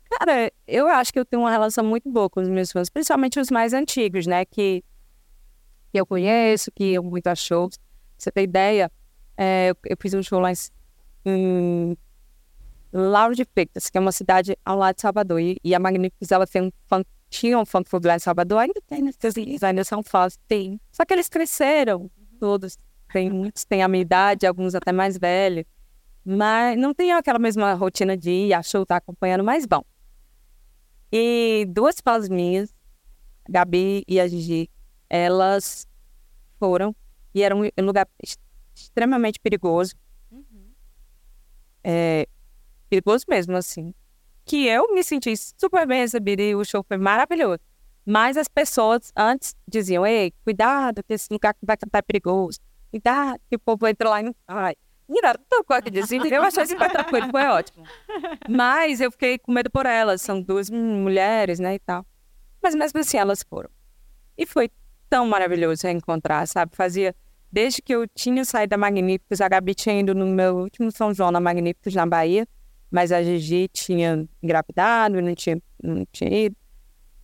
Cara, 0.10 0.52
eu 0.68 0.88
acho 0.88 1.12
que 1.12 1.20
eu 1.20 1.26
tenho 1.26 1.42
uma 1.42 1.52
relação 1.52 1.84
muito 1.84 2.10
boa 2.10 2.30
com 2.30 2.40
os 2.40 2.48
meus 2.48 2.72
fãs, 2.72 2.90
principalmente 2.90 3.40
os 3.40 3.50
mais 3.50 3.74
antigos, 3.74 4.28
né? 4.28 4.46
Que, 4.46 4.84
que 5.92 6.00
eu 6.00 6.06
conheço, 6.06 6.72
que 6.72 6.94
eu 6.94 7.04
muito 7.04 7.28
a 7.28 7.36
shows. 7.36 7.78
Pra 7.78 7.86
você 8.18 8.32
ter 8.32 8.44
ideia, 8.44 8.92
é, 9.36 9.72
eu, 9.72 9.78
eu 9.86 9.98
fiz 10.00 10.14
um 10.14 10.22
show 10.22 10.40
lá 10.40 10.52
em, 10.52 10.56
em 11.26 11.98
Lauro 12.94 13.36
de 13.36 13.44
Freitas, 13.44 13.90
que 13.90 13.98
é 13.98 14.02
uma 14.02 14.12
cidade 14.12 14.56
ao 14.64 14.78
lado 14.78 14.96
de 14.96 15.02
Salvador. 15.02 15.42
E, 15.42 15.58
e 15.64 15.74
a 15.74 15.80
Magníficos, 15.80 16.32
ela 16.32 16.46
tem 16.46 16.62
um 16.62 16.72
funk, 16.88 17.10
tinha 17.36 17.60
um 17.60 17.66
funk 17.66 17.90
club 17.90 18.06
lá 18.06 18.16
em 18.16 18.20
Salvador, 18.20 18.60
ainda 18.60 18.82
tem, 18.88 19.02
né? 19.02 19.12
Eles 19.38 19.64
ainda 19.64 19.84
são 19.84 20.02
fãs, 20.02 20.38
tem. 20.48 20.80
Só 20.92 21.04
que 21.06 21.14
eles 21.14 21.28
cresceram, 21.28 22.10
todos. 22.40 22.78
Tem, 23.12 23.30
muitos 23.30 23.66
têm 23.66 23.84
a 23.84 23.88
minha 23.88 24.02
idade, 24.02 24.48
alguns 24.48 24.74
até 24.76 24.92
mais 24.92 25.18
velhos. 25.18 25.66
Mas 26.24 26.78
não 26.78 26.94
tem 26.94 27.12
aquela 27.12 27.38
mesma 27.38 27.74
rotina 27.74 28.18
de 28.18 28.32
ir 28.32 28.54
a 28.54 28.64
show, 28.64 28.86
tá 28.86 28.98
acompanhando, 28.98 29.44
mas 29.44 29.66
bom. 29.66 29.84
E 31.12 31.66
duas 31.70 31.98
fãs 32.04 32.28
minhas, 32.28 32.74
a 33.48 33.52
Gabi 33.52 34.04
e 34.08 34.20
a 34.20 34.28
Gigi, 34.28 34.70
elas 35.10 35.88
foram 36.60 36.96
e 37.34 37.44
era 37.44 37.56
um 37.56 37.70
lugar 37.84 38.08
ex- 38.24 38.38
extremamente 38.74 39.40
perigoso. 39.40 39.94
É, 41.84 42.28
perigoso 42.90 43.26
mesmo, 43.30 43.56
assim. 43.56 43.94
Que 44.46 44.68
eu 44.68 44.94
me 44.94 45.04
senti 45.04 45.34
super 45.36 45.88
bem 45.88 46.02
recebida 46.02 46.42
e 46.42 46.56
o 46.56 46.64
show 46.64 46.84
foi 46.88 46.98
maravilhoso. 46.98 47.60
Mas 48.06 48.38
as 48.38 48.48
pessoas 48.48 49.12
antes 49.16 49.56
diziam, 49.68 50.06
ei, 50.06 50.32
cuidado, 50.44 51.04
que 51.04 51.14
esse 51.14 51.28
lugar 51.32 51.54
que 51.56 51.66
vai 51.66 51.76
cantar 51.76 52.00
é 52.00 52.02
perigoso. 52.04 52.60
Cuidado, 52.92 53.40
que 53.50 53.56
o 53.56 53.60
povo 53.60 53.88
entra 53.88 54.10
lá 54.10 54.20
e 54.22 54.24
não 54.24 54.36
sai. 54.48 54.76
Menina, 55.08 55.36
tô 55.50 55.64
com 55.64 55.74
aqui 55.74 55.90
de 55.90 56.06
cima, 56.06 56.28
eu 56.28 56.44
achei 56.44 56.66
super 56.66 56.92
tranquilo, 56.92 57.30
foi 57.30 57.44
ótimo. 57.46 57.84
Mas 58.50 59.02
eu 59.02 59.12
fiquei 59.12 59.38
com 59.38 59.52
medo 59.52 59.70
por 59.70 59.86
elas, 59.86 60.22
são 60.22 60.42
duas 60.42 60.70
mulheres, 60.70 61.60
né, 61.60 61.76
e 61.76 61.80
tal. 61.80 62.06
Mas 62.62 62.74
mesmo 62.74 63.00
assim, 63.00 63.18
elas 63.18 63.44
foram. 63.44 63.70
E 64.38 64.46
foi 64.46 64.70
tão 65.10 65.28
maravilhoso 65.28 65.86
reencontrar, 65.86 66.48
sabe? 66.48 66.76
Fazia, 66.76 67.16
desde 67.52 67.82
que 67.82 67.94
eu 67.94 68.08
tinha 68.08 68.44
saído 68.44 68.72
da 68.72 68.78
Magníficos, 68.78 69.42
a 69.42 69.48
Gabi 69.48 69.76
tinha 69.76 70.00
ido 70.00 70.16
no 70.16 70.26
meu 70.26 70.58
último 70.58 70.92
São 70.92 71.14
João 71.14 71.32
na 71.32 71.40
Magníficos, 71.40 71.94
na 71.94 72.06
Bahia, 72.06 72.48
mas 72.90 73.12
a 73.12 73.22
Gigi 73.22 73.68
tinha 73.68 74.28
engravidado, 74.42 75.22
não 75.22 75.36
tinha, 75.36 75.62
não 75.84 76.06
tinha 76.12 76.46
ido. 76.46 76.56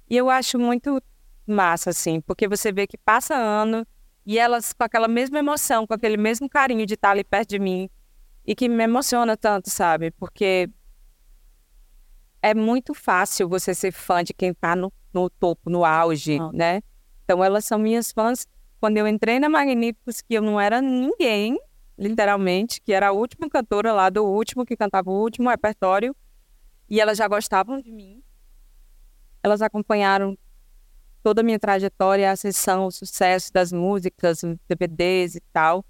E 0.09 0.17
eu 0.17 0.29
acho 0.29 0.59
muito 0.59 1.01
massa, 1.47 1.89
assim, 1.89 2.21
porque 2.21 2.47
você 2.47 2.71
vê 2.71 2.85
que 2.85 2.97
passa 2.97 3.35
ano 3.35 3.85
e 4.25 4.37
elas 4.37 4.73
com 4.73 4.83
aquela 4.83 5.07
mesma 5.07 5.39
emoção, 5.39 5.87
com 5.87 5.93
aquele 5.93 6.17
mesmo 6.17 6.49
carinho 6.49 6.85
de 6.85 6.93
estar 6.93 7.11
ali 7.11 7.23
perto 7.23 7.49
de 7.49 7.59
mim 7.59 7.89
e 8.45 8.55
que 8.55 8.67
me 8.67 8.83
emociona 8.83 9.37
tanto, 9.37 9.69
sabe? 9.69 10.11
Porque 10.11 10.69
é 12.41 12.53
muito 12.53 12.93
fácil 12.93 13.47
você 13.47 13.73
ser 13.73 13.91
fã 13.91 14.23
de 14.23 14.33
quem 14.33 14.53
tá 14.53 14.75
no, 14.75 14.91
no 15.13 15.29
topo, 15.29 15.69
no 15.69 15.85
auge, 15.85 16.37
ah. 16.39 16.49
né? 16.53 16.81
Então 17.23 17.43
elas 17.43 17.65
são 17.65 17.77
minhas 17.77 18.11
fãs. 18.11 18.47
Quando 18.79 18.97
eu 18.97 19.07
entrei 19.07 19.39
na 19.39 19.47
Magníficos, 19.47 20.21
que 20.21 20.33
eu 20.33 20.41
não 20.41 20.59
era 20.59 20.81
ninguém, 20.81 21.57
literalmente, 21.97 22.81
que 22.81 22.93
era 22.93 23.09
a 23.09 23.11
última 23.11 23.49
cantora 23.49 23.93
lá 23.93 24.09
do 24.09 24.23
último, 24.25 24.65
que 24.65 24.75
cantava 24.75 25.09
o 25.09 25.21
último 25.21 25.49
repertório, 25.49 26.15
e 26.89 26.99
elas 26.99 27.17
já 27.17 27.27
gostavam 27.27 27.79
de 27.81 27.91
mim. 27.91 28.21
Elas 29.43 29.61
acompanharam 29.61 30.37
toda 31.23 31.41
a 31.41 31.43
minha 31.43 31.59
trajetória, 31.59 32.29
a 32.29 32.33
ascensão, 32.33 32.87
o 32.87 32.91
sucesso 32.91 33.51
das 33.53 33.71
músicas, 33.71 34.41
DVDs 34.67 35.35
e 35.35 35.41
tal. 35.53 35.85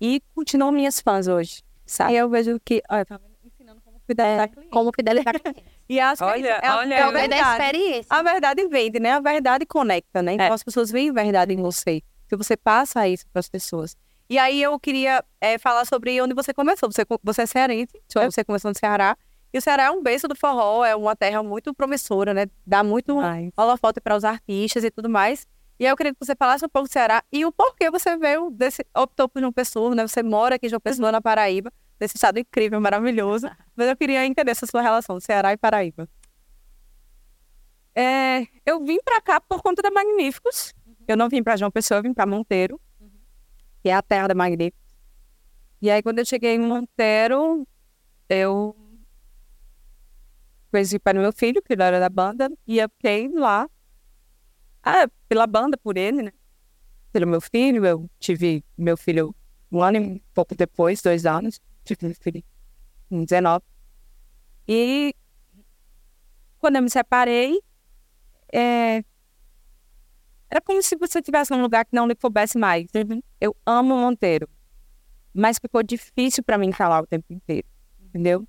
E 0.00 0.22
continuam 0.34 0.72
minhas 0.72 1.00
fãs 1.00 1.28
hoje, 1.28 1.62
sabe? 1.84 2.14
E 2.14 2.16
eu 2.16 2.28
vejo 2.28 2.58
que, 2.64 2.82
olha, 2.88 3.04
tá 3.04 3.20
ensinando 3.44 3.80
como 3.82 4.00
fidelizar 4.06 4.50
é, 4.56 4.68
Como 4.70 4.90
fidelizar 4.94 5.34
E 5.88 5.98
acho 5.98 6.24
olha, 6.24 6.60
que 6.60 6.66
é, 6.66 6.72
olha, 6.72 6.94
é 6.94 7.02
a 7.02 7.10
verdade. 7.10 7.50
experiência. 7.50 8.06
A 8.08 8.22
verdade 8.22 8.68
vende, 8.68 9.00
né? 9.00 9.10
A 9.12 9.20
verdade 9.20 9.66
conecta, 9.66 10.22
né? 10.22 10.34
Então 10.34 10.46
é. 10.46 10.50
as 10.50 10.62
pessoas 10.62 10.90
veem 10.90 11.12
verdade 11.12 11.52
em 11.52 11.60
você. 11.60 12.00
Se 12.28 12.36
você 12.36 12.56
passa 12.56 13.08
isso 13.08 13.26
para 13.32 13.40
as 13.40 13.48
pessoas. 13.48 13.96
E 14.30 14.38
aí 14.38 14.62
eu 14.62 14.78
queria 14.78 15.24
é, 15.40 15.58
falar 15.58 15.84
sobre 15.84 16.22
onde 16.22 16.34
você 16.34 16.54
começou. 16.54 16.88
Você, 16.88 17.04
você 17.20 17.42
é 17.42 17.46
cearense, 17.46 18.00
você 18.08 18.44
começou 18.44 18.70
no 18.70 18.78
Ceará. 18.78 19.18
E 19.52 19.58
o 19.58 19.60
Ceará 19.60 19.82
é 19.86 19.90
um 19.90 20.00
berço 20.00 20.28
do 20.28 20.36
forró, 20.36 20.84
é 20.84 20.94
uma 20.94 21.16
terra 21.16 21.42
muito 21.42 21.74
promissora, 21.74 22.32
né? 22.32 22.46
Dá 22.64 22.84
muito 22.84 23.18
holofote 23.56 24.00
para 24.00 24.16
os 24.16 24.22
artistas 24.22 24.84
e 24.84 24.90
tudo 24.90 25.10
mais. 25.10 25.48
E 25.80 25.84
aí 25.84 25.90
eu 25.90 25.96
queria 25.96 26.12
que 26.12 26.24
você 26.24 26.36
falasse 26.36 26.64
um 26.64 26.68
pouco 26.68 26.86
do 26.86 26.92
Ceará 26.92 27.24
e 27.32 27.44
o 27.44 27.50
porquê 27.50 27.90
você 27.90 28.16
veio 28.16 28.50
desse, 28.52 28.86
optou 28.94 29.28
por 29.28 29.40
João 29.40 29.52
Pessoa, 29.52 29.92
né? 29.96 30.06
Você 30.06 30.22
mora 30.22 30.54
aqui 30.54 30.66
em 30.66 30.70
João 30.70 30.80
Pessoa, 30.80 31.10
na 31.10 31.20
Paraíba, 31.20 31.72
nesse 31.98 32.16
estado 32.16 32.38
incrível, 32.38 32.80
maravilhoso. 32.80 33.50
Mas 33.74 33.88
eu 33.88 33.96
queria 33.96 34.24
entender 34.24 34.52
essa 34.52 34.64
sua 34.64 34.80
relação, 34.80 35.18
Ceará 35.18 35.52
e 35.52 35.56
Paraíba. 35.56 36.08
É, 37.96 38.46
eu 38.64 38.84
vim 38.84 39.00
para 39.04 39.20
cá 39.20 39.40
por 39.40 39.60
conta 39.60 39.82
da 39.82 39.90
Magníficos. 39.90 40.72
Uhum. 40.86 40.94
Eu 41.08 41.16
não 41.16 41.28
vim 41.28 41.42
para 41.42 41.56
João 41.56 41.72
Pessoa, 41.72 41.98
eu 41.98 42.02
vim 42.04 42.14
para 42.14 42.26
Monteiro. 42.26 42.80
Que 43.82 43.88
é 43.88 43.94
a 43.94 44.02
terra 44.02 44.28
da 44.28 44.34
Magníficos. 44.34 44.80
E 45.80 45.90
aí, 45.90 46.02
quando 46.02 46.18
eu 46.18 46.24
cheguei 46.24 46.54
em 46.54 46.58
Monteiro, 46.58 47.66
eu 48.28 48.76
conheci 50.70 50.98
para 50.98 51.18
meu 51.18 51.32
filho, 51.32 51.62
que 51.62 51.72
era 51.72 51.98
da 51.98 52.08
banda, 52.08 52.50
e 52.66 52.78
eu 52.78 52.88
fiquei 52.88 53.28
lá 53.28 53.68
ah, 54.82 55.08
pela 55.28 55.46
banda, 55.46 55.76
por 55.76 55.96
ele, 55.96 56.22
né? 56.22 56.32
Pelo 57.12 57.26
meu 57.26 57.40
filho, 57.40 57.84
eu 57.84 58.10
tive 58.18 58.64
meu 58.76 58.96
filho 58.96 59.34
um 59.70 59.82
ano 59.82 59.98
e 59.98 60.22
pouco 60.32 60.54
depois, 60.54 61.02
dois 61.02 61.26
anos, 61.26 61.60
tive 61.84 62.06
meu 62.06 62.14
filho 62.14 62.42
em 63.10 63.24
19. 63.24 63.64
E 64.66 65.14
quando 66.58 66.76
eu 66.76 66.82
me 66.82 66.90
separei, 66.90 67.60
é... 68.52 69.04
era 70.50 70.60
como 70.60 70.82
se 70.82 70.96
você 70.96 71.20
estivesse 71.20 71.52
num 71.52 71.62
lugar 71.62 71.84
que 71.84 71.94
não 71.94 72.08
lhe 72.08 72.14
coubesse 72.14 72.58
mais. 72.58 72.88
Eu 73.40 73.56
amo 73.64 73.96
Monteiro, 73.96 74.48
mas 75.32 75.58
ficou 75.58 75.82
difícil 75.82 76.42
para 76.42 76.58
mim 76.58 76.72
falar 76.72 77.02
o 77.02 77.06
tempo 77.06 77.32
inteiro, 77.32 77.66
entendeu? 78.00 78.46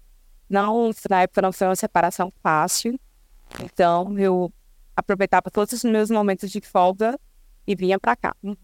Não, 0.49 0.89
na 1.09 1.21
época 1.21 1.41
não 1.41 1.51
foi 1.51 1.67
uma 1.67 1.75
separação 1.75 2.33
fácil. 2.41 2.99
Então, 3.63 4.17
eu 4.17 4.51
aproveitava 4.95 5.51
todos 5.51 5.73
os 5.73 5.83
meus 5.83 6.09
momentos 6.09 6.49
de 6.49 6.59
folga 6.59 7.19
e 7.67 7.75
vinha 7.75 7.99
para 7.99 8.15
cá. 8.15 8.35
Uhum. 8.41 8.55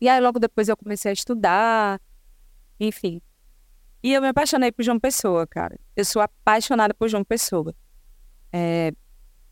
E 0.00 0.08
aí, 0.08 0.20
logo 0.20 0.38
depois, 0.38 0.68
eu 0.68 0.76
comecei 0.76 1.10
a 1.10 1.12
estudar, 1.12 2.00
enfim. 2.78 3.20
E 4.02 4.14
eu 4.14 4.22
me 4.22 4.28
apaixonei 4.28 4.72
por 4.72 4.82
João 4.82 4.98
Pessoa, 4.98 5.46
cara. 5.46 5.78
Eu 5.94 6.04
sou 6.04 6.22
apaixonada 6.22 6.94
por 6.94 7.08
João 7.08 7.24
Pessoa. 7.24 7.74
É, 8.50 8.92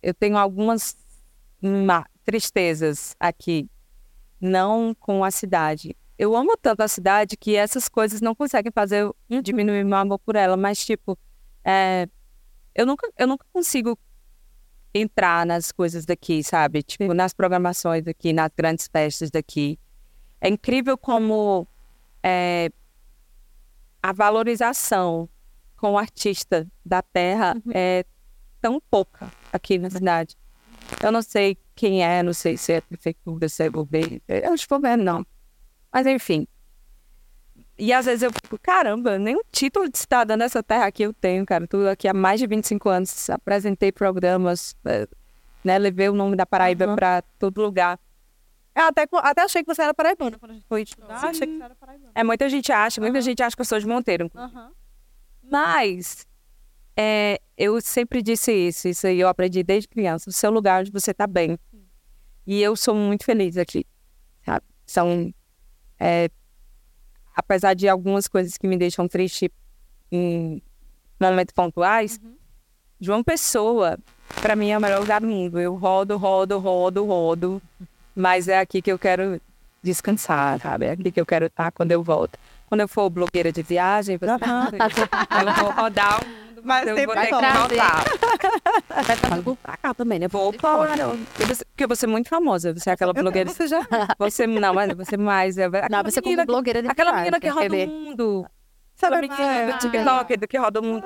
eu 0.02 0.14
tenho 0.14 0.38
algumas 0.38 0.96
tristezas 2.28 3.16
aqui, 3.18 3.66
não 4.38 4.94
com 4.94 5.24
a 5.24 5.30
cidade 5.30 5.96
eu 6.18 6.34
amo 6.34 6.56
tanto 6.56 6.82
a 6.82 6.88
cidade 6.88 7.36
que 7.36 7.54
essas 7.54 7.88
coisas 7.88 8.20
não 8.20 8.34
conseguem 8.34 8.72
fazer 8.72 9.02
eu 9.30 9.42
diminuir 9.42 9.84
meu 9.84 9.96
amor 9.96 10.18
por 10.18 10.34
ela, 10.34 10.56
mas 10.56 10.84
tipo, 10.84 11.16
é, 11.64 12.08
eu 12.74 12.84
nunca 12.84 13.08
eu 13.16 13.26
nunca 13.26 13.46
consigo 13.52 13.96
entrar 14.92 15.46
nas 15.46 15.70
coisas 15.70 16.04
daqui, 16.04 16.42
sabe? 16.42 16.82
Tipo, 16.82 17.14
nas 17.14 17.32
programações 17.32 18.02
daqui, 18.02 18.32
nas 18.32 18.50
grandes 18.56 18.88
festas 18.88 19.30
daqui. 19.30 19.78
É 20.40 20.48
incrível 20.48 20.98
como 20.98 21.68
é, 22.20 22.70
a 24.02 24.12
valorização 24.12 25.28
com 25.76 25.92
o 25.92 25.98
artista 25.98 26.66
da 26.84 27.00
terra 27.00 27.54
uhum. 27.54 27.72
é 27.72 28.04
tão 28.60 28.82
pouca 28.90 29.30
aqui 29.52 29.78
na 29.78 29.88
cidade. 29.88 30.36
Eu 31.00 31.12
não 31.12 31.22
sei 31.22 31.56
quem 31.78 32.04
é, 32.04 32.24
não 32.24 32.34
sei 32.34 32.56
se 32.56 32.72
é 32.72 32.80
prefeitura, 32.80 33.48
se 33.48 33.62
é 33.62 33.68
governo. 33.68 34.20
Eu 34.26 34.52
acho 34.52 34.66
que 34.66 34.74
governo 34.74 35.04
não. 35.04 35.26
Mas 35.92 36.08
enfim. 36.08 36.44
E 37.78 37.92
às 37.92 38.06
vezes 38.06 38.24
eu 38.24 38.32
fico, 38.32 38.58
caramba, 38.58 39.16
nem 39.16 39.36
o 39.36 39.44
título 39.52 39.88
de 39.88 39.96
cidadã 39.96 40.36
nessa 40.36 40.60
terra 40.60 40.86
aqui 40.86 41.04
eu 41.04 41.14
tenho, 41.14 41.46
cara. 41.46 41.68
Tudo 41.68 41.88
aqui 41.88 42.08
há 42.08 42.12
mais 42.12 42.40
de 42.40 42.48
25 42.48 42.88
anos, 42.88 43.30
apresentei 43.30 43.92
programas, 43.92 44.74
eh, 44.84 45.06
né? 45.62 45.78
Levei 45.78 46.08
o 46.08 46.14
nome 46.14 46.34
da 46.34 46.44
Paraíba 46.44 46.88
uhum. 46.88 46.96
para 46.96 47.22
todo 47.38 47.62
lugar. 47.62 47.96
Eu 48.74 48.82
até, 48.82 49.06
até 49.12 49.42
achei 49.42 49.62
que 49.62 49.72
você 49.72 49.82
era 49.82 49.94
paraibana 49.94 50.36
quando 50.36 50.50
a 50.50 50.54
gente 50.54 50.66
foi 50.66 50.82
estudar. 50.82 51.14
Achei 51.14 51.46
que 51.46 51.58
você 51.58 51.62
era 51.62 51.76
paraibana. 51.76 52.10
É, 52.12 52.24
muita 52.24 52.48
gente 52.48 52.72
acha, 52.72 53.00
muita 53.00 53.18
uhum. 53.18 53.22
gente 53.22 53.40
acha 53.40 53.54
que 53.54 53.62
eu 53.62 53.66
sou 53.66 53.78
de 53.78 53.86
Monteiro. 53.86 54.28
Uhum. 54.34 54.70
Mas 55.44 56.26
é, 57.00 57.40
eu 57.56 57.80
sempre 57.80 58.20
disse 58.20 58.52
isso, 58.52 58.88
isso 58.88 59.06
aí 59.06 59.20
eu 59.20 59.28
aprendi 59.28 59.62
desde 59.62 59.86
criança. 59.86 60.28
O 60.28 60.32
seu 60.32 60.50
lugar 60.50 60.80
onde 60.80 60.90
você 60.90 61.12
está 61.12 61.28
bem. 61.28 61.56
E 62.48 62.62
eu 62.62 62.74
sou 62.74 62.94
muito 62.94 63.26
feliz 63.26 63.58
aqui, 63.58 63.84
sabe? 64.42 64.64
São 64.86 65.34
é, 66.00 66.30
apesar 67.36 67.74
de 67.74 67.86
algumas 67.86 68.26
coisas 68.26 68.56
que 68.56 68.66
me 68.66 68.78
deixam 68.78 69.06
triste 69.06 69.52
em 70.10 70.62
momentos 71.20 71.52
pontuais, 71.52 72.18
uhum. 72.24 72.38
João 72.98 73.22
Pessoa, 73.22 73.98
para 74.40 74.56
mim, 74.56 74.70
é 74.70 74.78
o 74.78 74.80
melhor 74.80 75.00
lugar 75.00 75.20
do 75.20 75.26
mundo. 75.26 75.60
Eu 75.60 75.74
rodo, 75.74 76.16
rodo, 76.16 76.58
rodo, 76.58 77.04
rodo, 77.04 77.62
mas 78.16 78.48
é 78.48 78.58
aqui 78.58 78.80
que 78.80 78.90
eu 78.90 78.98
quero 78.98 79.38
descansar, 79.82 80.58
sabe? 80.58 80.86
É 80.86 80.92
aqui 80.92 81.12
que 81.12 81.20
eu 81.20 81.26
quero 81.26 81.46
estar 81.46 81.70
quando 81.70 81.92
eu 81.92 82.02
volto. 82.02 82.38
Quando 82.66 82.80
eu 82.80 82.88
for 82.88 83.10
blogueira 83.10 83.52
de 83.52 83.62
viagem, 83.62 84.16
você... 84.16 84.26
eu 84.26 85.54
vou 85.62 85.70
rodar 85.70 86.22
mas 86.64 86.86
eu 86.86 86.96
vou 86.96 87.14
ter 87.14 87.26
que 87.26 87.30
voltar. 87.32 88.04
Vai 88.88 89.16
pra, 89.16 89.54
pra 89.62 89.76
cá 89.76 89.94
também, 89.94 90.18
né? 90.18 90.28
Vou, 90.28 90.52
claro. 90.52 91.18
Porque 91.34 91.86
você 91.86 92.06
é 92.06 92.08
muito 92.08 92.28
famosa. 92.28 92.72
Você 92.72 92.90
é 92.90 92.92
aquela 92.92 93.12
blogueira. 93.12 93.50
Você 93.50 93.66
já. 93.66 93.86
Você, 94.18 94.46
não, 94.46 94.74
mas 94.74 94.92
você 94.94 95.16
mais. 95.16 95.58
É, 95.58 95.68
não, 95.90 96.02
você 96.02 96.20
como 96.20 96.44
blogueira 96.46 96.82
de 96.82 96.88
Aquela 96.88 97.12
menina 97.12 97.40
que 97.40 97.48
roda 97.48 97.74
o 97.74 97.88
mundo. 97.88 98.46
Sabe 98.94 99.16
a 99.16 99.20
menina 99.20 99.72
do 99.72 99.78
TikTok 99.78 100.46
que 100.48 100.58
roda 100.58 100.80
o 100.80 100.82
mundo. 100.84 101.04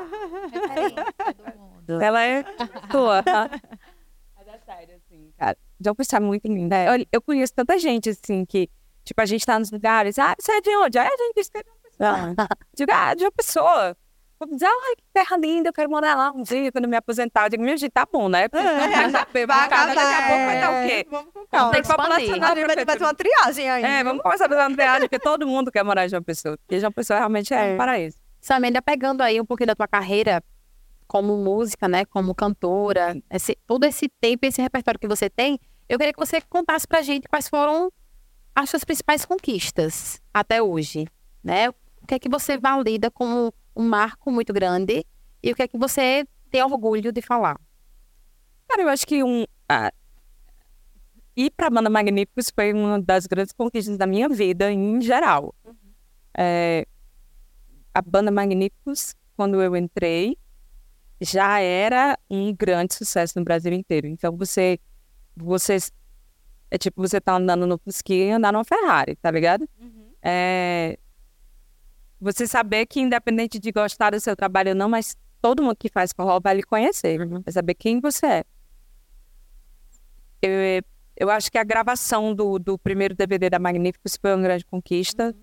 Ela 2.01 2.23
é 2.23 2.43
tua. 2.91 3.23
Mas 4.37 4.49
é 4.49 4.59
sério, 4.65 4.97
assim, 4.97 5.33
cara. 5.37 5.57
Já 5.81 5.95
pensar 5.95 6.21
muito 6.21 6.47
linda. 6.47 6.77
Olha, 6.91 7.07
eu 7.13 7.21
conheço 7.21 7.53
tanta 7.55 7.79
gente, 7.79 8.11
assim, 8.11 8.45
que, 8.45 8.71
tipo, 9.05 9.21
a 9.21 9.27
gente 9.27 9.45
tá 9.45 9.59
nos 9.59 9.71
lugares. 9.71 10.19
Ah, 10.19 10.35
você 10.39 10.53
é 10.53 10.61
de 10.61 10.71
onde? 10.77 10.99
Aí 10.99 11.07
a 11.07 11.11
gente 11.11 11.51
é 11.55 11.63
de 11.63 11.69
uma 11.69 11.77
pessoa. 11.83 12.35
Digo, 12.75 12.93
ah, 12.93 13.15
de 13.15 13.25
uma 13.25 13.33
pessoa. 13.33 13.97
Vou 14.47 14.57
dizer, 14.57 14.67
ai, 14.67 14.97
que 14.97 15.05
terra 15.13 15.37
linda, 15.37 15.69
eu 15.69 15.73
quero 15.73 15.89
morar 15.89 16.17
lá 16.17 16.33
um 16.33 16.43
dia 16.43 16.73
quando 16.73 16.89
me 16.89 16.97
aposentar. 16.97 17.47
Eu 17.47 17.51
digo, 17.51 17.63
minha 17.63 17.77
gente, 17.77 17.93
tá 17.93 18.05
bom, 18.11 18.29
né? 18.29 18.49
Porque 18.49 18.67
é, 18.67 18.75
vai, 19.09 19.47
vai, 19.47 19.69
daqui 19.69 20.01
a 20.01 20.27
pouco 20.27 20.45
vai 20.45 20.61
dar 20.61 20.71
o 20.71 20.89
quê? 20.89 21.07
Vamos 21.09 21.33
com 21.33 21.47
calma. 21.47 21.73
Tem 21.73 21.83
populacional. 21.83 22.55
Vai 22.55 22.85
fazer 22.85 23.05
uma 23.05 23.15
triagem 23.15 23.71
aí. 23.71 23.85
É, 23.85 24.03
vamos 24.03 24.21
começar 24.21 24.47
a 24.47 24.49
fazer 24.49 24.61
uma 24.61 24.75
triagem, 24.75 25.03
porque 25.03 25.19
todo 25.21 25.47
mundo 25.47 25.71
quer 25.71 25.85
morar 25.85 26.07
em 26.07 26.09
João 26.09 26.23
Pessoa. 26.23 26.59
Porque 26.59 26.81
João 26.81 26.91
Pessoa 26.91 27.19
realmente 27.19 27.55
é, 27.55 27.71
é. 27.71 27.75
um 27.75 27.77
paraíso. 27.77 28.17
Samenda, 28.41 28.83
pegando 28.83 29.21
aí 29.21 29.41
um 29.41 29.47
pouquinho 29.47 29.69
da 29.69 29.77
tua 29.77 29.87
carreira 29.87 30.43
como 31.07 31.37
música, 31.37 31.87
né, 31.87 32.05
como 32.07 32.35
cantora, 32.35 33.17
esse, 33.31 33.57
todo 33.67 33.85
esse 33.85 34.09
tempo, 34.21 34.47
esse 34.47 34.61
repertório 34.61 34.99
que 34.99 35.07
você 35.07 35.31
tem, 35.31 35.61
eu 35.89 35.99
queria 35.99 36.13
que 36.13 36.19
você 36.19 36.41
contasse 36.41 36.89
pra 36.89 37.03
gente 37.03 37.29
quais 37.29 37.49
foram 37.49 37.93
as 38.55 38.71
suas 38.71 38.83
principais 38.83 39.25
conquistas 39.25 40.21
até 40.33 40.63
hoje, 40.63 41.07
né? 41.45 41.69
O 41.69 42.07
que 42.09 42.15
é 42.15 42.19
que 42.19 42.29
você 42.29 42.59
valida 42.59 43.11
como 43.11 43.53
um 43.75 43.89
marco 43.89 44.31
muito 44.31 44.53
grande 44.53 45.05
e 45.43 45.53
o 45.53 45.55
que 45.55 45.63
é 45.63 45.69
que 45.69 45.79
você 45.79 46.27
tem 46.51 46.63
orgulho 46.63 47.13
de 47.13 47.23
falar? 47.23 47.59
Cara, 48.69 48.83
eu 48.83 48.89
acho 48.89 49.07
que 49.07 49.23
um, 49.23 49.45
ah, 49.69 49.93
ir 51.37 51.51
para 51.51 51.67
a 51.67 51.71
banda 51.71 51.91
Magníficos 51.91 52.51
foi 52.55 52.73
uma 52.73 53.01
das 53.01 53.27
grandes 53.27 53.53
conquistas 53.53 53.97
da 53.97 54.07
minha 54.07 54.29
vida 54.29 54.71
em 54.71 55.01
geral. 55.01 55.55
Uhum. 55.65 55.75
É, 56.37 56.87
a 57.95 58.01
banda 58.01 58.31
Magníficos, 58.31 59.15
quando 59.37 59.61
eu 59.61 59.77
entrei, 59.77 60.37
já 61.21 61.61
era 61.61 62.19
um 62.31 62.55
grande 62.55 62.95
sucesso 62.95 63.39
no 63.39 63.45
Brasil 63.45 63.73
inteiro. 63.73 64.07
Então 64.07 64.37
você, 64.37 64.79
você 65.37 65.79
é 66.71 66.79
tipo 66.79 67.01
você 67.01 67.21
tá 67.21 67.35
andando 67.37 67.67
no 67.67 67.79
Fusquinha 67.79 68.27
e 68.27 68.31
andar 68.31 68.53
numa 68.53 68.65
Ferrari, 68.65 69.17
tá 69.17 69.31
ligado? 69.31 69.69
Uhum. 69.81 70.13
É, 70.23 70.99
você 72.23 72.47
saber 72.47 72.87
que 72.87 73.01
independente 73.01 73.59
de 73.59 73.73
gostar 73.73 74.11
do 74.11 74.21
seu 74.21 74.37
trabalho 74.37 74.71
ou 74.71 74.77
não, 74.77 74.89
mas 74.89 75.17
todo 75.41 75.61
mundo 75.63 75.75
que 75.77 75.89
faz 75.89 76.13
forró 76.13 76.39
vai 76.41 76.55
lhe 76.55 76.63
conhecer, 76.63 77.21
uhum. 77.21 77.43
vai 77.43 77.53
saber 77.53 77.75
quem 77.75 78.01
você 78.01 78.27
é. 78.27 78.45
Eu, 80.41 80.85
eu 81.17 81.31
acho 81.31 81.51
que 81.51 81.59
a 81.59 81.65
gravação 81.65 82.33
do, 82.33 82.61
do 82.61 82.79
primeiro 82.79 83.15
DVD 83.15 83.51
da 83.51 83.59
Magníficos 83.59 84.17
foi 84.17 84.33
uma 84.33 84.43
grande 84.43 84.65
conquista. 84.65 85.35
Uhum. 85.35 85.43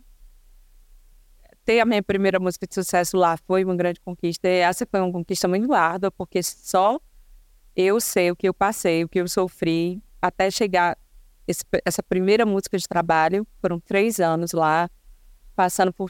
Ter 1.66 1.82
a 1.82 1.86
minha 1.86 2.02
primeira 2.02 2.40
música 2.40 2.66
de 2.66 2.74
sucesso 2.74 3.18
lá 3.18 3.36
foi 3.46 3.66
uma 3.66 3.76
grande 3.76 4.00
conquista. 4.00 4.48
E 4.48 4.60
essa 4.60 4.88
foi 4.90 5.02
uma 5.02 5.12
conquista 5.12 5.50
muito 5.50 5.74
árdua, 5.74 6.10
porque 6.10 6.42
só 6.42 6.98
eu 7.76 8.00
sei 8.00 8.32
o 8.32 8.36
que 8.36 8.48
eu 8.48 8.54
passei, 8.54 9.04
o 9.04 9.10
que 9.10 9.20
eu 9.20 9.28
sofri, 9.28 10.02
até 10.22 10.50
chegar 10.50 10.98
esse, 11.46 11.64
essa 11.84 12.02
primeira 12.02 12.46
música 12.46 12.78
de 12.78 12.88
trabalho. 12.88 13.46
Foram 13.62 13.82
três 13.82 14.20
anos 14.20 14.54
lá, 14.54 14.90
passando 15.56 15.92
por 15.92 16.10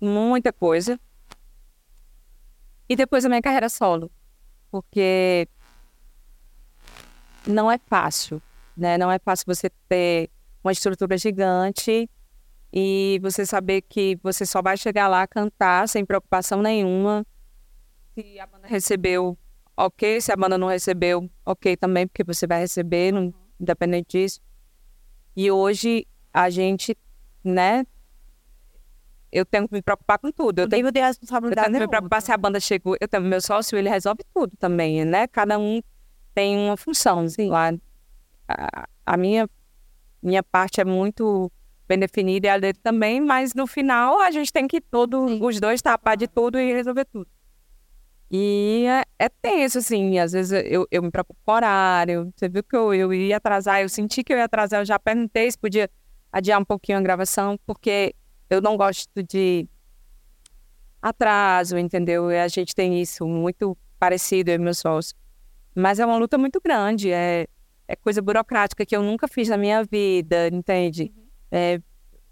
muita 0.00 0.52
coisa. 0.52 0.98
E 2.88 2.94
depois 2.94 3.24
a 3.24 3.28
minha 3.28 3.42
carreira 3.42 3.68
solo, 3.68 4.10
porque 4.70 5.48
não 7.46 7.70
é 7.70 7.78
fácil 7.78 8.40
né? 8.76 8.98
Não 8.98 9.10
é 9.10 9.18
fácil 9.18 9.46
você 9.46 9.70
ter 9.88 10.30
uma 10.62 10.72
estrutura 10.72 11.16
gigante 11.16 12.10
e 12.72 13.18
você 13.22 13.46
saber 13.46 13.82
que 13.82 14.18
você 14.22 14.44
só 14.44 14.60
vai 14.60 14.76
chegar 14.76 15.08
lá 15.08 15.26
cantar 15.26 15.88
sem 15.88 16.04
preocupação 16.04 16.60
nenhuma. 16.60 17.24
Se 18.14 18.38
a 18.38 18.46
banda 18.46 18.66
recebeu, 18.66 19.38
ok. 19.76 20.20
Se 20.20 20.30
a 20.30 20.36
banda 20.36 20.58
não 20.58 20.68
recebeu, 20.68 21.30
ok 21.44 21.76
também, 21.76 22.06
porque 22.06 22.22
você 22.22 22.46
vai 22.46 22.60
receber, 22.60 23.12
não, 23.12 23.32
independente 23.58 24.18
disso. 24.18 24.40
E 25.34 25.50
hoje 25.50 26.06
a 26.32 26.50
gente, 26.50 26.96
né? 27.42 27.86
Eu 29.30 29.44
tenho 29.44 29.68
que 29.68 29.74
me 29.74 29.82
preocupar 29.82 30.18
com 30.18 30.30
tudo. 30.30 30.60
Eu 30.60 30.68
tenho, 30.68 30.90
de 30.90 31.00
responsabilidade. 31.00 31.68
Eu 31.68 31.72
tenho 31.72 31.80
que 31.80 31.86
me 31.86 31.90
preocupar 31.90 32.22
se 32.22 32.32
a 32.32 32.36
banda 32.36 32.60
chegou. 32.60 32.96
Eu 33.00 33.08
tenho 33.08 33.22
meu 33.24 33.40
sócio, 33.40 33.76
ele 33.76 33.88
resolve 33.88 34.22
tudo 34.32 34.56
também, 34.56 35.04
né? 35.04 35.26
Cada 35.26 35.58
um 35.58 35.80
tem 36.34 36.56
uma 36.56 36.76
função 36.76 37.28
Sim. 37.28 37.48
lá 37.48 37.72
a, 39.04 39.16
minha, 39.16 39.48
minha 40.22 40.42
parte 40.42 40.80
é 40.80 40.84
muito 40.84 41.50
bem 41.88 41.98
definida 41.98 42.46
e 42.46 42.50
a 42.50 42.58
dele 42.58 42.78
também, 42.82 43.20
mas 43.20 43.54
no 43.54 43.66
final 43.66 44.20
a 44.20 44.30
gente 44.30 44.52
tem 44.52 44.66
que 44.66 44.80
todo, 44.80 45.28
Sim. 45.28 45.38
os 45.42 45.60
dois 45.60 45.82
tapar 45.82 46.16
de 46.16 46.26
tudo 46.26 46.58
e 46.58 46.72
resolver 46.72 47.04
tudo. 47.04 47.28
E 48.28 48.84
é, 48.88 49.26
é 49.26 49.28
tenso, 49.28 49.78
assim, 49.78 50.18
às 50.18 50.32
vezes 50.32 50.64
eu, 50.66 50.86
eu 50.90 51.00
me 51.00 51.12
preocupo 51.12 51.38
com 51.44 51.52
horário, 51.52 52.32
você 52.34 52.48
viu 52.48 52.62
que 52.64 52.74
eu, 52.74 52.92
eu 52.92 53.14
ia 53.14 53.36
atrasar, 53.36 53.82
eu 53.82 53.88
senti 53.88 54.24
que 54.24 54.32
eu 54.32 54.36
ia 54.36 54.44
atrasar, 54.44 54.80
eu 54.80 54.84
já 54.84 54.98
perguntei 54.98 55.48
se 55.48 55.56
podia 55.56 55.88
adiar 56.32 56.60
um 56.60 56.64
pouquinho 56.64 56.98
a 56.98 57.00
gravação, 57.00 57.56
porque 57.64 58.14
eu 58.48 58.60
não 58.60 58.76
gosto 58.76 59.22
de 59.22 59.68
atraso, 61.00 61.78
entendeu? 61.78 62.30
E 62.30 62.38
a 62.38 62.48
gente 62.48 62.74
tem 62.74 63.00
isso 63.00 63.26
muito 63.26 63.76
parecido, 63.98 64.50
eu 64.50 64.56
e 64.56 64.58
meu 64.58 64.74
sócio. 64.74 65.14
Mas 65.74 65.98
é 65.98 66.06
uma 66.06 66.16
luta 66.16 66.38
muito 66.38 66.60
grande, 66.60 67.10
é 67.10 67.46
é 67.88 67.94
coisa 67.94 68.20
burocrática 68.20 68.84
que 68.84 68.96
eu 68.96 69.02
nunca 69.02 69.28
fiz 69.28 69.48
na 69.48 69.56
minha 69.56 69.84
vida, 69.84 70.48
entende? 70.48 71.12
Uhum. 71.16 71.26
É, 71.52 71.80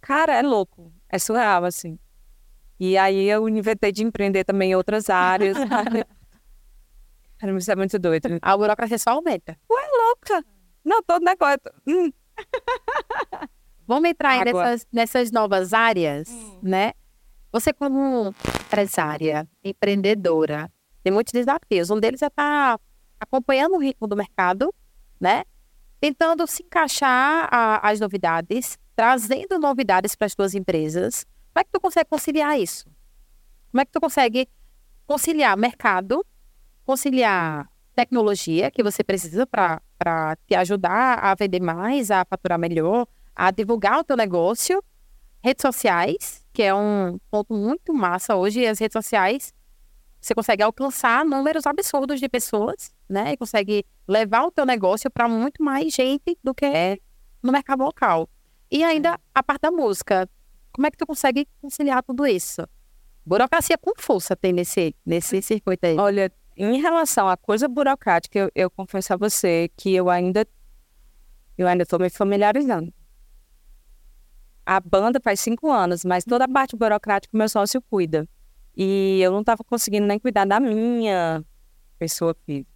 cara, 0.00 0.34
é 0.34 0.42
louco, 0.42 0.92
é 1.08 1.18
surreal, 1.18 1.64
assim. 1.64 1.98
E 2.78 2.98
aí 2.98 3.28
eu 3.28 3.48
inventei 3.48 3.92
de 3.92 4.02
empreender 4.02 4.44
também 4.44 4.72
em 4.72 4.74
outras 4.74 5.08
áreas. 5.08 5.56
Isso 7.58 7.70
é 7.70 7.76
muito 7.76 7.98
doido. 7.98 8.38
A 8.40 8.56
burocracia 8.56 8.98
só 8.98 9.10
aumenta. 9.10 9.56
Ué, 9.70 9.82
louca! 10.06 10.44
Não, 10.84 11.02
todo 11.02 11.22
negócio. 11.22 11.60
Hum. 11.86 12.10
Vamos 13.86 14.08
entrar 14.08 14.44
nessas, 14.44 14.86
nessas 14.92 15.30
novas 15.30 15.72
áreas, 15.72 16.28
hum. 16.28 16.58
né? 16.62 16.92
Você 17.52 17.72
como 17.72 18.34
empresária, 18.64 19.46
empreendedora, 19.62 20.70
tem 21.02 21.12
muitos 21.12 21.32
desafios. 21.32 21.90
Um 21.90 22.00
deles 22.00 22.22
é 22.22 22.26
estar 22.26 22.78
tá 22.78 22.84
acompanhando 23.20 23.74
o 23.74 23.78
ritmo 23.78 24.06
do 24.06 24.16
mercado, 24.16 24.74
né? 25.20 25.44
Tentando 26.00 26.46
se 26.46 26.62
encaixar 26.62 27.48
a, 27.52 27.88
as 27.88 28.00
novidades, 28.00 28.78
trazendo 28.96 29.58
novidades 29.58 30.14
para 30.16 30.26
as 30.26 30.34
tuas 30.34 30.54
empresas. 30.54 31.24
Como 31.52 31.60
é 31.60 31.64
que 31.64 31.70
tu 31.70 31.80
consegue 31.80 32.08
conciliar 32.08 32.58
isso? 32.58 32.86
Como 33.70 33.80
é 33.80 33.84
que 33.84 33.92
tu 33.92 34.00
consegue 34.00 34.48
conciliar 35.06 35.56
mercado, 35.56 36.24
conciliar 36.84 37.68
tecnologia 37.94 38.70
que 38.70 38.82
você 38.82 39.04
precisa 39.04 39.46
para 39.46 40.36
te 40.46 40.54
ajudar 40.54 41.18
a 41.18 41.34
vender 41.34 41.60
mais, 41.60 42.10
a 42.10 42.24
faturar 42.24 42.58
melhor, 42.58 43.06
a 43.34 43.50
divulgar 43.50 43.98
o 43.98 44.04
teu 44.04 44.16
negócio, 44.16 44.82
redes 45.42 45.62
sociais, 45.62 46.44
que 46.52 46.62
é 46.62 46.74
um 46.74 47.18
ponto 47.30 47.54
muito 47.54 47.92
massa 47.92 48.36
hoje, 48.36 48.66
as 48.66 48.78
redes 48.78 48.92
sociais 48.92 49.52
você 50.24 50.34
consegue 50.34 50.62
alcançar 50.62 51.22
números 51.22 51.66
absurdos 51.66 52.18
de 52.18 52.30
pessoas, 52.30 52.94
né? 53.06 53.32
E 53.32 53.36
consegue 53.36 53.84
levar 54.08 54.44
o 54.44 54.50
teu 54.50 54.64
negócio 54.64 55.10
para 55.10 55.28
muito 55.28 55.62
mais 55.62 55.92
gente 55.92 56.38
do 56.42 56.54
que 56.54 56.98
no 57.42 57.52
mercado 57.52 57.84
local. 57.84 58.26
E 58.70 58.82
ainda 58.82 59.20
a 59.34 59.42
parte 59.42 59.62
da 59.62 59.70
música. 59.70 60.26
Como 60.72 60.86
é 60.86 60.90
que 60.90 60.96
tu 60.96 61.06
consegue 61.06 61.46
conciliar 61.60 62.02
tudo 62.02 62.26
isso? 62.26 62.66
Burocracia 63.24 63.76
com 63.76 63.92
força 63.98 64.34
tem 64.34 64.50
nesse, 64.50 64.96
nesse 65.04 65.42
circuito 65.42 65.84
aí. 65.84 65.98
Olha, 65.98 66.32
em 66.56 66.80
relação 66.80 67.28
à 67.28 67.36
coisa 67.36 67.68
burocrática, 67.68 68.38
eu, 68.38 68.50
eu 68.54 68.70
confesso 68.70 69.12
a 69.12 69.16
você 69.16 69.70
que 69.76 69.94
eu 69.94 70.08
ainda 70.08 70.46
eu 71.58 71.68
ainda 71.68 71.82
estou 71.82 71.98
me 71.98 72.08
familiarizando. 72.08 72.92
A 74.66 74.80
banda 74.80 75.20
faz 75.22 75.40
cinco 75.40 75.70
anos, 75.70 76.04
mas 76.04 76.24
toda 76.24 76.44
a 76.44 76.48
parte 76.48 76.76
burocrática 76.76 77.34
o 77.34 77.38
meu 77.38 77.48
sócio 77.48 77.82
cuida. 77.82 78.28
E 78.76 79.20
eu 79.20 79.30
não 79.30 79.40
estava 79.40 79.62
conseguindo 79.62 80.06
nem 80.06 80.18
cuidar 80.18 80.44
da 80.44 80.58
minha 80.58 81.44
pessoa 81.98 82.34
física. 82.44 82.70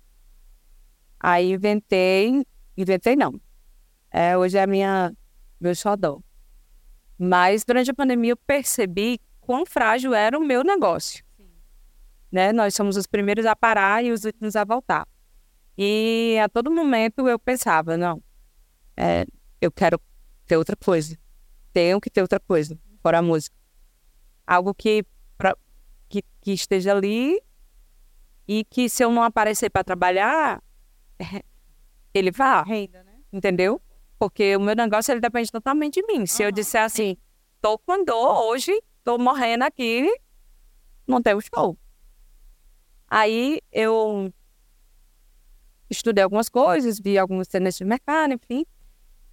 Aí 1.18 1.52
inventei, 1.52 2.44
inventei 2.76 3.16
não. 3.16 3.40
É, 4.10 4.36
hoje 4.36 4.56
é 4.56 4.62
a 4.62 4.66
minha, 4.66 5.12
meu 5.60 5.74
xodó. 5.74 6.20
Mas 7.18 7.64
durante 7.64 7.90
a 7.90 7.94
pandemia 7.94 8.32
eu 8.32 8.36
percebi 8.36 9.20
quão 9.40 9.66
frágil 9.66 10.14
era 10.14 10.38
o 10.38 10.44
meu 10.44 10.62
negócio. 10.62 11.24
Né? 12.30 12.52
Nós 12.52 12.74
somos 12.74 12.96
os 12.96 13.06
primeiros 13.06 13.46
a 13.46 13.56
parar 13.56 14.04
e 14.04 14.12
os 14.12 14.24
últimos 14.24 14.54
a 14.54 14.64
voltar. 14.64 15.08
E 15.76 16.38
a 16.42 16.48
todo 16.48 16.70
momento 16.70 17.28
eu 17.28 17.38
pensava, 17.38 17.96
não, 17.96 18.22
é, 18.96 19.24
eu 19.60 19.72
quero 19.72 20.00
ter 20.46 20.56
outra 20.56 20.76
coisa. 20.76 21.18
Tenho 21.72 22.00
que 22.00 22.10
ter 22.10 22.22
outra 22.22 22.40
coisa, 22.40 22.78
fora 23.02 23.18
a 23.18 23.22
música. 23.22 23.56
Algo 24.46 24.74
que 24.74 25.04
que, 26.08 26.22
que 26.40 26.52
esteja 26.52 26.92
ali 26.92 27.40
e 28.46 28.64
que 28.64 28.88
se 28.88 29.04
eu 29.04 29.12
não 29.12 29.22
aparecer 29.22 29.70
para 29.70 29.84
trabalhar, 29.84 30.62
ele 32.14 32.30
vá. 32.30 32.62
Renda, 32.62 33.04
né? 33.04 33.20
Entendeu? 33.32 33.80
Porque 34.18 34.56
o 34.56 34.60
meu 34.60 34.74
negócio 34.74 35.12
ele 35.12 35.20
depende 35.20 35.52
totalmente 35.52 36.00
de 36.00 36.06
mim. 36.06 36.26
Se 36.26 36.42
uhum. 36.42 36.48
eu 36.48 36.52
disser 36.52 36.82
assim, 36.82 37.16
tô 37.60 37.78
com 37.78 38.04
dor 38.04 38.46
hoje, 38.46 38.72
tô 39.04 39.18
morrendo 39.18 39.64
aqui, 39.64 40.10
não 41.06 41.22
tem 41.22 41.34
o 41.34 41.40
show. 41.40 41.78
Aí 43.06 43.60
eu 43.70 44.32
estudei 45.88 46.24
algumas 46.24 46.48
coisas, 46.48 46.98
vi 46.98 47.16
algumas 47.16 47.48
tendências 47.48 47.78
de 47.78 47.84
mercado, 47.84 48.34
enfim, 48.34 48.66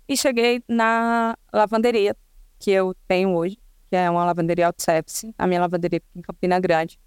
e 0.07 0.15
cheguei 0.15 0.63
na 0.67 1.35
lavanderia 1.51 2.15
que 2.59 2.71
eu 2.71 2.95
tenho 3.07 3.35
hoje 3.35 3.57
que 3.87 3.95
é 3.95 4.09
uma 4.09 4.25
lavanderia 4.25 4.67
auto-service, 4.67 5.33
a 5.37 5.47
minha 5.47 5.61
lavanderia 5.61 6.01
em 6.15 6.21
Campina 6.21 6.59
Grande. 6.59 6.99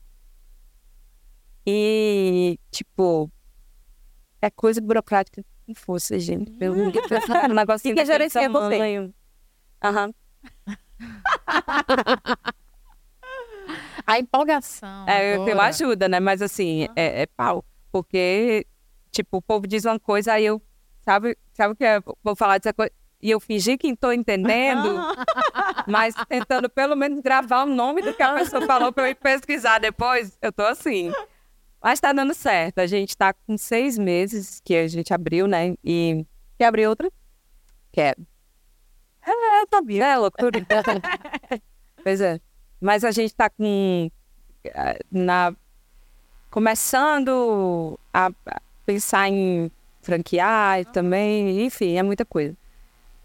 E, 1.67 2.59
tipo, 2.71 3.31
é 4.41 4.49
coisa 4.49 4.81
burocrática 4.81 5.45
com 5.67 5.75
força, 5.75 6.19
gente. 6.19 6.51
Pelo 6.53 6.77
um 6.77 6.91
negocinho 7.55 7.95
que 7.95 8.05
gerencia 8.07 8.49
você. 8.49 9.13
Aham. 9.85 10.15
A 14.07 14.19
empolgação. 14.19 15.07
É, 15.07 15.37
eu 15.37 15.45
tenho 15.45 15.61
ajuda, 15.61 16.09
né? 16.09 16.21
Mas 16.21 16.41
assim, 16.41 16.89
é, 16.97 17.23
é, 17.23 17.27
pau. 17.27 17.63
Porque, 17.93 18.67
tipo, 19.11 19.37
o 19.37 19.43
povo 19.43 19.67
diz 19.67 19.85
uma 19.85 20.01
coisa, 20.01 20.33
aí 20.33 20.47
eu. 20.47 20.63
Sabe, 21.03 21.37
sabe 21.53 21.73
o 21.75 21.77
que 21.77 21.85
é? 21.85 22.01
Vou 22.23 22.35
falar 22.35 22.59
dessa 22.59 22.73
coisa. 22.73 22.93
E 23.21 23.31
eu 23.31 23.41
fingi 23.41 23.77
que 23.77 23.89
estou 23.89 24.13
entendendo, 24.13 24.97
mas 25.87 26.15
tentando 26.29 26.69
pelo 26.69 26.95
menos 26.95 27.21
gravar 27.21 27.65
o 27.65 27.67
nome 27.67 28.03
do 28.03 28.15
que 28.15 28.23
a 28.23 28.35
pessoa 28.35 28.65
falou 28.67 28.93
para 28.93 29.05
eu 29.05 29.11
ir 29.11 29.15
pesquisar 29.17 29.79
depois, 29.79 30.37
eu 30.41 30.53
tô 30.53 30.63
assim. 30.63 31.13
Mas 31.83 32.01
tá 32.01 32.13
dando 32.13 32.35
certo. 32.35 32.81
A 32.81 32.87
gente 32.87 33.17
tá 33.17 33.33
com 33.33 33.57
seis 33.57 33.97
meses 33.97 34.61
que 34.65 34.75
a 34.75 34.89
gente 34.89 35.15
abriu, 35.15 35.47
né? 35.47 35.75
E. 35.85 36.25
Quer 36.59 36.67
abrir 36.67 36.89
outra? 36.89 37.09
Quero. 37.93 38.27
É, 39.25 39.63
eu 39.63 39.67
sabia, 39.73 40.07
é 40.07 40.17
loucura. 40.17 40.51
pois 42.03 42.21
é. 42.21 42.41
Mas 42.81 43.05
a 43.05 43.11
gente 43.13 43.33
tá 43.35 43.49
com. 43.49 44.11
eh, 44.65 44.99
Na, 45.11 45.55
começando 46.51 47.99
a 48.13 48.27
a 48.47 48.61
pensar 48.85 49.29
em 49.29 49.71
franquear 50.01 50.85
também, 50.87 51.65
enfim, 51.65 51.97
é 51.97 52.03
muita 52.03 52.25
coisa. 52.25 52.57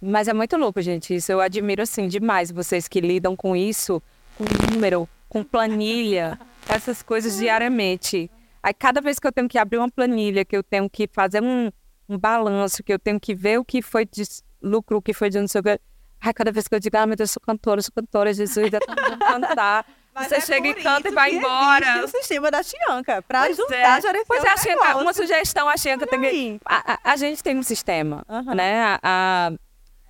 Mas 0.04 0.28
é 0.28 0.34
muito 0.34 0.58
louco, 0.58 0.82
gente. 0.82 1.16
Isso 1.16 1.32
eu 1.32 1.40
admiro 1.40 1.82
assim 1.82 2.08
demais 2.08 2.52
vocês 2.52 2.88
que 2.88 3.00
lidam 3.00 3.36
com 3.36 3.56
isso, 3.56 4.02
com 4.38 4.44
número, 4.74 5.08
com 5.30 5.44
planilha, 5.44 6.40
essas 6.68 7.02
coisas 7.02 7.38
diariamente. 7.38 8.30
Aí 8.62 8.74
cada 8.74 9.00
vez 9.02 9.20
que 9.20 9.28
eu 9.28 9.32
tenho 9.32 9.48
que 9.48 9.58
abrir 9.58 9.78
uma 9.78 9.90
planilha, 9.90 10.44
que 10.46 10.56
eu 10.56 10.64
tenho 10.64 10.90
que 10.90 11.08
fazer 11.12 11.42
um, 11.42 11.72
um 12.10 12.18
balanço, 12.18 12.84
que 12.84 12.92
eu 12.94 13.00
tenho 13.00 13.20
que 13.20 13.34
ver 13.34 13.60
o 13.60 13.66
que 13.66 13.82
foi 13.82 14.06
de 14.06 14.24
lucro, 14.62 14.98
o 14.98 15.02
que 15.02 15.14
foi 15.14 15.30
de 15.30 15.40
não 15.40 15.48
sei 15.48 15.62
o 15.62 15.64
que. 15.64 15.80
Ai, 16.22 16.34
cada 16.34 16.52
vez 16.52 16.68
que 16.68 16.76
eu 16.76 16.80
digo, 16.80 16.96
ah, 16.98 17.06
meu 17.06 17.18
Deus, 17.18 17.32
sou 17.32 17.42
cantora, 17.42 17.82
sou 17.82 17.92
cantora, 17.94 18.34
Jesus, 18.34 18.72
eu 18.72 18.80
tô 18.80 18.96
cantar. 19.20 19.86
Você 20.16 20.40
chega 20.42 20.68
e 20.68 20.76
canta 20.76 21.10
e 21.10 21.12
vai 21.12 21.34
embora. 21.34 22.06
o 22.06 22.08
sistema 22.08 22.52
da 22.52 22.62
Chianca, 22.62 23.22
pra 23.24 23.46
Pois 23.46 23.58
ajudar 23.60 23.76
é. 23.76 23.84
a 23.86 24.00
gerenciar 24.00 24.26
Pois 24.28 24.44
é, 24.44 24.50
a 24.50 24.76
negócio. 24.76 25.02
uma 25.02 25.12
sugestão, 25.14 25.68
a 25.68 25.76
Xenca 25.76 26.06
tem 26.06 26.22
que... 26.22 26.60
A, 26.64 26.94
a- 26.94 27.00
a 27.14 27.16
gente 27.16 27.42
tem 27.42 27.58
um 27.58 27.64
sistema, 27.64 28.24
né? 28.56 28.84
A, 28.84 29.00
a- 29.04 29.52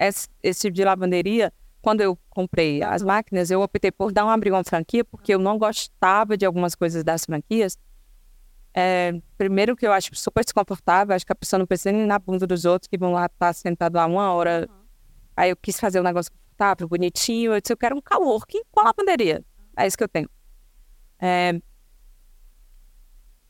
esse, 0.08 0.28
esse 0.41 0.62
tipo 0.62 0.76
de 0.76 0.84
lavanderia, 0.84 1.51
quando 1.82 2.01
eu 2.01 2.18
comprei 2.30 2.82
as 2.82 3.04
máquinas, 3.04 3.51
eu 3.51 3.62
optei 3.62 3.91
por 3.91 4.12
dar 4.12 4.26
um 4.26 4.30
abrir 4.30 4.51
uma 4.51 4.64
franquia, 4.64 5.04
porque 5.04 5.34
eu 5.34 5.39
não 5.39 5.58
gostava 5.58 6.38
de 6.38 6.45
algumas 6.45 6.76
coisas 6.76 7.04
das 7.04 7.26
franquias. 7.26 7.78
É, 8.74 9.14
primeiro 9.38 9.76
que 9.76 9.86
eu 9.86 9.91
acho 9.91 10.16
super 10.16 10.43
desconfortável, 10.43 11.16
acho 11.16 11.26
que 11.26 11.32
a 11.32 11.36
pessoa 11.36 11.60
não 11.60 11.68
precisa 11.68 11.91
nem 11.91 12.06
na 12.06 12.18
bunda 12.18 12.47
dos 12.47 12.66
outros, 12.66 12.88
que 12.88 12.97
vão 12.97 13.12
lá 13.12 13.26
estar 13.26 13.54
sentado 13.54 13.95
lá 13.95 14.06
uma 14.06 14.32
hora. 14.34 14.68
Aí 15.36 15.49
eu 15.49 15.58
quis 15.58 15.80
fazer 15.80 15.99
um 15.99 16.04
negócio 16.04 16.32
confortável, 16.32 16.88
bonitinho, 16.88 17.54
eu 17.54 17.62
disse, 17.62 17.74
eu 17.74 17.78
quero 17.78 17.95
um 17.97 18.01
calor, 18.01 18.47
que 18.47 18.64
com 18.72 18.80
a 18.80 18.86
lavanderia. 18.86 19.43
É 19.78 19.86
isso 19.86 19.97
que 19.97 20.04
eu 20.04 20.10
tenho. 20.10 20.30
É, 21.20 21.60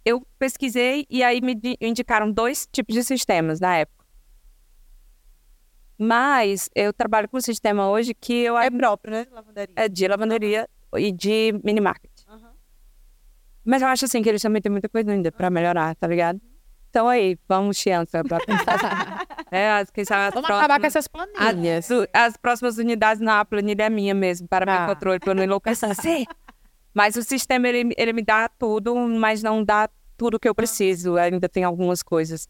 eu 0.05 0.25
pesquisei 0.37 1.05
e 1.09 1.23
aí 1.23 1.39
me 1.41 1.55
di- 1.55 1.77
indicaram 1.79 2.31
dois 2.31 2.67
tipos 2.71 2.93
de 2.93 3.03
sistemas 3.03 3.59
na 3.59 3.77
época. 3.77 4.02
Mas 6.03 6.69
eu 6.75 6.91
trabalho 6.91 7.29
com 7.29 7.37
um 7.37 7.41
sistema 7.41 7.89
hoje 7.89 8.13
que 8.13 8.33
eu 8.33 8.57
É 8.57 8.69
próprio, 8.69 9.11
né? 9.13 9.25
Lavanderia. 9.31 9.73
é 9.77 9.87
de 9.87 10.07
lavanderia 10.07 10.69
e 10.97 11.11
de 11.11 11.59
mini 11.63 11.79
market. 11.79 12.11
Aham. 12.27 12.51
Mas 13.65 13.81
eu 13.81 13.87
acho 13.87 14.03
assim 14.05 14.21
que 14.21 14.27
eles 14.27 14.41
também 14.41 14.61
têm 14.61 14.71
muita 14.71 14.89
coisa 14.89 15.09
ainda 15.11 15.31
pra 15.31 15.49
melhorar, 15.49 15.95
tá 15.95 16.05
ligado? 16.05 16.41
Então 16.89 17.07
aí, 17.07 17.37
vamos, 17.47 17.77
Chianca, 17.77 18.21
pra 18.23 18.39
pensar. 18.45 19.25
é, 19.49 19.83
quem 19.93 20.03
sabe 20.05 20.27
as 20.27 20.33
Vamos 20.33 20.45
próximas, 20.47 20.59
acabar 20.65 20.79
com 20.79 20.85
essas 20.85 21.07
planilhas. 21.07 21.89
as, 21.89 22.07
as 22.13 22.37
próximas 22.37 22.77
unidades 22.77 23.21
na 23.21 23.39
a 23.39 23.45
planilha 23.45 23.83
é 23.85 23.89
minha 23.89 24.13
mesmo, 24.13 24.47
para 24.47 24.65
Ah. 24.71 24.85
meu 24.85 24.93
controle, 24.93 25.19
para 25.19 25.31
eu 25.31 25.35
não 25.35 25.43
enlouquecer. 25.43 25.89
Mas 26.93 27.15
o 27.15 27.23
sistema, 27.23 27.67
ele, 27.69 27.93
ele 27.97 28.13
me 28.13 28.21
dá 28.21 28.47
tudo, 28.49 28.93
mas 28.95 29.41
não 29.41 29.63
dá 29.63 29.89
tudo 30.15 30.39
que 30.39 30.47
eu 30.47 30.53
preciso. 30.53 31.15
Ainda 31.17 31.49
tem 31.49 31.63
algumas 31.63 32.03
coisas. 32.03 32.47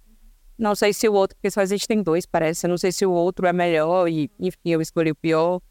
Não 0.57 0.75
sei 0.75 0.93
se 0.93 1.07
o 1.09 1.13
outro, 1.13 1.35
porque 1.35 1.49
só 1.49 1.61
existem 1.61 2.01
dois, 2.03 2.25
parece. 2.25 2.65
Eu 2.65 2.69
não 2.69 2.77
sei 2.77 2.91
se 2.91 3.05
o 3.05 3.11
outro 3.11 3.47
é 3.47 3.53
melhor 3.53 4.07
e, 4.07 4.29
enfim, 4.39 4.59
eu 4.65 4.81
escolhi 4.81 5.11
o 5.11 5.15
pior. 5.15 5.61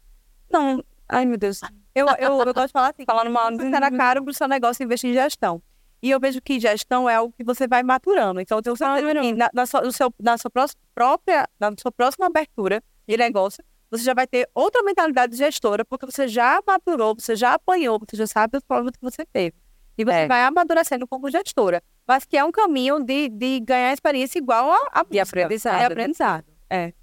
Não, 0.51 0.83
ai 1.07 1.25
meu 1.25 1.37
Deus. 1.37 1.61
Eu, 1.95 2.07
eu, 2.19 2.39
eu 2.41 2.53
gosto 2.53 2.67
de 2.67 2.73
falar 2.73 2.89
assim, 2.89 3.05
Falando 3.05 3.29
mal. 3.31 3.51
você 3.55 3.67
era 3.75 3.91
caro 3.91 4.23
pro 4.23 4.33
seu 4.33 4.47
negócio 4.47 4.83
investir 4.83 5.11
em 5.11 5.13
gestão. 5.13 5.61
E 6.01 6.09
eu 6.11 6.19
vejo 6.19 6.41
que 6.41 6.59
gestão 6.59 7.09
é 7.09 7.15
algo 7.15 7.33
que 7.37 7.43
você 7.45 7.65
vai 7.65 7.81
maturando. 7.81 8.41
Então, 8.41 8.57
eu 8.57 8.61
tenho 8.61 8.75
certeza 8.75 9.21
que 9.21 9.33
na, 9.33 9.49
na, 9.53 9.65
sua, 9.65 9.81
no 9.81 9.91
seu, 9.91 10.13
na 10.19 10.37
sua 10.37 10.51
própria, 10.93 11.47
na 11.57 11.71
sua 11.79 11.91
próxima 11.93 12.25
abertura 12.25 12.83
de 13.07 13.15
negócio, 13.15 13.63
você 13.89 14.03
já 14.03 14.13
vai 14.13 14.27
ter 14.27 14.49
outra 14.53 14.83
mentalidade 14.83 15.31
de 15.31 15.37
gestora, 15.37 15.85
porque 15.85 16.05
você 16.05 16.27
já 16.27 16.59
maturou, 16.67 17.15
você 17.17 17.35
já 17.37 17.53
apanhou, 17.53 17.99
você 17.99 18.17
já 18.17 18.27
sabe 18.27 18.57
os 18.57 18.63
problemas 18.63 18.95
que 18.97 19.01
você 19.01 19.25
teve. 19.25 19.55
E 19.97 20.03
você 20.03 20.17
É. 20.17 20.27
vai 20.27 20.41
amadurecendo 20.43 21.07
como 21.07 21.29
gestora. 21.29 21.81
Mas 22.07 22.25
que 22.25 22.35
é 22.37 22.43
um 22.43 22.51
caminho 22.51 22.99
de, 23.03 23.29
de 23.29 23.59
ganhar 23.61 23.93
experiência 23.93 24.37
igual 24.37 24.71
a, 24.71 24.99
a 24.99 24.99
E 25.01 25.03
busca. 25.19 25.23
aprendizado. 25.23 25.81
É 25.81 25.85
aprendizado. 25.85 26.45
É. 26.69 26.93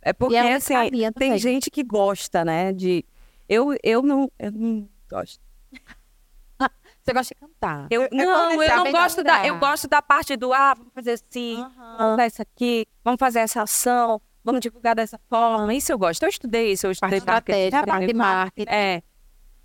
É 0.00 0.12
porque, 0.12 0.34
E 0.34 0.36
é 0.36 0.54
assim, 0.54 0.74
tem 0.90 1.12
também. 1.12 1.38
gente 1.38 1.70
que 1.70 1.82
gosta, 1.82 2.44
né, 2.44 2.72
de... 2.72 3.04
Eu, 3.48 3.74
eu, 3.82 4.02
não, 4.02 4.30
eu 4.38 4.52
não 4.52 4.88
gosto. 5.10 5.40
Você 7.02 7.12
gosta 7.12 7.34
de 7.34 7.40
cantar. 7.40 7.86
Eu, 7.90 8.02
É 8.02 8.08
não, 8.12 8.50
eu 8.50 8.50
começar 8.52 8.76
não 8.76 8.92
gosto 8.92 9.24
da... 9.24 9.46
Eu 9.46 9.58
gosto 9.58 9.88
da 9.88 10.00
parte 10.02 10.36
do, 10.36 10.52
ah, 10.52 10.74
vamos 10.74 10.92
fazer 10.94 11.12
assim, 11.12 11.64
vamos 11.98 12.16
dar 12.16 12.26
isso 12.26 12.42
aqui, 12.42 12.86
vamos 13.02 13.18
fazer 13.18 13.40
essa 13.40 13.62
ação, 13.62 14.20
vamos 14.44 14.60
divulgar 14.60 14.94
dessa 14.94 15.18
forma. 15.28 15.72
Isso 15.74 15.90
eu 15.92 15.98
gosto. 15.98 16.22
Eu 16.22 16.28
estudei 16.28 16.72
isso, 16.72 16.86
eu 16.86 16.92
Parte 16.98 17.14
estudei 17.16 17.32
marketing, 17.34 17.58
estratégica, 17.64 17.86
parte 17.86 18.06
de 18.06 18.14
marketing. 18.14 18.70
É. 18.70 19.02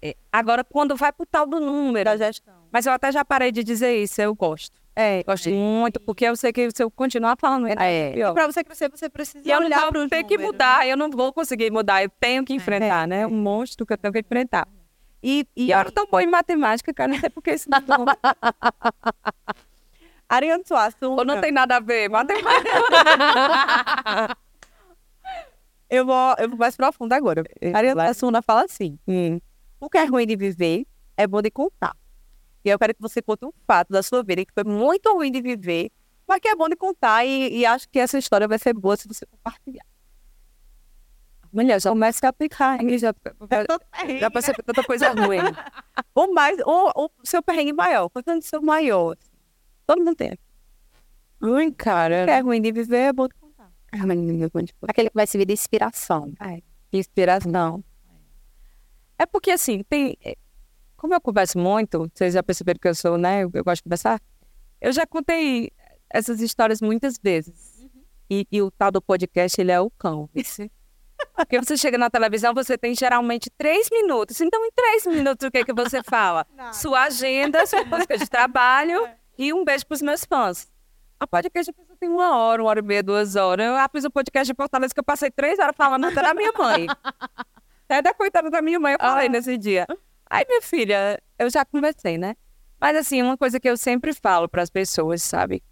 É. 0.06 0.16
Agora, 0.32 0.66
quando 0.66 0.98
vai 0.98 1.14
pro 1.14 1.26
tal 1.26 1.48
do 1.48 1.62
número, 1.62 2.04
Da 2.04 2.18
gestão. 2.18 2.54
mas 2.70 2.86
eu 2.86 2.92
até 2.92 3.10
já 3.10 3.24
parei 3.24 3.54
de 3.54 3.64
dizer 3.64 3.96
isso, 3.96 4.22
eu 4.22 4.36
gosto. 4.36 4.78
É. 4.96 5.24
Gosto 5.24 5.50
muito, 5.50 6.00
porque 6.02 6.26
eu 6.26 6.36
sei 6.36 6.52
que 6.52 6.70
se 6.72 6.84
eu 6.84 6.92
continuar 6.92 7.38
falando, 7.40 7.68
é, 7.68 8.10
É. 8.10 8.12
pior. 8.12 8.34
Para 8.34 8.46
você 8.48 8.64
crescer, 8.64 8.90
você 8.92 9.10
precisa 9.10 9.48
E 9.48 9.50
eu 9.50 9.60
não 9.62 9.68
olhar 9.68 9.90
para 9.90 10.10
ter 10.10 10.24
que 10.26 10.38
mudar, 10.38 10.86
eu 10.86 10.98
não 10.98 11.10
vou 11.10 11.32
conseguir 11.32 11.72
mudar, 11.72 12.04
eu 12.04 12.10
tenho 12.20 12.44
que 12.44 12.54
enfrentar, 12.54 13.08
né? 13.08 13.26
Um 13.26 13.42
monstro 13.42 13.86
que 13.86 13.94
eu 13.94 13.98
tenho 13.98 14.12
que 14.14 14.20
enfrentar. 14.20 14.68
E, 15.24 15.48
e 15.56 15.68
E 15.68 15.72
eu 15.72 15.80
era 15.80 15.90
tão 15.90 16.06
boa 16.06 16.22
em 16.22 16.28
matemática, 16.28 16.94
cara, 16.94 17.14
não 17.14 17.20
sei 17.20 17.30
por 17.30 17.42
que 17.42 17.52
isso 17.54 17.70
não, 17.70 17.80
Ariane 20.28 20.64
Suassuna, 20.66 21.22
ou 21.22 21.26
não 21.26 21.40
tem 21.40 21.52
nada 21.52 21.78
a 21.78 21.80
ver. 21.80 22.10
Matemática. 22.10 22.60
eu, 25.90 26.06
vou, 26.06 26.36
eu 26.40 26.50
vou 26.50 26.58
mais 26.58 26.76
profundo 26.76 27.14
agora. 27.14 27.44
Ariane 27.74 27.96
vai. 27.96 28.06
Suassuna 28.08 28.42
fala 28.42 28.66
assim, 28.66 28.98
Hum. 29.08 29.40
O 29.86 29.90
que 29.90 29.98
é 29.98 30.06
ruim 30.06 30.26
de 30.26 30.36
viver 30.36 30.86
é 31.18 31.28
bom 31.28 31.42
de 31.42 31.52
contar. 31.52 31.96
E 32.64 32.70
eu 32.70 32.80
quero 32.80 32.96
que 32.96 33.02
você 33.02 33.22
conte 33.22 33.46
um 33.46 33.52
fato 33.68 33.90
da 33.92 34.02
sua 34.02 34.24
vida 34.24 34.46
que 34.46 34.54
foi 34.54 34.64
muito 34.64 35.12
ruim 35.14 35.30
de 35.30 35.42
viver, 35.42 35.92
mas 36.26 36.40
que 36.40 36.48
é 36.48 36.56
bom 36.56 36.70
de 36.70 36.76
contar 36.78 37.26
e, 37.26 37.58
e 37.58 37.66
acho 37.66 37.90
que 37.90 38.00
essa 38.00 38.18
história 38.18 38.48
vai 38.48 38.58
ser 38.58 38.74
boa 38.74 38.96
se 38.96 39.08
você 39.08 39.26
compartilhar. 39.26 39.86
Mulher, 41.52 41.80
já 41.82 41.90
começa 41.90 42.26
a 42.26 42.30
aplicar, 42.30 42.82
hein? 42.82 42.98
Já, 42.98 43.14
já 44.20 44.32
passei 44.32 44.54
por 44.54 44.64
tanta 44.64 44.84
coisa 44.84 45.10
ruim. 45.10 45.40
O 46.16 46.32
mais, 46.32 46.60
o, 46.60 47.06
o 47.06 47.10
seu 47.24 47.42
perrengue 47.42 47.74
maior, 47.74 48.08
contando 48.08 48.40
o 48.40 48.46
seu 48.46 48.62
maior. 48.62 49.16
Todo 49.86 49.98
mundo 50.00 50.16
tem. 50.16 50.38
Que 51.40 51.72
cara. 51.72 52.32
é 52.32 52.40
ruim 52.40 52.62
de 52.62 52.72
viver 52.72 52.98
é 52.98 53.14
bom 53.14 53.28
de 53.28 53.34
contar. 53.34 53.72
Aquele 54.92 55.10
que 55.10 55.16
vai 55.16 55.26
servir 55.26 55.46
de 55.46 55.54
inspiração. 55.54 56.34
Inspiração. 56.92 57.84
É 59.18 59.26
porque, 59.26 59.52
assim, 59.52 59.84
tem... 59.84 60.18
é, 60.24 60.36
Como 60.98 61.14
eu 61.14 61.22
converso 61.22 61.58
muito, 61.58 62.10
vocês 62.14 62.34
já 62.34 62.44
perceberam 62.44 62.80
que 62.80 62.88
eu 62.88 62.96
sou, 62.96 63.18
né? 63.18 63.44
Eu, 63.44 63.52
eu 63.54 63.64
gosto 63.64 63.78
de 63.78 63.84
conversar. 63.84 64.22
Eu 64.82 64.92
já 64.92 65.06
contei 65.06 65.72
essas 66.10 66.42
histórias 66.42 66.82
muitas 66.82 67.18
vezes. 67.18 67.74
E, 68.30 68.46
e 68.52 68.62
o 68.62 68.72
tal 68.72 68.92
do 68.92 69.02
podcast, 69.02 69.60
ele 69.60 69.72
é 69.72 69.80
o 69.80 69.90
cão. 69.92 70.30
Porque 71.36 71.60
você 71.60 71.78
chega 71.78 71.98
na 71.98 72.10
televisão, 72.10 72.54
você 72.54 72.78
tem 72.78 72.94
geralmente 72.96 73.50
três 73.58 73.88
minutos. 73.92 74.40
Então, 74.42 74.64
em 74.66 74.72
três 74.76 75.06
minutos, 75.06 75.48
o 75.48 75.52
que, 75.52 75.64
que 75.64 75.74
você 75.74 76.02
fala? 76.04 76.46
Sua 76.74 77.04
agenda, 77.04 77.66
sua 77.66 77.86
música 77.86 78.18
de 78.18 78.28
trabalho 78.30 79.08
e 79.38 79.54
um 79.54 79.64
beijo 79.64 79.86
pros 79.86 80.02
meus 80.02 80.26
fãs. 80.26 80.72
A 81.20 81.26
podcast 81.28 81.70
a 81.70 81.74
pessoa 81.74 81.98
tem 81.98 82.10
uma 82.10 82.38
hora, 82.38 82.62
uma 82.62 82.70
hora 82.70 82.80
e 82.80 82.84
meia, 82.84 83.02
duas 83.02 83.36
horas. 83.36 83.66
Eu 83.66 83.90
fiz 83.92 84.04
um 84.04 84.10
podcast 84.10 84.52
de 84.52 84.56
Fortaleza 84.56 84.94
que 84.94 85.00
eu 85.00 85.04
passei 85.04 85.32
três 85.32 85.58
horas 85.60 85.76
falando 85.78 86.06
até 86.06 86.22
da 86.22 86.34
minha 86.34 86.52
mãe. 86.52 86.88
Até 87.94 88.02
da 88.02 88.14
coitada 88.14 88.50
da 88.50 88.60
minha 88.60 88.80
mãe 88.80 88.94
eu 88.94 89.00
falei 89.00 89.30
nesse 89.30 89.56
dia. 89.56 89.86
Aí, 90.28 90.44
minha 90.48 90.64
filha, 90.64 91.22
eu 91.38 91.48
já 91.48 91.64
conversei, 91.64 92.18
né? 92.18 92.36
Mas, 92.82 92.98
assim, 92.98 93.22
uma 93.22 93.38
coisa 93.38 93.60
que 93.60 93.70
eu 93.70 93.78
sempre 93.78 94.14
falo 94.14 94.50
para 94.50 94.64
as 94.64 94.70
pessoas, 94.72 95.22
sabe? 95.22 95.64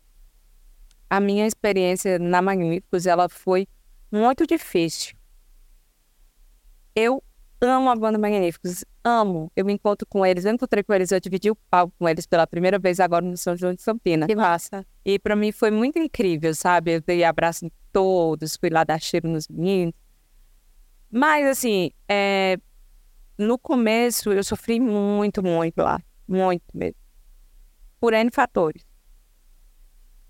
A 1.09 1.19
minha 1.19 1.47
experiência 1.47 2.19
na 2.19 2.39
Magníficos, 2.39 3.07
ela 3.07 3.28
foi 3.28 3.67
muito 4.11 4.45
difícil. 4.45 5.15
Eu 6.95 7.24
amo 7.59 7.89
a 7.89 7.95
banda 7.95 8.19
Magníficos, 8.19 8.86
amo. 9.03 9.51
Eu 9.55 9.65
me 9.65 9.74
encontro 9.74 10.07
com 10.07 10.24
eles, 10.24 10.45
eu 10.45 10.53
encontrei 10.53 10.84
com 10.84 10.93
eles, 10.93 11.11
eu 11.11 11.19
dividi 11.19 11.49
o 11.49 11.55
palco 11.55 11.91
com 11.97 12.07
eles 12.07 12.28
pela 12.28 12.45
primeira 12.45 12.78
vez 12.78 12.99
agora 12.99 13.26
no 13.26 13.36
São 13.36 13.57
João 13.57 13.74
de 13.74 13.84
Campina. 13.84 14.28
Que 14.28 14.36
massa. 14.36 14.86
E 15.03 15.17
para 15.17 15.36
mim 15.36 15.51
foi 15.51 15.72
muito 15.72 15.97
incrível, 15.97 16.53
sabe? 16.53 16.97
Eu 16.97 17.01
dei 17.01 17.24
abraço 17.24 17.65
em 17.65 17.72
todos, 17.91 18.57
fui 18.57 18.69
lá 18.69 18.84
dar 18.84 19.01
cheiro 19.01 19.28
nos 19.28 19.47
meninos. 19.47 19.95
Mas, 21.12 21.45
assim, 21.45 21.91
é, 22.07 22.57
no 23.38 23.59
começo 23.59 24.32
eu 24.32 24.43
sofri 24.43 24.80
muito, 24.80 25.43
muito 25.43 25.78
lá. 25.82 26.01
Muito 26.28 26.64
mesmo. 26.74 26.95
Por 27.99 28.14
N 28.14 28.32
fatores. 28.32 28.86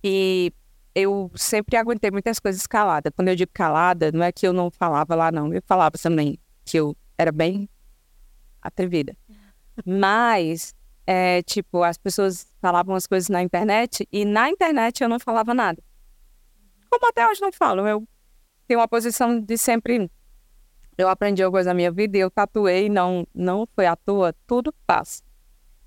E 0.03 0.51
eu 0.95 1.32
sempre 1.36 1.77
aguentei 1.77 2.09
muitas 2.09 2.39
coisas 2.39 2.65
calada. 2.65 3.11
Quando 3.11 3.27
eu 3.27 3.36
digo 3.36 3.51
calada, 3.53 4.11
não 4.11 4.23
é 4.23 4.32
que 4.32 4.45
eu 4.47 4.53
não 4.53 4.71
falava 4.71 5.13
lá, 5.15 5.32
não. 5.32 5.53
Eu 5.53 5.61
falava 5.65 5.97
também 6.01 6.39
que 6.65 6.77
eu 6.77 6.95
era 7.17 7.32
bem 7.32 7.69
atrevida. 8.61 9.15
Mas, 9.86 10.73
é, 11.05 11.41
tipo, 11.43 11.84
as 11.84 11.97
pessoas 11.97 12.51
falavam 12.61 12.95
as 12.95 13.07
coisas 13.07 13.29
na 13.29 13.41
internet 13.41 14.07
e 14.11 14.25
na 14.25 14.49
internet 14.49 15.01
eu 15.01 15.09
não 15.09 15.19
falava 15.19 15.53
nada. 15.53 15.82
Como 16.89 17.07
até 17.07 17.27
hoje 17.27 17.41
não 17.41 17.51
falo. 17.51 17.88
Eu 17.88 18.07
tenho 18.67 18.79
uma 18.79 18.88
posição 18.88 19.39
de 19.39 19.57
sempre. 19.57 20.09
Eu 21.02 21.10
aprendi 21.10 21.41
alguma 21.41 21.58
coisa 21.58 21.72
na 21.72 21.74
minha 21.74 21.91
vida 21.91 22.16
e 22.16 22.22
eu 22.22 22.30
tatuei, 22.30 22.88
não, 22.88 23.26
não 23.34 23.68
foi 23.76 23.88
à 23.88 23.95
toa, 23.95 24.36
tudo 24.45 24.72
passa. 24.86 25.24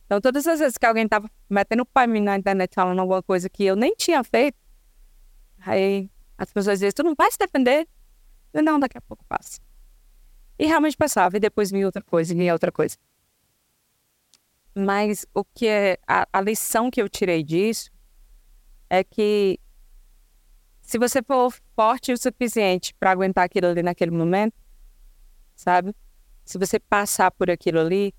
Então, 0.06 0.20
todas 0.20 0.44
as 0.46 0.58
vezes 0.58 0.76
que 0.76 0.84
alguém 0.84 1.06
tava 1.06 1.30
metendo 1.48 1.86
pai 1.86 2.06
mim 2.08 2.20
na 2.20 2.36
internet 2.36 2.74
falando 2.74 2.98
alguma 2.98 3.22
coisa 3.22 3.48
que 3.48 3.64
eu 3.64 3.76
nem 3.76 3.94
tinha 3.94 4.24
feito, 4.24 4.58
aí 5.60 6.10
as 6.36 6.52
pessoas 6.52 6.80
dizem, 6.80 6.92
tu 6.92 7.04
não 7.04 7.14
vai 7.14 7.30
se 7.30 7.38
defender? 7.38 7.86
Eu, 8.52 8.62
não, 8.62 8.78
daqui 8.78 8.98
a 8.98 9.00
pouco 9.00 9.24
passa. 9.28 9.60
E 10.58 10.66
realmente 10.66 10.96
passava, 10.96 11.36
e 11.36 11.40
depois 11.40 11.70
vinha 11.70 11.86
outra 11.86 12.02
coisa, 12.02 12.34
vinha 12.34 12.52
outra 12.52 12.72
coisa. 12.72 12.96
Mas 14.74 15.24
o 15.32 15.44
que 15.44 15.68
é 15.68 15.98
a, 16.08 16.26
a 16.32 16.40
lição 16.40 16.90
que 16.90 17.00
eu 17.00 17.08
tirei 17.08 17.44
disso 17.44 17.88
é 18.90 19.04
que 19.04 19.60
se 20.82 20.98
você 20.98 21.22
for 21.22 21.54
forte 21.74 22.12
o 22.12 22.18
suficiente 22.18 22.92
para 22.94 23.12
aguentar 23.12 23.44
aquilo 23.44 23.68
ali 23.68 23.82
naquele 23.82 24.10
momento, 24.10 24.63
sabe? 25.54 25.94
Se 26.44 26.58
você 26.58 26.78
passar 26.78 27.30
por 27.30 27.50
aquilo 27.50 27.80
ali, 27.80 28.14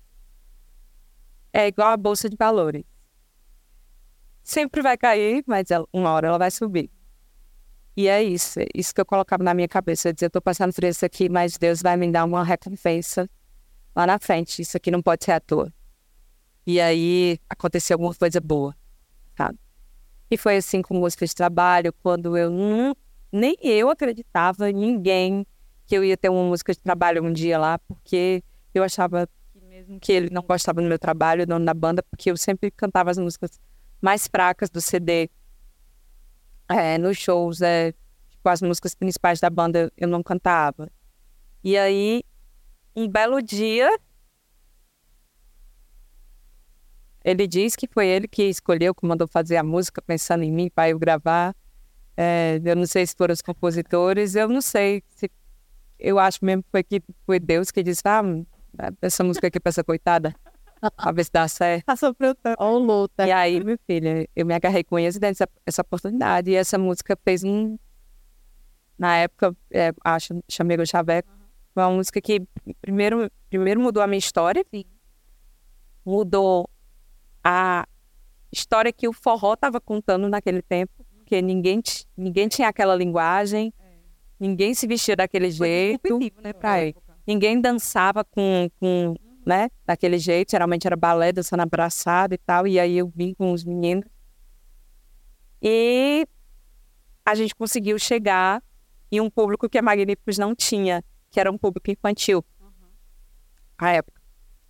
é 1.52 1.66
igual 1.68 1.88
a 1.88 1.96
bolsa 1.96 2.28
de 2.28 2.36
valores. 2.36 2.84
Sempre 4.42 4.82
vai 4.82 4.96
cair, 4.96 5.42
mas 5.46 5.68
uma 5.92 6.10
hora 6.10 6.28
ela 6.28 6.38
vai 6.38 6.50
subir. 6.50 6.90
E 7.96 8.08
é 8.08 8.22
isso, 8.22 8.60
é 8.60 8.66
isso 8.74 8.94
que 8.94 9.00
eu 9.00 9.06
colocava 9.06 9.42
na 9.42 9.54
minha 9.54 9.66
cabeça. 9.66 10.08
Eu 10.08 10.12
dizia, 10.12 10.26
eu 10.26 10.30
tô 10.30 10.40
passando 10.40 10.72
por 10.72 10.84
isso 10.84 11.04
aqui, 11.04 11.28
mas 11.28 11.56
Deus 11.56 11.80
vai 11.80 11.96
me 11.96 12.10
dar 12.12 12.24
uma 12.24 12.44
recompensa 12.44 13.28
lá 13.94 14.06
na 14.06 14.18
frente. 14.18 14.60
Isso 14.60 14.76
aqui 14.76 14.90
não 14.90 15.00
pode 15.00 15.24
ser 15.24 15.32
à 15.32 15.40
toa. 15.40 15.72
E 16.66 16.80
aí 16.80 17.38
aconteceu 17.48 17.94
alguma 17.94 18.14
coisa 18.14 18.40
boa, 18.40 18.76
sabe? 19.36 19.58
E 20.30 20.36
foi 20.36 20.56
assim 20.56 20.82
com 20.82 20.94
música 20.94 21.24
de 21.24 21.34
trabalho, 21.34 21.92
quando 22.02 22.36
eu 22.36 22.50
nem 23.32 23.56
eu 23.62 23.88
acreditava, 23.88 24.70
ninguém, 24.70 25.46
que 25.86 25.96
eu 25.96 26.04
ia 26.04 26.16
ter 26.16 26.28
uma 26.28 26.44
música 26.44 26.72
de 26.72 26.80
trabalho 26.80 27.24
um 27.24 27.32
dia 27.32 27.58
lá, 27.58 27.78
porque 27.78 28.42
eu 28.74 28.82
achava 28.82 29.28
mesmo 29.54 30.00
que 30.00 30.12
ele 30.12 30.30
não 30.30 30.42
gostava 30.42 30.80
do 30.80 30.88
meu 30.88 30.98
trabalho, 30.98 31.42
o 31.42 31.46
dono 31.46 31.64
da 31.64 31.74
banda, 31.74 32.02
porque 32.02 32.30
eu 32.30 32.36
sempre 32.36 32.70
cantava 32.70 33.10
as 33.10 33.18
músicas 33.18 33.60
mais 34.00 34.26
fracas 34.26 34.70
do 34.70 34.80
CD. 34.80 35.30
É, 36.68 36.98
nos 36.98 37.16
shows, 37.16 37.62
é, 37.62 37.92
tipo, 38.28 38.48
as 38.48 38.60
músicas 38.60 38.94
principais 38.94 39.38
da 39.38 39.48
banda 39.48 39.92
eu 39.96 40.08
não 40.08 40.22
cantava. 40.22 40.90
E 41.62 41.76
aí, 41.76 42.24
um 42.94 43.06
belo 43.06 43.40
dia, 43.40 43.88
ele 47.24 47.46
diz 47.46 47.76
que 47.76 47.86
foi 47.86 48.06
ele 48.08 48.26
que 48.26 48.44
escolheu, 48.44 48.94
que 48.94 49.06
mandou 49.06 49.28
fazer 49.28 49.56
a 49.56 49.62
música 49.62 50.02
pensando 50.02 50.42
em 50.42 50.50
mim 50.50 50.70
para 50.70 50.90
eu 50.90 50.98
gravar. 50.98 51.54
É, 52.16 52.60
eu 52.64 52.74
não 52.74 52.86
sei 52.86 53.06
se 53.06 53.14
foram 53.14 53.32
os 53.32 53.42
compositores, 53.42 54.34
eu 54.34 54.48
não 54.48 54.60
sei 54.60 55.02
se 55.10 55.30
eu 55.98 56.18
acho 56.18 56.44
mesmo 56.44 56.62
que 56.62 56.70
foi, 56.70 56.82
que 56.82 57.02
foi 57.24 57.40
Deus 57.40 57.70
que 57.70 57.82
disse, 57.82 58.02
ah, 58.04 58.22
essa 59.00 59.24
música 59.24 59.46
aqui 59.46 59.58
pra 59.58 59.70
essa 59.70 59.84
coitada. 59.84 60.34
Pra 60.94 61.12
ver 61.12 61.24
se 61.24 61.32
dá 61.32 61.48
certo. 61.48 61.84
Passou 61.84 62.14
pro 62.14 62.34
tanto. 62.34 62.62
Ou 62.62 62.78
luta. 62.78 63.26
E 63.26 63.32
aí, 63.32 63.62
meu 63.62 63.78
filho, 63.86 64.28
eu 64.36 64.44
me 64.44 64.54
agarrei 64.54 64.84
com 64.84 64.98
eles 64.98 65.18
dentro 65.18 65.38
dessa 65.38 65.48
essa 65.64 65.82
oportunidade. 65.82 66.50
E 66.50 66.54
essa 66.54 66.78
música 66.78 67.16
fez 67.24 67.42
um. 67.42 67.78
Na 68.98 69.16
época, 69.16 69.56
é, 69.70 69.92
acho, 70.04 70.42
chamei 70.48 70.76
o 70.76 70.86
Chaveco. 70.86 71.28
Foi 71.74 71.82
uma 71.82 71.92
música 71.92 72.20
que 72.20 72.42
primeiro, 72.80 73.30
primeiro 73.48 73.80
mudou 73.80 74.02
a 74.02 74.06
minha 74.06 74.18
história. 74.18 74.64
Sim. 74.70 74.84
Mudou 76.04 76.68
a 77.42 77.86
história 78.52 78.92
que 78.92 79.08
o 79.08 79.12
forró 79.12 79.54
estava 79.54 79.80
contando 79.80 80.28
naquele 80.28 80.62
tempo. 80.62 80.92
Porque 81.18 81.42
ninguém, 81.42 81.82
ninguém 82.16 82.48
tinha 82.48 82.68
aquela 82.68 82.94
linguagem. 82.94 83.72
É. 83.78 83.85
Ninguém 84.38 84.74
se 84.74 84.86
vestia 84.86 85.16
daquele 85.16 85.52
Foi 85.52 85.66
jeito. 85.68 86.18
Né, 86.42 86.52
pra 86.52 86.78
época. 86.78 87.16
Ninguém 87.26 87.60
dançava 87.60 88.24
com, 88.24 88.68
com 88.78 89.14
né, 89.44 89.68
daquele 89.84 90.18
jeito. 90.18 90.50
Geralmente 90.50 90.86
era 90.86 90.96
balé, 90.96 91.32
dançando 91.32 91.62
abraçado 91.62 92.34
e 92.34 92.38
tal. 92.38 92.66
E 92.66 92.78
aí 92.78 92.98
eu 92.98 93.10
vim 93.14 93.34
com 93.34 93.52
os 93.52 93.64
meninos. 93.64 94.04
E 95.62 96.26
a 97.24 97.34
gente 97.34 97.54
conseguiu 97.54 97.98
chegar 97.98 98.62
em 99.10 99.20
um 99.20 99.30
público 99.30 99.68
que 99.68 99.78
a 99.78 99.82
Magníficos 99.82 100.38
não 100.38 100.54
tinha, 100.54 101.02
que 101.30 101.40
era 101.40 101.50
um 101.50 101.58
público 101.58 101.90
infantil. 101.90 102.44
Uhum. 102.60 103.88
Época. 103.88 104.20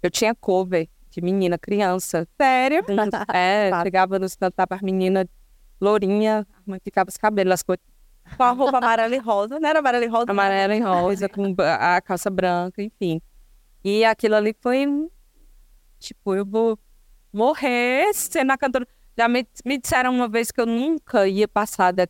Eu 0.03 0.11
tinha 0.11 0.35
cover 0.35 0.89
de 1.11 1.21
menina, 1.21 1.59
criança. 1.59 2.29
Sério? 2.41 2.85
É, 3.33 3.71
chegava 3.83 4.19
nos 4.19 4.37
cantar 4.37 4.67
para 4.67 4.81
menina 4.83 5.29
lourinha, 5.81 6.47
ficava 6.83 7.11
os 7.11 7.17
cabelos, 7.17 7.53
as 7.53 7.63
coisas 7.63 7.85
com 8.37 8.43
a 8.43 8.51
roupa 8.51 8.79
amarela 8.79 9.15
e 9.15 9.19
rosa, 9.19 9.61
não 9.61 9.69
era 9.69 9.79
amarela 9.79 10.05
e 10.05 10.09
rosa? 10.09 10.31
Amarela 10.31 10.75
e 10.75 10.81
rosa, 10.81 11.29
com 11.29 11.55
a 11.59 12.01
calça 12.01 12.31
branca, 12.31 12.83
enfim. 12.83 13.21
E 13.85 14.05
aquilo 14.05 14.35
ali 14.35 14.55
foi, 14.61 14.87
tipo, 15.99 16.35
eu 16.35 16.45
vou 16.45 16.79
morrer 17.33 18.13
sendo 18.15 18.51
a 18.51 18.59
cantora. 18.59 18.87
Já 19.17 19.29
me, 19.29 19.47
me 19.65 19.79
disseram 19.79 20.15
uma 20.15 20.29
vez 20.29 20.51
que 20.51 20.61
eu 20.61 20.67
nunca 20.67 21.27
ia 21.29 21.47
passar 21.47 21.93
de, 21.93 22.07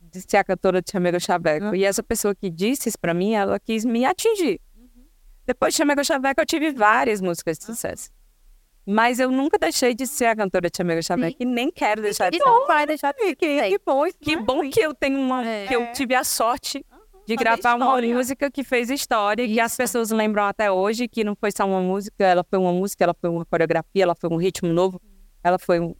de 0.00 0.20
ser 0.20 0.36
a 0.36 0.44
cantora 0.44 0.82
de 0.82 0.90
Chamego 0.90 1.18
Chaveco. 1.18 1.66
Uhum. 1.66 1.74
E 1.74 1.84
essa 1.84 2.02
pessoa 2.02 2.34
que 2.34 2.50
disse 2.50 2.88
isso 2.88 2.98
pra 2.98 3.14
mim, 3.14 3.32
ela 3.32 3.58
quis 3.58 3.84
me 3.84 4.04
atingir. 4.04 4.60
Uhum. 4.76 5.06
Depois 5.46 5.74
de 5.74 5.78
Chamego 5.78 6.04
Chaveco, 6.04 6.40
eu 6.40 6.46
tive 6.46 6.72
várias 6.72 7.20
músicas 7.20 7.58
de 7.58 7.64
sucesso. 7.64 8.10
Mas 8.86 9.18
eu 9.18 9.30
nunca 9.30 9.58
deixei 9.58 9.94
de 9.94 10.06
ser 10.06 10.26
a 10.26 10.36
cantora 10.36 10.70
Tia 10.70 10.84
Mega 10.84 11.02
Xavier, 11.02 11.34
que 11.34 11.44
nem 11.44 11.72
quero 11.72 12.00
deixar 12.00 12.30
de 12.30 12.36
ser. 12.36 12.42
E 12.42 12.46
não 12.46 12.66
vai 12.68 12.86
deixar 12.86 13.12
de 13.12 13.18
ser. 13.18 13.34
Que, 13.34 13.68
que 13.68 13.78
bom, 13.84 14.04
que 14.20 14.36
bom 14.36 14.70
que 14.70 14.80
eu 14.80 14.94
tenho 14.94 15.18
uma. 15.18 15.44
É. 15.44 15.66
que 15.66 15.74
eu 15.74 15.92
tive 15.92 16.14
a 16.14 16.22
sorte 16.22 16.86
de 17.26 17.34
gravar 17.34 17.74
uma 17.74 18.00
música 18.00 18.48
que 18.48 18.62
fez 18.62 18.88
história, 18.88 19.42
Isso. 19.42 19.54
que 19.54 19.60
as 19.60 19.76
pessoas 19.76 20.10
lembram 20.10 20.44
até 20.44 20.70
hoje, 20.70 21.08
que 21.08 21.24
não 21.24 21.34
foi 21.34 21.50
só 21.50 21.66
uma 21.66 21.80
música, 21.80 22.24
ela 22.24 22.44
foi 22.48 22.58
uma 22.58 22.72
música, 22.72 23.02
ela 23.02 23.14
foi 23.20 23.28
uma 23.28 23.44
coreografia, 23.44 24.04
ela 24.04 24.14
foi 24.14 24.30
um 24.30 24.36
ritmo 24.36 24.72
novo, 24.72 25.00
ela 25.42 25.58
foi 25.58 25.80
um 25.80 25.94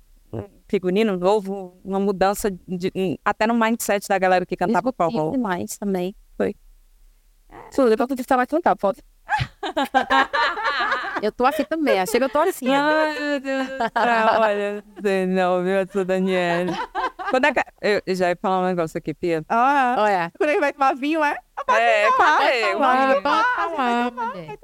figurino 0.69 1.17
novo, 1.17 1.77
uma 1.85 1.99
mudança 1.99 2.51
de, 2.51 3.19
até 3.25 3.47
no 3.47 3.55
mindset 3.55 4.09
da 4.09 4.19
galera 4.19 4.45
que 4.45 4.57
cantava 4.57 4.93
forró. 4.93 5.31
demais 5.31 5.79
também. 5.79 6.15
Foi. 6.37 6.55
Tudo, 7.75 7.91
depois 7.91 8.09
tu 8.09 8.21
estava 8.21 8.47
cantar, 8.47 8.77
pode. 8.77 9.01
Eu 11.23 11.33
tô 11.33 11.45
aqui 11.47 11.65
também, 11.65 12.01
achei 12.01 12.19
que 12.21 12.25
eu 12.25 12.31
tô 12.31 12.39
assim. 12.41 12.69
Ai, 12.69 13.19
meu 13.19 13.41
Deus 13.41 13.69
céu, 13.69 14.41
olha, 14.41 14.85
não, 15.27 15.63
viu, 15.63 15.77
essa 15.77 16.05
Daniela. 16.05 16.73
Quando 17.31 17.45
é 17.47 17.53
que... 17.53 17.61
Eu 17.81 18.15
já 18.15 18.29
ia 18.31 18.37
falar 18.41 18.61
um 18.61 18.67
negócio 18.67 18.97
aqui, 18.99 19.15
Pia. 19.15 19.45
Ah, 19.49 19.97
olha. 19.99 20.33
Quando 20.37 20.51
ele 20.51 20.61
vai 20.61 20.73
tomar 20.73 20.95
vinho, 20.95 21.23
é? 21.25 21.37
É, 21.69 22.09
cadê? 22.17 22.77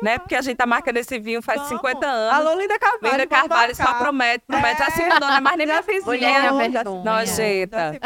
Né? 0.02 0.18
Porque 0.18 0.36
a 0.36 0.42
gente 0.42 0.56
tá 0.56 0.66
marcando 0.66 0.98
esse 0.98 1.18
vinho 1.18 1.40
faz 1.40 1.60
Vamos. 1.62 1.76
50 1.76 2.06
anos. 2.06 2.34
Alô, 2.34 2.60
Linda 2.60 2.78
Carvalho. 2.78 3.12
Linda 3.12 3.26
Carvalho 3.26 3.74
só 3.74 3.94
promete, 3.94 4.44
promete. 4.46 4.82
É. 4.82 4.84
Já 4.84 4.90
se 4.90 5.02
mudou, 5.02 5.28
não 5.28 5.36
é 5.36 5.40
mais 5.40 5.56
nem 5.56 5.66
minha 5.66 5.82
vizinha. 5.82 6.52
Nojenta. 7.04 7.98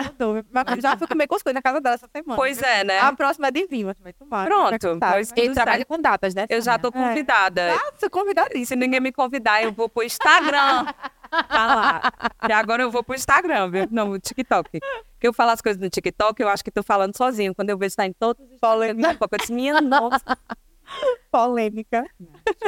Já 0.81 0.97
fui 0.97 1.07
comer 1.07 1.27
cuscuz 1.27 1.53
na 1.53 1.61
casa 1.61 1.81
dela 1.81 1.97
essa 1.97 2.09
semana. 2.15 2.37
Pois 2.37 2.63
é, 2.63 2.85
né? 2.85 3.01
A 3.01 3.13
próxima 3.13 3.49
é 3.49 3.51
de 3.51 3.67
vinho, 3.67 3.95
vai 4.01 4.13
tomar. 4.13 4.47
Pronto. 4.47 4.99
Ele 5.37 5.53
trabalha 5.53 5.85
com 5.85 6.01
datas, 6.01 6.35
né? 6.35 6.47
Eu 6.49 6.63
já 6.63 6.79
tô 6.79 6.93
convidada. 6.93 7.63
É. 7.63 7.75
Ah, 7.75 7.93
você 7.97 8.09
convidadíssima. 8.09 8.67
Se 8.67 8.77
ninguém 8.77 9.01
me 9.01 9.13
convidar, 9.13 9.63
eu 9.63 9.73
vou 9.73 9.89
pro 9.89 10.03
Instagram. 10.03 10.87
Tá 11.31 11.67
lá. 11.67 12.13
E 12.49 12.53
agora 12.53 12.83
eu 12.83 12.91
vou 12.91 13.03
pro 13.03 13.15
Instagram, 13.15 13.71
viu? 13.71 13.89
Não, 13.91 14.11
o 14.11 14.19
TikTok. 14.19 14.81
Que 15.19 15.27
eu 15.27 15.33
falo 15.33 15.51
as 15.51 15.61
coisas 15.61 15.81
no 15.81 15.89
TikTok, 15.89 16.41
eu 16.41 16.49
acho 16.49 16.65
que 16.65 16.71
tô 16.71 16.83
falando 16.83 17.17
sozinho. 17.17 17.55
Quando 17.55 17.71
eu 17.71 17.79
vejo 17.79 17.89
estar 17.89 18.03
tá 18.03 18.09
em 18.09 18.13
todos 18.13 18.45
os 18.51 18.59
Polêmica. 18.59 19.17
Eu 19.21 19.39
disse, 19.39 19.53
minha 19.53 19.81
nossa. 19.81 20.39
Polêmica. 21.31 22.05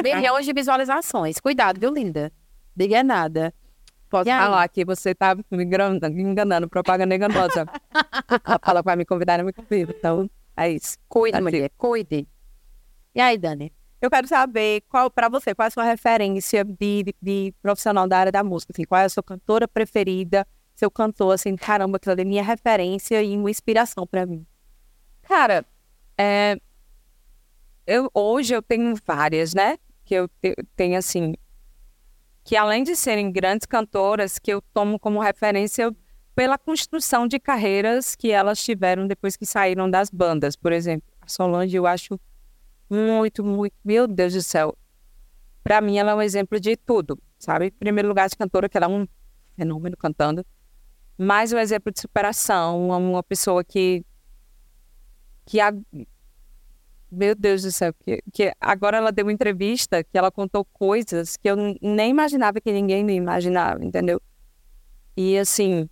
Milhões 0.03 0.45
de 0.45 0.53
visualizações. 0.53 1.39
Cuidado, 1.39 1.79
viu, 1.79 1.91
linda? 1.91 2.31
Diga 2.75 3.03
nada. 3.03 3.53
Pode 4.09 4.29
falar 4.29 4.67
que 4.69 4.83
você 4.83 5.13
tá 5.13 5.35
me 5.35 5.63
enganando, 5.63 6.09
me 6.09 6.23
enganando 6.23 6.67
propaganda 6.67 7.13
enganosa. 7.13 7.67
Ela 8.43 8.59
fala 8.63 8.81
que 8.81 8.85
vai 8.85 8.95
me 8.95 9.05
convidar, 9.05 9.37
não 9.37 9.45
me 9.45 9.53
convida. 9.53 9.93
Então, 9.97 10.29
é 10.57 10.71
isso. 10.71 10.97
Cuide, 11.07 11.37
assim. 11.37 11.43
mulher, 11.43 11.71
cuide. 11.77 12.27
E 13.13 13.21
aí, 13.21 13.37
Dani? 13.37 13.71
Eu 14.01 14.09
quero 14.09 14.27
saber 14.27 14.81
qual, 14.87 15.11
para 15.11 15.27
você, 15.27 15.53
qual 15.53 15.65
é 15.65 15.67
a 15.67 15.71
sua 15.71 15.83
referência 15.83 16.63
de, 16.63 17.03
de, 17.03 17.15
de, 17.21 17.53
profissional 17.61 18.07
da 18.07 18.17
área 18.17 18.31
da 18.31 18.43
música? 18.43 18.71
Assim, 18.73 18.85
qual 18.85 19.01
é 19.01 19.05
a 19.05 19.09
sua 19.09 19.23
cantora 19.23 19.67
preferida? 19.67 20.47
Seu 20.73 20.89
cantor, 20.89 21.33
assim, 21.33 21.55
caramba, 21.57 21.97
aquilo 21.97 22.13
ali 22.13 22.21
é 22.21 22.25
minha 22.25 22.43
referência 22.43 23.21
e 23.21 23.35
uma 23.35 23.51
inspiração 23.51 24.07
para 24.07 24.25
mim. 24.25 24.45
Cara, 25.23 25.65
é, 26.17 26.57
eu, 27.85 28.09
hoje 28.13 28.53
eu 28.53 28.61
tenho 28.61 28.95
várias, 29.05 29.53
né? 29.53 29.77
Que 30.05 30.15
eu 30.15 30.29
tenho, 30.77 30.97
assim, 30.97 31.33
que 32.45 32.55
além 32.55 32.83
de 32.83 32.95
serem 32.95 33.29
grandes 33.29 33.65
cantoras, 33.65 34.39
que 34.39 34.53
eu 34.53 34.61
tomo 34.73 34.97
como 34.97 35.19
referência, 35.19 35.93
pela 36.33 36.57
construção 36.57 37.27
de 37.27 37.37
carreiras 37.37 38.15
que 38.15 38.31
elas 38.31 38.63
tiveram 38.63 39.05
depois 39.05 39.35
que 39.35 39.45
saíram 39.45 39.89
das 39.89 40.09
bandas. 40.09 40.55
Por 40.55 40.71
exemplo, 40.71 41.11
a 41.19 41.27
Solange 41.27 41.75
eu 41.75 41.85
acho 41.85 42.17
muito, 42.89 43.43
muito, 43.43 43.73
meu 43.83 44.07
Deus 44.07 44.33
do 44.33 44.41
céu. 44.41 44.75
Para 45.63 45.81
mim 45.81 45.97
ela 45.97 46.11
é 46.11 46.15
um 46.15 46.21
exemplo 46.21 46.59
de 46.59 46.75
tudo, 46.75 47.21
sabe? 47.37 47.67
Em 47.67 47.71
primeiro 47.71 48.07
lugar 48.07 48.27
de 48.29 48.35
cantora, 48.35 48.67
que 48.67 48.77
ela 48.77 48.87
é 48.87 48.89
um 48.89 49.07
fenômeno 49.55 49.95
cantando, 49.97 50.45
mas 51.17 51.51
um 51.51 51.57
exemplo 51.57 51.91
de 51.91 51.99
superação, 51.99 52.85
uma, 52.87 52.97
uma 52.97 53.23
pessoa 53.23 53.63
que 53.63 54.03
que 55.45 55.59
a, 55.59 55.73
meu 57.11 57.33
Deus 57.33 57.63
do 57.63 57.71
céu, 57.71 57.91
que, 57.93 58.21
que 58.31 58.53
agora 58.61 58.97
ela 58.97 59.11
deu 59.11 59.25
uma 59.25 59.33
entrevista 59.33 60.03
que 60.03 60.17
ela 60.17 60.31
contou 60.31 60.63
coisas 60.63 61.35
que 61.35 61.49
eu 61.49 61.55
nem 61.81 62.11
imaginava 62.11 62.61
que 62.61 62.71
ninguém 62.71 63.09
imaginava, 63.09 63.83
entendeu? 63.83 64.21
E 65.17 65.37
assim, 65.37 65.89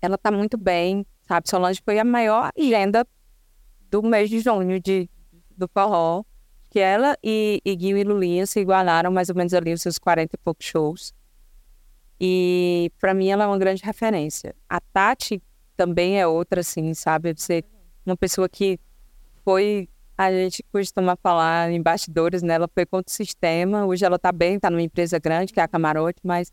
ela 0.00 0.16
tá 0.16 0.30
muito 0.30 0.56
bem, 0.56 1.04
sabe? 1.26 1.48
Solange 1.50 1.82
foi 1.84 1.98
a 1.98 2.04
maior 2.04 2.50
agenda 2.56 3.06
do 3.90 4.02
mês 4.02 4.30
de 4.30 4.40
junho 4.40 4.80
de, 4.80 5.10
do 5.56 5.68
forró, 5.68 6.24
que 6.70 6.78
ela 6.80 7.16
e, 7.22 7.60
e 7.64 7.78
Gil 7.78 7.96
e 7.98 8.04
Lulinha 8.04 8.46
se 8.46 8.60
igualaram 8.60 9.10
mais 9.10 9.28
ou 9.28 9.34
menos 9.34 9.52
ali 9.52 9.72
os 9.72 9.82
seus 9.82 9.98
40 9.98 10.34
e 10.34 10.38
poucos 10.38 10.66
shows. 10.66 11.14
E 12.20 12.90
para 13.00 13.12
mim 13.12 13.28
ela 13.28 13.44
é 13.44 13.46
uma 13.46 13.58
grande 13.58 13.82
referência. 13.84 14.54
A 14.68 14.80
Tati 14.80 15.42
também 15.76 16.20
é 16.20 16.26
outra, 16.26 16.60
assim, 16.60 16.94
sabe? 16.94 17.34
Você, 17.36 17.64
uma 18.06 18.16
pessoa 18.16 18.48
que 18.48 18.78
foi 19.44 19.88
a 20.16 20.30
gente 20.30 20.62
costuma 20.72 21.16
falar 21.16 21.70
em 21.70 21.82
bastidores, 21.82 22.42
né? 22.42 22.54
Ela 22.54 22.68
foi 22.72 22.86
contra 22.86 23.10
o 23.10 23.14
sistema, 23.14 23.84
hoje 23.84 24.04
ela 24.04 24.16
está 24.16 24.30
bem, 24.30 24.56
está 24.56 24.70
numa 24.70 24.82
empresa 24.82 25.18
grande, 25.18 25.52
que 25.52 25.58
é 25.58 25.62
a 25.62 25.68
Camarote, 25.68 26.20
mas 26.22 26.52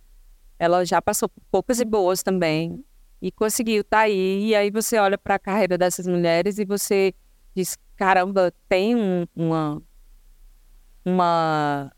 ela 0.58 0.84
já 0.86 1.02
passou 1.02 1.30
por 1.30 1.42
poucas 1.52 1.80
e 1.80 1.86
boas 1.86 2.24
também 2.24 2.84
e 3.22 3.32
conseguiu 3.32 3.84
tá 3.84 4.00
aí. 4.00 4.48
E 4.48 4.56
aí 4.56 4.72
você 4.72 4.98
olha 4.98 5.18
para 5.18 5.36
a 5.36 5.40
carreira 5.40 5.78
dessas 5.78 6.08
mulheres 6.08 6.58
e 6.58 6.66
você 6.66 7.14
diz: 7.62 7.78
caramba, 7.96 8.54
tem 8.68 8.96
um, 8.96 9.26
uma, 9.36 9.82
uma 11.06 11.92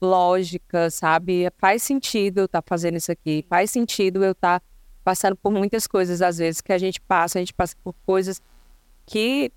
lógica, 0.00 0.90
sabe? 0.90 1.50
Faz 1.58 1.82
sentido 1.82 2.38
eu 2.38 2.44
estar 2.44 2.62
tá 2.62 2.66
fazendo 2.68 2.96
isso 2.96 3.10
aqui, 3.10 3.44
faz 3.48 3.70
sentido 3.70 4.24
eu 4.24 4.32
estar 4.32 4.60
tá 4.60 4.66
passando 5.04 5.36
por 5.36 5.52
muitas 5.52 5.86
coisas, 5.86 6.20
às 6.22 6.38
vezes, 6.38 6.60
que 6.60 6.72
a 6.72 6.78
gente 6.78 7.00
passa, 7.00 7.38
a 7.38 7.42
gente 7.42 7.54
passa 7.54 7.74
por 7.82 7.94
coisas 8.04 8.42
que 9.06 9.50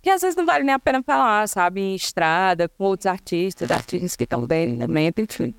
que 0.00 0.10
às 0.10 0.20
vezes 0.20 0.36
não 0.36 0.46
vale 0.46 0.62
nem 0.62 0.74
a 0.74 0.78
pena 0.78 1.02
falar, 1.02 1.48
sabe? 1.48 1.80
Em 1.80 1.94
estrada, 1.96 2.68
com 2.68 2.84
outros 2.84 3.06
artistas, 3.06 3.68
artistas 3.68 4.14
que 4.14 4.22
estão 4.22 4.46
bem 4.46 4.68
no 4.68 4.86
momento, 4.86 5.20
enfim. 5.20 5.52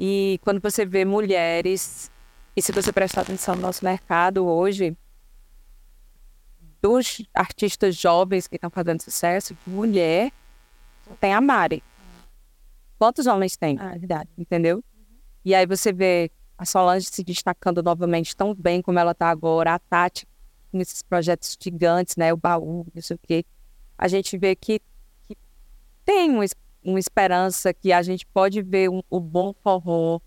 E 0.00 0.40
quando 0.42 0.60
você 0.60 0.84
vê 0.84 1.04
mulheres, 1.04 2.10
e 2.56 2.60
se 2.60 2.72
você 2.72 2.92
prestar 2.92 3.20
atenção 3.20 3.54
no 3.54 3.62
nosso 3.62 3.84
mercado 3.84 4.44
hoje, 4.44 4.96
dos 6.80 7.22
artistas 7.34 7.96
jovens 7.96 8.46
que 8.46 8.56
estão 8.56 8.70
fazendo 8.70 9.02
sucesso, 9.02 9.56
mulher, 9.66 10.32
tem 11.20 11.32
a 11.32 11.40
Mari. 11.40 11.82
Quantos 12.98 13.26
homens 13.26 13.56
tem? 13.56 13.76
Ah, 13.80 13.94
é 13.94 13.98
verdade. 13.98 14.30
Entendeu? 14.36 14.82
E 15.44 15.54
aí 15.54 15.66
você 15.66 15.92
vê 15.92 16.30
a 16.58 16.64
Solange 16.64 17.06
se 17.06 17.22
destacando 17.22 17.82
novamente 17.82 18.34
tão 18.34 18.54
bem 18.54 18.80
como 18.80 18.98
ela 18.98 19.12
está 19.12 19.28
agora, 19.28 19.74
a 19.74 19.78
Tati 19.78 20.26
nesses 20.72 21.02
projetos 21.02 21.56
gigantes, 21.60 22.16
né? 22.16 22.32
O 22.32 22.36
baú, 22.36 22.86
não 22.94 23.02
sei 23.02 23.16
o 23.16 23.18
quê. 23.18 23.44
A 23.96 24.08
gente 24.08 24.36
vê 24.36 24.54
que, 24.54 24.80
que 25.26 25.36
tem 26.04 26.30
uma, 26.30 26.44
uma 26.82 26.98
esperança 26.98 27.72
que 27.72 27.92
a 27.92 28.02
gente 28.02 28.26
pode 28.26 28.62
ver 28.62 28.90
um, 28.90 29.02
o 29.08 29.20
bom 29.20 29.54
forró 29.62 30.20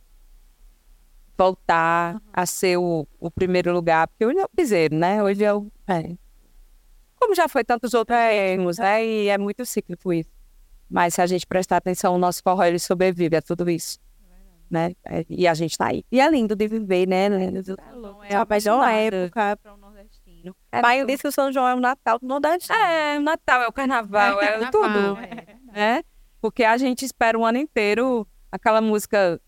voltar 1.38 2.16
uhum. 2.16 2.22
a 2.34 2.46
ser 2.46 2.78
o, 2.78 3.08
o 3.18 3.32
primeiro 3.32 3.72
lugar, 3.72 4.08
porque 4.10 4.26
hoje 4.26 4.40
é 4.40 4.44
o 4.44 4.50
piseiro, 4.50 4.96
né? 4.96 5.24
Hoje 5.24 5.44
é 5.44 5.54
o. 5.54 5.72
É. 5.88 6.16
Como 7.30 7.36
já 7.36 7.48
foi 7.48 7.64
tantos 7.64 7.94
outros 7.94 8.18
é, 8.18 8.54
ritmos, 8.54 8.80
né? 8.80 9.06
E 9.06 9.28
é 9.28 9.38
muito 9.38 9.64
cíclico 9.64 10.12
isso. 10.12 10.32
Mas 10.90 11.14
se 11.14 11.22
a 11.22 11.28
gente 11.28 11.46
prestar 11.46 11.78
atenção, 11.78 12.16
o 12.16 12.18
nosso 12.18 12.42
forró 12.42 12.64
ele 12.64 12.80
sobrevive 12.80 13.36
a 13.36 13.42
tudo 13.42 13.70
isso. 13.70 14.00
Né? 14.68 14.94
É, 15.06 15.24
e 15.30 15.48
a 15.48 15.54
gente 15.54 15.78
tá 15.78 15.90
aí. 15.90 16.04
E 16.12 16.20
é 16.20 16.28
lindo 16.28 16.56
de 16.56 16.68
viver, 16.68 17.08
né? 17.08 17.28
É, 17.28 18.34
é 18.34 18.36
a 18.36 18.48
melhor 18.50 18.90
época 18.90 19.58
para 19.62 19.76
o 19.76 19.78
nordestino. 19.78 20.56
É 20.72 20.82
Pai 20.82 21.06
disse 21.06 21.22
que 21.22 21.28
o 21.28 21.32
São 21.32 21.52
João 21.52 21.68
é 21.68 21.76
o 21.76 21.80
Natal 21.80 22.18
do 22.18 22.26
Nordeste. 22.26 22.72
É, 22.72 23.20
o 23.20 23.22
Natal, 23.22 23.62
é 23.62 23.68
o 23.68 23.72
Carnaval, 23.72 24.42
é, 24.42 24.46
é 24.46 24.48
carnaval, 24.48 24.72
tudo. 24.72 25.20
É. 25.76 25.98
é. 25.98 26.04
Porque 26.42 26.64
a 26.64 26.78
gente 26.78 27.06
espera 27.06 27.38
o 27.38 27.46
ano 27.46 27.60
inteiro 27.60 28.28
aquela 28.52 28.82
música 28.82 29.40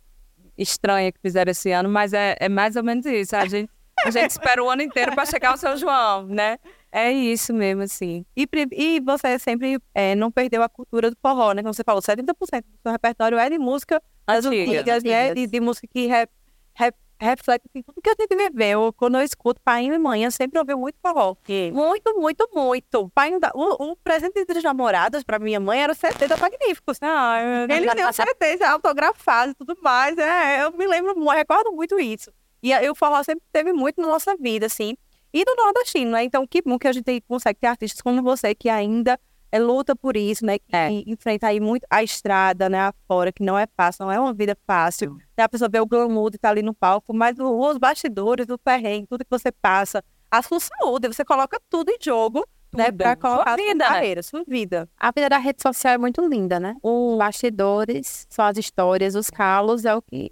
estranha 0.56 1.12
que 1.12 1.20
fizeram 1.20 1.50
esse 1.50 1.72
ano, 1.72 1.90
mas 1.90 2.14
é, 2.14 2.36
é 2.40 2.48
mais 2.48 2.76
ou 2.76 2.84
menos 2.84 3.08
isso. 3.08 3.36
A 3.36 3.48
gente, 3.48 3.72
a 4.06 4.12
gente 4.12 4.32
espera 4.32 4.64
o 4.64 4.70
ano 4.70 4.82
inteiro 4.82 5.14
para 5.14 5.26
chegar 5.26 5.52
ao 5.52 5.58
São 5.58 5.76
João, 5.78 6.26
né? 6.28 6.58
É 6.91 7.12
isso 7.12 7.54
mesmo, 7.54 7.84
assim. 7.84 8.26
E, 8.36 8.47
e 8.74 8.99
você 8.99 9.39
sempre 9.39 9.80
é, 9.93 10.14
não 10.14 10.30
perdeu 10.30 10.62
a 10.62 10.68
cultura 10.68 11.10
do 11.10 11.18
forró, 11.22 11.54
né? 11.54 11.62
Como 11.62 11.74
você 11.74 11.84
falou, 11.84 12.02
70% 12.02 12.34
do 12.34 12.82
seu 12.84 12.91
repertório 12.91 13.38
é 13.38 13.49
de 13.49 13.58
música 13.58 14.02
antigas, 14.28 15.02
né? 15.04 15.34
De, 15.34 15.47
de, 15.47 15.60
música 15.62 15.88
que 15.88 16.08
re, 16.08 16.28
re, 16.74 16.91
reflete 17.18 17.64
assim, 17.70 17.82
tudo 17.82 18.02
que 18.02 18.10
a 18.10 18.16
gente 18.20 18.36
viveu. 18.36 18.91
Quando 18.91 19.18
eu 19.18 19.24
escuto 19.24 19.62
pai 19.62 19.86
e 19.86 19.97
mãe, 19.97 20.26
eu 20.26 20.32
sempre 20.32 20.60
ouvi 20.60 20.76
muito 20.76 20.97
forró. 21.02 21.36
Sim. 21.45 21.72
Muito, 21.72 22.14
muito, 22.20 22.49
muito. 22.54 23.10
Pai, 23.16 23.32
o, 23.54 23.91
o 23.91 23.95
presente 23.95 24.43
de 24.43 24.62
namoradas 24.62 25.24
para 25.24 25.39
minha 25.39 25.62
mãe 25.62 25.82
era 25.82 25.93
o 25.93 26.28
da 26.28 26.36
Magníficos. 26.36 26.97
Ah, 27.02 27.38
Eles 27.70 27.95
o 28.06 28.14
CD 28.14 28.66
autografado 28.66 29.52
e 29.52 29.56
tudo 29.56 29.78
mais. 29.82 30.18
É, 30.18 30.64
eu 30.64 30.72
me 30.74 30.86
lembro, 30.86 31.14
eu 31.16 31.30
recordo 31.30 31.72
muito 31.72 31.97
isso. 32.02 32.30
E 32.62 32.89
o 32.89 32.95
forró 32.95 33.24
sempre 33.24 33.43
teve 33.51 33.74
muito 33.74 34.01
na 34.01 34.07
nossa 34.07 34.36
vida, 34.38 34.66
assim. 34.66 34.95
E 35.34 35.45
do 35.45 35.55
nordestino, 35.55 36.12
né? 36.12 36.24
Então, 36.24 36.45
que 36.45 36.62
bom 36.62 36.78
que 36.78 36.88
a 36.88 36.91
gente 36.91 37.22
consegue 37.28 37.59
ter 37.59 37.68
artistas 37.68 38.01
como 38.01 38.22
você 38.22 38.53
que 38.53 38.70
ainda 38.70 39.18
é, 39.51 39.59
luta 39.59 39.95
por 39.95 40.16
isso, 40.16 40.45
né? 40.45 40.59
Que 40.59 40.76
é. 40.76 40.89
enfrenta 41.05 41.47
aí 41.47 41.59
muito 41.59 41.86
a 41.89 42.01
estrada, 42.03 42.70
né? 42.70 42.80
Afora, 42.80 43.32
que 43.32 43.43
não 43.43 43.57
é 43.57 43.68
fácil, 43.76 44.05
não 44.05 44.12
é 44.12 44.20
uma 44.20 44.34
vida 44.34 44.57
fácil. 44.66 45.14
Né? 45.38 45.43
A 45.43 45.49
pessoa 45.49 45.70
vê 45.70 45.80
o 45.80 45.86
glamour 45.86 46.32
e 46.34 46.38
tá 46.38 46.49
ali 46.49 46.62
no 46.62 46.74
palco, 46.74 47.14
mas 47.14 47.38
os 47.39 47.78
bastidores, 47.78 48.47
o 48.49 48.57
perrengue, 48.57 49.07
tudo 49.07 49.26
que 49.26 49.32
você 49.32 49.51
passa, 49.51 50.03
a 50.30 50.41
sua 50.41 50.59
saúde, 50.59 51.07
você 51.07 51.26
coloca 51.26 51.59
tudo 51.70 51.89
em 51.89 51.97
jogo, 52.01 52.47
né, 52.74 52.86
tudo. 52.86 52.97
né? 52.97 53.03
Pra 53.03 53.16
colocar 53.18 53.57
sua 53.57 53.57
vida, 53.57 53.86
sua 53.86 53.93
carreira, 53.93 54.24
sua 54.24 54.43
vida. 54.47 54.89
A 54.97 55.12
vida 55.12 55.30
da 55.30 55.38
rede 55.38 55.62
social 55.62 55.93
é 55.93 55.97
muito 55.97 56.26
linda, 56.26 56.59
né? 56.59 56.76
Os 56.82 57.18
bastidores, 57.18 58.26
são 58.30 58.45
as 58.45 58.57
histórias, 58.57 59.16
os 59.16 59.30
calos, 59.30 59.84
é 59.84 59.93
o 59.93 60.01
que 60.01 60.32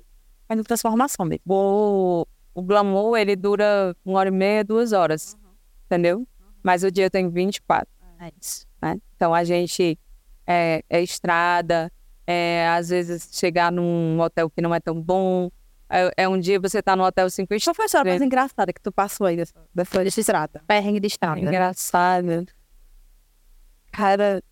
faz 0.49 0.59
a 0.59 0.63
transformação 0.63 1.25
mesmo. 1.25 1.43
O, 1.45 2.27
o 2.55 2.61
glamour, 2.63 3.17
ele 3.17 3.35
dura 3.35 3.95
uma 4.03 4.19
hora 4.19 4.29
e 4.29 4.31
meia, 4.31 4.63
duas 4.63 4.91
horas, 4.91 5.35
uhum. 5.35 5.51
entendeu? 5.85 6.17
Uhum. 6.17 6.25
Mas 6.63 6.83
o 6.83 6.91
dia 6.91 7.09
tem 7.09 7.29
24. 7.29 7.87
É 8.19 8.31
isso. 8.41 8.65
Né? 8.81 8.99
Então 9.15 9.33
a 9.33 9.43
gente 9.43 9.97
é, 10.47 10.83
é 10.89 11.01
estrada, 11.01 11.91
é, 12.25 12.67
às 12.69 12.89
vezes 12.89 13.29
chegar 13.31 13.71
num 13.71 14.19
hotel 14.19 14.49
que 14.49 14.61
não 14.61 14.73
é 14.73 14.79
tão 14.79 14.99
bom. 14.99 15.51
É, 15.87 16.23
é 16.23 16.27
um 16.27 16.39
dia 16.39 16.59
você 16.59 16.81
tá 16.81 16.95
no 16.95 17.03
hotel 17.03 17.29
cinco 17.29 17.53
estrelas. 17.53 17.63
Qual 17.63 17.75
foi 17.75 17.85
a 17.85 17.87
história 17.87 18.11
mais 18.11 18.21
engraçada 18.21 18.73
que 18.73 18.81
tu 18.81 18.91
passou 18.91 19.27
aí 19.27 19.37
dessa, 19.37 19.53
dessa 19.73 20.19
estrada? 20.19 20.63
Perrengue 20.67 20.99
de 20.99 21.07
estrada. 21.07 21.39
Engraçada. 21.39 22.45
Cara, 23.91 24.43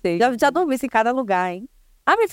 sei. 0.00 0.18
Já, 0.18 0.36
já 0.36 0.50
dormi 0.50 0.76
em 0.82 0.88
cada 0.88 1.12
lugar, 1.12 1.52
hein? 1.52 1.68
Ah, 2.06 2.16
me... 2.16 2.26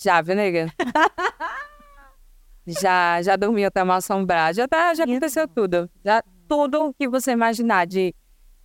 Já, 0.00 0.22
viu, 0.22 0.34
nega? 0.34 0.72
já, 2.66 3.20
já 3.22 3.36
dormi 3.36 3.64
até 3.64 3.84
mal 3.84 3.98
assombrado. 3.98 4.56
Já, 4.56 4.68
tá, 4.68 4.94
já 4.94 5.04
aconteceu 5.04 5.46
tudo. 5.48 5.90
Já, 6.04 6.22
tudo 6.48 6.94
que 6.98 7.08
você 7.08 7.32
imaginar 7.32 7.86
de 7.86 8.14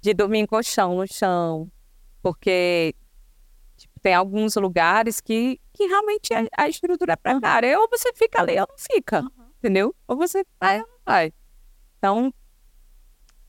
de 0.06 0.14
dormir 0.14 0.40
em 0.40 0.46
colchão 0.46 0.96
no 0.96 1.08
chão, 1.08 1.70
porque 2.22 2.94
tipo, 3.76 4.00
tem 4.00 4.14
alguns 4.14 4.56
lugares 4.56 5.20
que, 5.20 5.60
que 5.74 5.88
realmente 5.88 6.32
a, 6.32 6.46
a 6.56 6.70
estrutura 6.70 7.14
é 7.14 7.16
precária. 7.16 7.80
Ou 7.80 7.88
você 7.90 8.14
fica 8.14 8.42
ali 8.42 8.54
ou 8.60 8.68
não 8.70 8.78
fica, 8.78 9.22
uhum. 9.22 9.30
entendeu? 9.58 9.96
Ou 10.08 10.16
você 10.16 10.46
vai 10.60 10.80
ou 10.80 10.88
não 10.88 11.00
vai. 11.04 11.34
Então, 11.98 12.32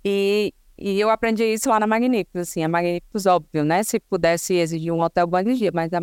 e, 0.03 0.55
e 0.79 0.99
eu 0.99 1.11
aprendi 1.11 1.45
isso 1.45 1.69
lá 1.69 1.79
na 1.79 1.87
Magníficos, 1.87 2.41
assim, 2.41 2.65
a 2.65 2.69
Magníficos, 2.69 3.27
óbvio, 3.27 3.63
né? 3.63 3.83
Se 3.83 4.01
pudesse 4.01 4.55
exigir 4.55 4.93
um 4.93 5.03
hotel 5.03 5.27
bom 5.27 5.43
dia, 5.43 5.71
mas 5.75 5.93
a 5.93 6.01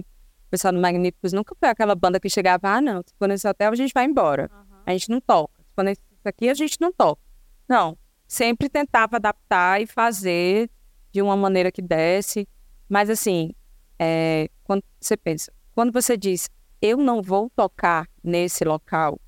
pessoal 0.53 0.71
do 0.71 0.79
Magníficos 0.79 1.33
nunca 1.33 1.55
foi 1.59 1.67
aquela 1.67 1.95
banda 1.95 2.19
que 2.19 2.29
chegava, 2.29 2.69
ah, 2.69 2.79
não, 2.79 3.01
se 3.03 3.11
for 3.17 3.27
nesse 3.27 3.47
hotel 3.47 3.71
a 3.71 3.75
gente 3.75 3.91
vai 3.91 4.05
embora. 4.05 4.51
Uhum. 4.53 4.77
A 4.85 4.91
gente 4.91 5.09
não 5.09 5.19
toca. 5.19 5.63
Se 5.63 5.73
for 5.73 5.83
nesse 5.83 6.01
aqui, 6.23 6.47
a 6.47 6.53
gente 6.53 6.79
não 6.79 6.93
toca. 6.93 7.19
Não, 7.67 7.97
sempre 8.27 8.69
tentava 8.69 9.15
adaptar 9.15 9.81
e 9.81 9.87
fazer 9.87 10.69
de 11.11 11.23
uma 11.23 11.35
maneira 11.35 11.71
que 11.71 11.81
desse. 11.81 12.47
Mas 12.87 13.09
assim, 13.09 13.51
é, 13.97 14.47
quando 14.63 14.83
você 15.01 15.17
pensa, 15.17 15.51
quando 15.73 15.91
você 15.91 16.15
diz 16.15 16.47
eu 16.79 16.97
não 16.97 17.21
vou 17.21 17.49
tocar 17.49 18.07
nesse 18.23 18.63
local, 18.63 19.19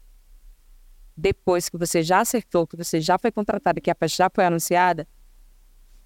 depois 1.18 1.70
que 1.70 1.78
você 1.78 2.04
já 2.04 2.20
acertou, 2.20 2.68
que 2.68 2.78
você 2.78 3.02
já 3.02 3.18
foi 3.18 3.32
contratado, 3.32 3.82
que 3.82 3.90
a 3.90 3.96
peça 3.96 4.18
já 4.18 4.30
foi 4.32 4.46
anunciada, 4.46 5.08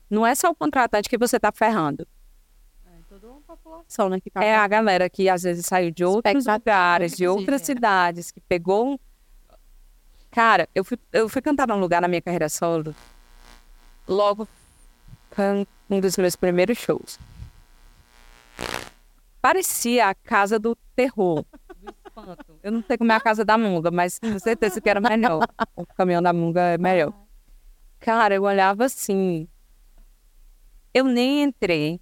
não 0.10 0.26
é 0.26 0.34
só 0.34 0.50
o 0.50 0.56
contratante 0.56 1.10
que 1.10 1.18
você 1.18 1.36
está 1.36 1.52
ferrando. 1.52 2.08
É 3.50 3.56
população, 3.56 4.10
né? 4.10 4.20
Que 4.20 4.30
tá 4.30 4.44
é 4.44 4.56
a 4.56 4.68
galera 4.68 5.10
que 5.10 5.28
às 5.28 5.44
vezes 5.44 5.66
saiu 5.66 5.92
de 5.92 6.06
outros 6.06 6.46
lugares, 6.46 7.18
de 7.18 7.28
outras 7.28 7.62
cidades, 7.64 8.32
que 8.32 8.40
pegou 8.40 9.00
Cara, 10.32 10.70
eu 10.76 10.84
fui, 10.84 10.98
eu 11.12 11.28
fui 11.28 11.42
cantar 11.42 11.68
num 11.68 11.80
lugar 11.80 12.02
na 12.02 12.08
minha 12.08 12.22
carreira 12.22 12.48
solo. 12.50 12.96
Logo, 14.08 14.48
um 15.90 16.00
dos 16.00 16.18
meus 16.18 16.36
primeiros 16.36 16.78
shows. 16.78 17.20
Parecia 19.42 20.08
a 20.08 20.14
casa 20.14 20.60
do 20.60 20.76
terror. 20.96 21.44
do 21.82 21.96
espanto. 22.06 22.60
Eu 22.62 22.72
não 22.72 22.84
sei 22.84 22.98
como 22.98 23.12
é 23.12 23.16
a 23.16 23.20
casa 23.20 23.44
da 23.44 23.58
Munga, 23.58 23.90
mas 23.90 24.20
com 24.20 24.38
certeza 24.38 24.80
que 24.80 24.90
era 24.90 25.00
melhor. 25.00 25.48
O 25.76 25.86
caminhão 25.86 26.22
da 26.22 26.34
Munga 26.34 26.62
é 26.62 26.78
melhor. 26.78 27.14
Cara, 28.00 28.36
eu 28.36 28.44
olhava 28.44 28.86
assim. 28.86 29.48
Eu 30.94 31.06
nem 31.06 31.44
entrei. 31.44 32.00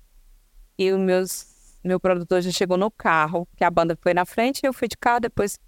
E 0.78 0.92
o 0.94 1.00
meus, 1.00 1.80
meu 1.84 2.00
produtor 2.00 2.42
já 2.42 2.52
chegou 2.52 2.78
no 2.78 2.92
carro, 2.92 3.48
que 3.56 3.64
a 3.64 3.72
banda 3.72 3.98
foi 4.02 4.14
na 4.14 4.26
frente, 4.26 4.62
eu 4.64 4.74
fui 4.74 4.88
de 4.88 4.98
carro, 4.98 5.22
depois 5.22 5.60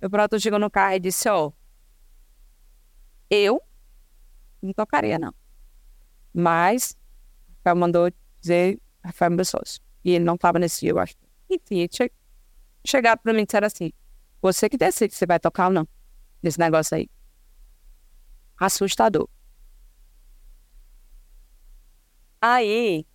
meu 0.00 0.10
produtor 0.10 0.40
chegou 0.40 0.58
no 0.58 0.70
carro 0.70 0.94
e 0.94 1.00
disse, 1.00 1.28
ó, 1.28 1.52
eu 3.30 3.62
não 4.60 4.72
tocaria, 4.72 5.18
não. 5.18 5.32
Mas 6.34 6.96
Rafael 7.58 7.76
mandou 7.76 8.12
dizer, 8.40 8.80
Rafael 9.04 9.32
é 9.32 9.36
meu 9.36 9.44
sócio. 9.44 9.80
E 10.04 10.10
ele 10.10 10.24
não 10.24 10.34
estava 10.34 10.58
nesse 10.58 10.80
dia, 10.80 10.90
eu 10.90 10.98
acho. 10.98 11.14
Enfim, 11.48 11.86
che 11.88 12.10
chegaram 12.84 13.20
para 13.22 13.32
mim 13.32 13.42
e 13.42 13.46
disseram 13.46 13.66
assim, 13.66 13.92
você 14.40 14.68
que 14.68 14.76
decide 14.76 15.14
se 15.14 15.24
vai 15.24 15.38
tocar 15.38 15.68
ou 15.68 15.72
não, 15.72 15.88
nesse 16.42 16.58
negócio 16.58 16.96
aí. 16.96 17.08
Assustador. 18.58 19.28
Aí, 22.40 23.06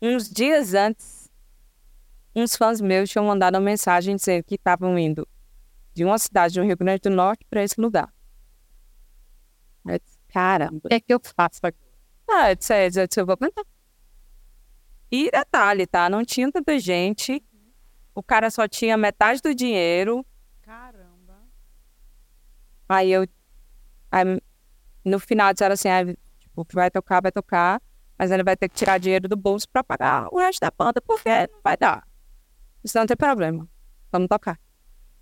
uns 0.00 0.28
dias 0.28 0.74
antes, 0.74 1.30
uns 2.34 2.56
fãs 2.56 2.80
meus 2.80 3.08
tinham 3.10 3.26
mandado 3.26 3.54
uma 3.54 3.60
mensagem 3.60 4.16
dizendo 4.16 4.44
que 4.44 4.56
estavam 4.56 4.98
indo 4.98 5.26
de 5.94 6.04
uma 6.04 6.18
cidade 6.18 6.58
no 6.58 6.66
Rio 6.66 6.76
Grande 6.76 7.00
do 7.02 7.10
Norte 7.10 7.44
para 7.48 7.62
esse 7.62 7.80
lugar. 7.80 8.12
Eu 9.86 9.98
disse, 9.98 10.18
caramba, 10.28 10.80
o 10.84 10.88
que 10.88 10.94
é 10.94 11.00
que 11.00 11.14
eu 11.14 11.20
faço 11.22 11.60
aqui? 11.62 11.78
Ah, 12.28 12.50
eu 12.50 12.56
disse, 12.56 12.74
eu, 12.84 13.06
disse, 13.06 13.20
eu 13.20 13.26
vou 13.26 13.36
cantar. 13.36 13.64
E 15.10 15.30
detalhe, 15.30 15.86
tá? 15.86 16.10
Não 16.10 16.24
tinha 16.24 16.50
tanta 16.50 16.78
gente. 16.78 17.42
O 18.14 18.22
cara 18.22 18.50
só 18.50 18.66
tinha 18.66 18.96
metade 18.96 19.40
do 19.40 19.54
dinheiro. 19.54 20.26
Caramba. 20.62 21.38
Aí 22.88 23.12
eu. 23.12 23.26
Aí, 24.10 24.40
no 25.04 25.20
final 25.20 25.52
disseram 25.52 25.74
assim: 25.74 25.88
ah, 25.88 26.04
tipo, 26.40 26.66
vai 26.72 26.90
tocar, 26.90 27.22
vai 27.22 27.30
tocar 27.30 27.80
mas 28.18 28.30
ele 28.30 28.42
vai 28.42 28.56
ter 28.56 28.68
que 28.68 28.74
tirar 28.74 28.98
dinheiro 28.98 29.28
do 29.28 29.36
bolso 29.36 29.68
para 29.68 29.84
pagar 29.84 30.28
o 30.32 30.38
resto 30.38 30.60
da 30.60 30.70
banda, 30.70 31.00
porque 31.00 31.28
não 31.52 31.60
vai 31.62 31.76
dar. 31.76 32.06
Isso 32.82 32.96
não 32.98 33.06
tem 33.06 33.16
problema. 33.16 33.68
Vamos 34.10 34.28
tocar. 34.28 34.58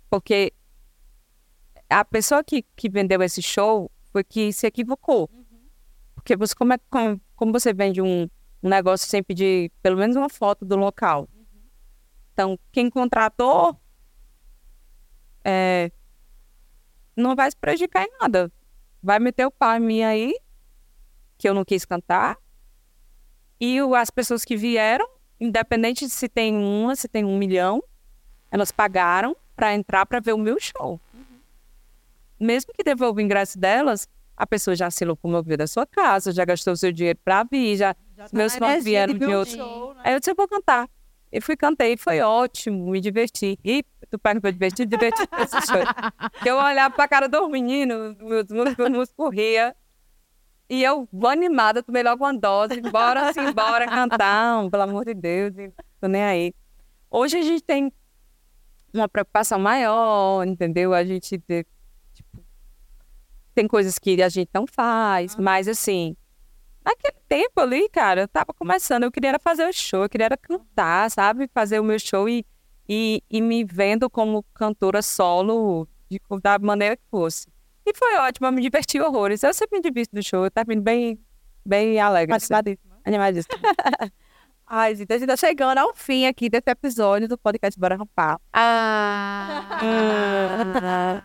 Porque 0.09 0.53
a 1.89 2.05
pessoa 2.05 2.43
que, 2.43 2.63
que 2.75 2.89
vendeu 2.89 3.21
esse 3.21 3.41
show 3.41 3.91
foi 4.11 4.23
que 4.23 4.53
se 4.53 4.65
equivocou. 4.65 5.29
Uhum. 5.31 5.67
Porque 6.15 6.35
você, 6.35 6.55
como, 6.55 6.73
é, 6.73 6.77
como, 6.89 7.21
como, 7.35 7.51
você 7.51 7.73
vende 7.73 8.01
um, 8.01 8.29
um 8.63 8.69
negócio 8.69 9.07
sem 9.09 9.21
pedir 9.21 9.71
pelo 9.81 9.97
menos 9.97 10.15
uma 10.15 10.29
foto 10.29 10.63
do 10.63 10.75
local. 10.75 11.27
Uhum. 11.33 11.45
Então, 12.33 12.59
quem 12.71 12.89
contratou 12.89 13.79
é, 15.43 15.91
não 17.15 17.35
vai 17.35 17.49
se 17.49 17.57
prejudicar 17.57 18.03
em 18.03 18.11
nada. 18.19 18.51
Vai 19.01 19.19
meter 19.19 19.45
o 19.45 19.51
pau 19.51 19.75
em 19.75 19.79
mim 19.79 20.01
aí, 20.01 20.33
que 21.37 21.47
eu 21.47 21.53
não 21.53 21.65
quis 21.65 21.85
cantar, 21.85 22.37
e 23.59 23.81
o, 23.81 23.95
as 23.95 24.09
pessoas 24.09 24.43
que 24.43 24.55
vieram, 24.55 25.07
independente 25.39 26.05
de 26.05 26.11
se 26.11 26.27
tem 26.27 26.55
uma, 26.55 26.95
se 26.95 27.07
tem 27.07 27.23
um 27.23 27.37
milhão, 27.37 27.83
elas 28.51 28.71
pagaram 28.71 29.35
para 29.55 29.73
entrar 29.73 30.05
para 30.05 30.19
ver 30.19 30.33
o 30.33 30.37
meu 30.37 30.57
show. 30.59 30.99
Uhum. 31.13 31.39
Mesmo 32.39 32.73
que 32.73 32.83
devolva 32.83 33.19
o 33.19 33.21
ingresso 33.21 33.57
delas, 33.57 34.07
a 34.35 34.45
pessoa 34.45 34.75
já 34.75 34.91
se 34.91 35.05
locomoveu 35.05 35.57
da 35.57 35.67
sua 35.67 35.85
casa, 35.85 36.31
já 36.31 36.43
gastou 36.43 36.75
seu 36.75 36.91
dinheiro 36.91 37.19
para 37.23 37.43
vir, 37.43 37.77
já, 37.77 37.95
já 38.17 38.25
tá 38.25 38.29
meus 38.33 38.55
fãs 38.55 38.83
vieram 38.83 39.13
de, 39.13 39.19
de 39.19 39.33
outro. 39.33 39.55
Show, 39.55 39.93
né? 39.93 40.01
Aí 40.03 40.13
eu 40.13 40.19
disse, 40.19 40.31
eu 40.31 40.35
vou 40.35 40.47
cantar. 40.47 40.89
E 41.31 41.41
fui 41.41 41.55
cantei, 41.55 41.97
foi 41.97 42.21
ótimo, 42.21 42.91
me 42.91 43.01
diverti. 43.01 43.57
E 43.63 43.83
tu 44.09 44.19
perguntou 44.19 44.51
divertir, 44.51 44.85
diverti 44.85 45.21
esse 45.39 45.67
show. 45.67 45.81
eu 46.45 46.57
olhava 46.57 46.93
pra 46.93 47.07
cara 47.07 47.27
dos 47.27 47.49
meninos, 47.49 48.15
meus 48.17 48.45
músicos 48.49 49.11
corria 49.15 49.75
e 50.69 50.83
eu, 50.83 51.07
animada, 51.27 51.83
tomei 51.83 52.01
logo 52.01 52.23
uma 52.23 52.33
dose, 52.33 52.81
bora 52.81 53.29
assim, 53.29 53.51
bora 53.53 53.85
cantar, 53.85 54.69
pelo 54.69 54.83
amor 54.83 55.05
de 55.05 55.13
Deus, 55.13 55.53
tô 56.01 56.07
nem 56.07 56.23
aí. 56.23 56.53
Hoje 57.09 57.37
a 57.37 57.41
gente 57.41 57.61
tem 57.61 57.91
uma 58.93 59.07
preocupação 59.07 59.59
maior, 59.59 60.45
entendeu? 60.45 60.93
A 60.93 61.03
gente 61.03 61.37
tipo, 62.13 62.43
tem 63.53 63.67
coisas 63.67 63.99
que 63.99 64.21
a 64.21 64.29
gente 64.29 64.49
não 64.53 64.65
faz, 64.67 65.35
mas 65.35 65.67
assim, 65.67 66.15
naquele 66.83 67.17
tempo 67.27 67.59
ali, 67.61 67.87
cara, 67.89 68.21
eu 68.21 68.27
tava 68.27 68.53
começando, 68.53 69.03
eu 69.03 69.11
queria 69.11 69.37
fazer 69.39 69.67
o 69.67 69.73
show, 69.73 70.03
eu 70.03 70.09
queria 70.09 70.29
cantar, 70.37 71.09
sabe? 71.11 71.49
Fazer 71.53 71.79
o 71.79 71.83
meu 71.83 71.99
show 71.99 72.27
e, 72.27 72.45
e, 72.87 73.23
e 73.29 73.41
me 73.41 73.63
vendo 73.63 74.09
como 74.09 74.43
cantora 74.53 75.01
solo 75.01 75.87
de, 76.09 76.19
da 76.41 76.59
maneira 76.59 76.97
que 76.97 77.03
fosse. 77.09 77.47
E 77.85 77.93
foi 77.95 78.15
ótimo, 78.17 78.47
eu 78.47 78.51
me 78.51 78.61
diverti 78.61 78.99
horrores. 78.99 79.43
Eu 79.43 79.53
sempre 79.53 79.77
me 79.77 79.83
divirto 79.83 80.15
do 80.15 80.23
show, 80.23 80.43
eu 80.43 80.51
termino 80.51 80.81
bem, 80.81 81.19
bem 81.65 81.99
alegre. 81.99 82.35
Animadíssima. 82.35 82.97
Animadíssima. 83.05 83.55
Ai, 84.67 84.95
gente, 84.95 85.13
a 85.13 85.17
gente 85.19 85.27
tá 85.27 85.37
chegando 85.37 85.77
ao 85.77 85.93
fim 85.93 86.25
aqui 86.25 86.49
desse 86.49 86.69
episódio 86.69 87.27
do 87.27 87.37
podcast 87.37 87.79
Bora 87.79 87.95
Rampar. 87.95 88.39
Ah! 88.51 89.79
ah. 89.83 91.23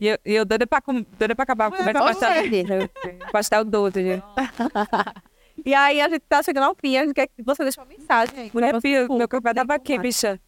E 0.00 0.06
eu, 0.06 0.18
eu 0.24 0.44
doida 0.44 0.66
pra, 0.66 0.80
doida 1.18 1.34
pra 1.34 1.42
acabar 1.42 1.70
com 1.70 1.82
o 1.82 1.92
pastel, 1.92 2.90
pastel 3.32 3.64
12, 3.64 4.02
gente. 4.02 4.24
E 5.64 5.74
aí 5.74 6.00
a 6.00 6.08
gente 6.08 6.22
tá 6.28 6.40
chegando 6.40 6.64
ao 6.64 6.76
fim, 6.76 6.96
a 6.96 7.04
gente 7.04 7.14
quer 7.14 7.26
que 7.26 7.42
você 7.42 7.64
deixe 7.64 7.80
uma 7.80 7.86
mensagem 7.86 8.38
aí. 8.38 8.50
Mulher, 8.54 8.80
filho, 8.80 9.12
meu 9.12 9.26
café 9.26 9.52
tava 9.52 9.74
aqui, 9.74 9.98
bicha. 9.98 10.40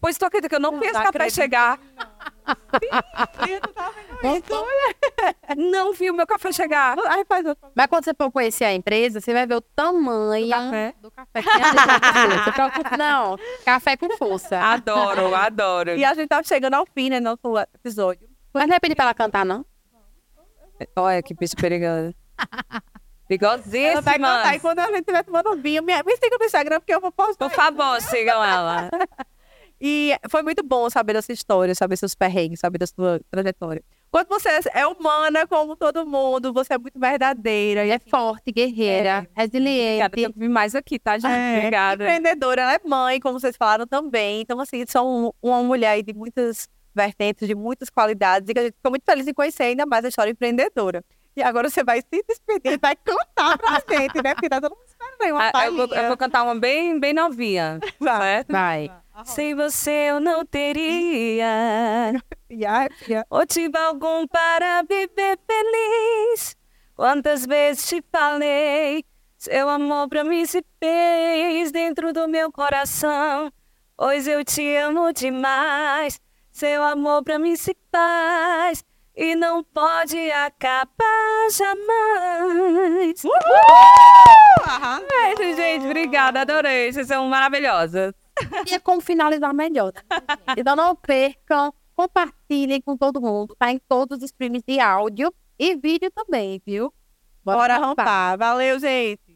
Pois 0.00 0.18
tu 0.18 0.26
acredita 0.26 0.48
que 0.48 0.54
eu 0.54 0.60
não, 0.60 0.72
não 0.72 0.78
fiz 0.78 0.92
café 0.92 1.30
chegar. 1.30 1.80
Sim, 3.44 3.60
não 5.56 5.92
viu 5.92 6.14
meu 6.14 6.26
café 6.26 6.52
chegar. 6.52 6.96
Ai, 7.06 7.24
faz 7.24 7.44
outro. 7.46 7.70
Mas 7.74 7.86
quando 7.86 8.04
você 8.04 8.14
for 8.14 8.30
conhecer 8.30 8.64
a 8.64 8.74
empresa, 8.74 9.20
você 9.20 9.32
vai 9.32 9.46
ver 9.46 9.56
o 9.56 9.60
tamanho 9.60 10.46
do 10.46 10.50
café. 10.50 10.94
Do 11.00 11.10
café. 11.10 12.96
não, 12.96 13.36
café 13.64 13.96
com 13.96 14.16
força. 14.16 14.58
Adoro, 14.58 15.34
adoro. 15.34 15.96
E 15.96 16.04
a 16.04 16.14
gente 16.14 16.28
tá 16.28 16.42
chegando 16.42 16.74
ao 16.74 16.86
fim, 16.86 17.10
né, 17.10 17.20
no 17.20 17.38
nosso 17.42 17.68
episódio. 17.74 18.28
Mas 18.52 18.68
não 18.68 18.76
é 18.76 18.80
pedir 18.80 18.94
pra 18.94 19.06
ela 19.06 19.14
cantar, 19.14 19.44
não? 19.44 19.64
Olha 20.96 21.22
que 21.22 21.34
bicho 21.34 21.56
perigoso. 21.56 22.14
Perigosíssima. 23.28 23.92
Ela 23.92 24.00
vai 24.00 24.18
cantar 24.18 24.56
e 24.56 24.60
quando 24.60 24.78
a 24.80 24.86
gente 24.86 25.00
estiver 25.00 25.24
tomando 25.24 25.56
vinho, 25.56 25.82
me, 25.82 25.94
me 26.02 26.16
siga 26.16 26.36
no 26.38 26.44
Instagram 26.44 26.80
porque 26.80 26.94
eu 26.94 27.00
vou 27.00 27.12
postar. 27.12 27.48
Por 27.48 27.54
favor, 27.54 28.00
sigam 28.02 28.44
ela. 28.44 28.90
E 29.84 30.16
foi 30.30 30.44
muito 30.44 30.62
bom 30.62 30.88
saber 30.88 31.14
dessa 31.14 31.32
história, 31.32 31.74
saber 31.74 31.96
seus 31.96 32.14
perrengues, 32.14 32.60
saber 32.60 32.78
da 32.78 32.86
sua 32.86 33.20
trajetória. 33.28 33.82
Quando 34.12 34.28
você 34.28 34.48
é 34.74 34.86
humana 34.86 35.44
como 35.44 35.74
todo 35.74 36.06
mundo, 36.06 36.52
você 36.52 36.74
é 36.74 36.78
muito 36.78 37.00
verdadeira. 37.00 37.84
É 37.84 37.98
forte, 37.98 38.52
guerreira, 38.52 39.26
é. 39.36 39.42
resiliente. 39.42 40.04
Obrigada, 40.04 40.34
eu 40.36 40.40
vim 40.40 40.48
mais 40.52 40.76
aqui, 40.76 41.00
tá, 41.00 41.18
gente? 41.18 41.32
É, 41.32 41.56
Obrigada. 41.56 42.04
Empreendedora, 42.04 42.62
ela 42.62 42.74
é 42.74 42.80
mãe, 42.86 43.18
como 43.18 43.40
vocês 43.40 43.56
falaram 43.56 43.84
também. 43.84 44.42
Então, 44.42 44.60
assim, 44.60 44.84
são 44.86 45.34
uma 45.42 45.60
mulher 45.64 46.00
de 46.00 46.14
muitas 46.14 46.68
vertentes, 46.94 47.48
de 47.48 47.54
muitas 47.54 47.90
qualidades. 47.90 48.48
E 48.48 48.54
que 48.54 48.60
a 48.60 48.62
gente 48.62 48.74
ficou 48.74 48.92
muito 48.92 49.04
feliz 49.04 49.26
em 49.26 49.34
conhecer 49.34 49.64
ainda 49.64 49.84
mais 49.84 50.04
a 50.04 50.08
história 50.08 50.30
empreendedora. 50.30 51.02
E 51.34 51.42
agora 51.42 51.68
você 51.68 51.82
vai 51.82 52.02
se 52.02 52.24
despedir, 52.28 52.78
vai 52.78 52.94
cantar 52.94 53.58
pra 53.58 53.82
gente, 53.90 54.22
né? 54.22 54.32
Porque 54.34 54.48
tá 54.48 54.60
todo 54.60 54.76
mundo 54.76 54.86
esperando 54.86 55.34
uma 55.34 55.50
ah, 55.52 55.66
eu, 55.66 55.74
vou, 55.74 55.86
eu 55.86 56.08
vou 56.08 56.16
cantar 56.16 56.44
uma 56.44 56.54
bem, 56.54 57.00
bem 57.00 57.12
novinha. 57.12 57.80
Vai. 57.98 58.20
Certo? 58.20 58.52
Vai. 58.52 59.01
Sem 59.24 59.54
você 59.54 60.10
eu 60.10 60.20
não 60.20 60.44
teria 60.44 62.12
motivo 63.30 63.78
algum 63.78 64.26
para 64.26 64.82
viver 64.82 65.38
feliz. 65.46 66.56
Quantas 66.94 67.46
vezes 67.46 67.88
te 67.88 68.02
falei, 68.10 69.04
seu 69.36 69.68
amor 69.68 70.08
pra 70.08 70.24
mim 70.24 70.46
se 70.46 70.64
fez 70.78 71.70
dentro 71.70 72.12
do 72.12 72.26
meu 72.28 72.50
coração. 72.50 73.52
Pois 73.96 74.26
eu 74.26 74.44
te 74.44 74.76
amo 74.76 75.12
demais, 75.12 76.20
seu 76.50 76.82
amor 76.82 77.22
pra 77.22 77.38
mim 77.38 77.54
se 77.56 77.76
faz 77.90 78.84
e 79.14 79.34
não 79.36 79.62
pode 79.62 80.18
acabar 80.32 81.48
jamais. 81.50 83.22
Uhul! 83.24 84.52
Beijo, 85.36 85.56
gente. 85.56 85.84
Obrigada, 85.84 86.40
adorei. 86.40 86.92
Vocês 86.92 87.06
são 87.06 87.28
maravilhosas. 87.28 88.12
E 88.66 88.74
é 88.74 88.78
como 88.78 89.00
finalizar 89.00 89.54
melhor. 89.54 89.92
Então 90.56 90.76
não 90.76 90.94
percam, 90.94 91.72
compartilhem 91.94 92.80
com 92.80 92.96
todo 92.96 93.20
mundo. 93.20 93.54
Tá 93.58 93.70
em 93.72 93.78
todos 93.78 94.18
os 94.18 94.24
streams 94.24 94.62
de 94.66 94.78
áudio 94.80 95.32
e 95.58 95.76
vídeo 95.76 96.10
também, 96.10 96.60
viu? 96.64 96.92
Bora, 97.44 97.58
Bora 97.58 97.86
rampar. 97.86 98.38
Valeu, 98.38 98.78
gente. 98.78 99.31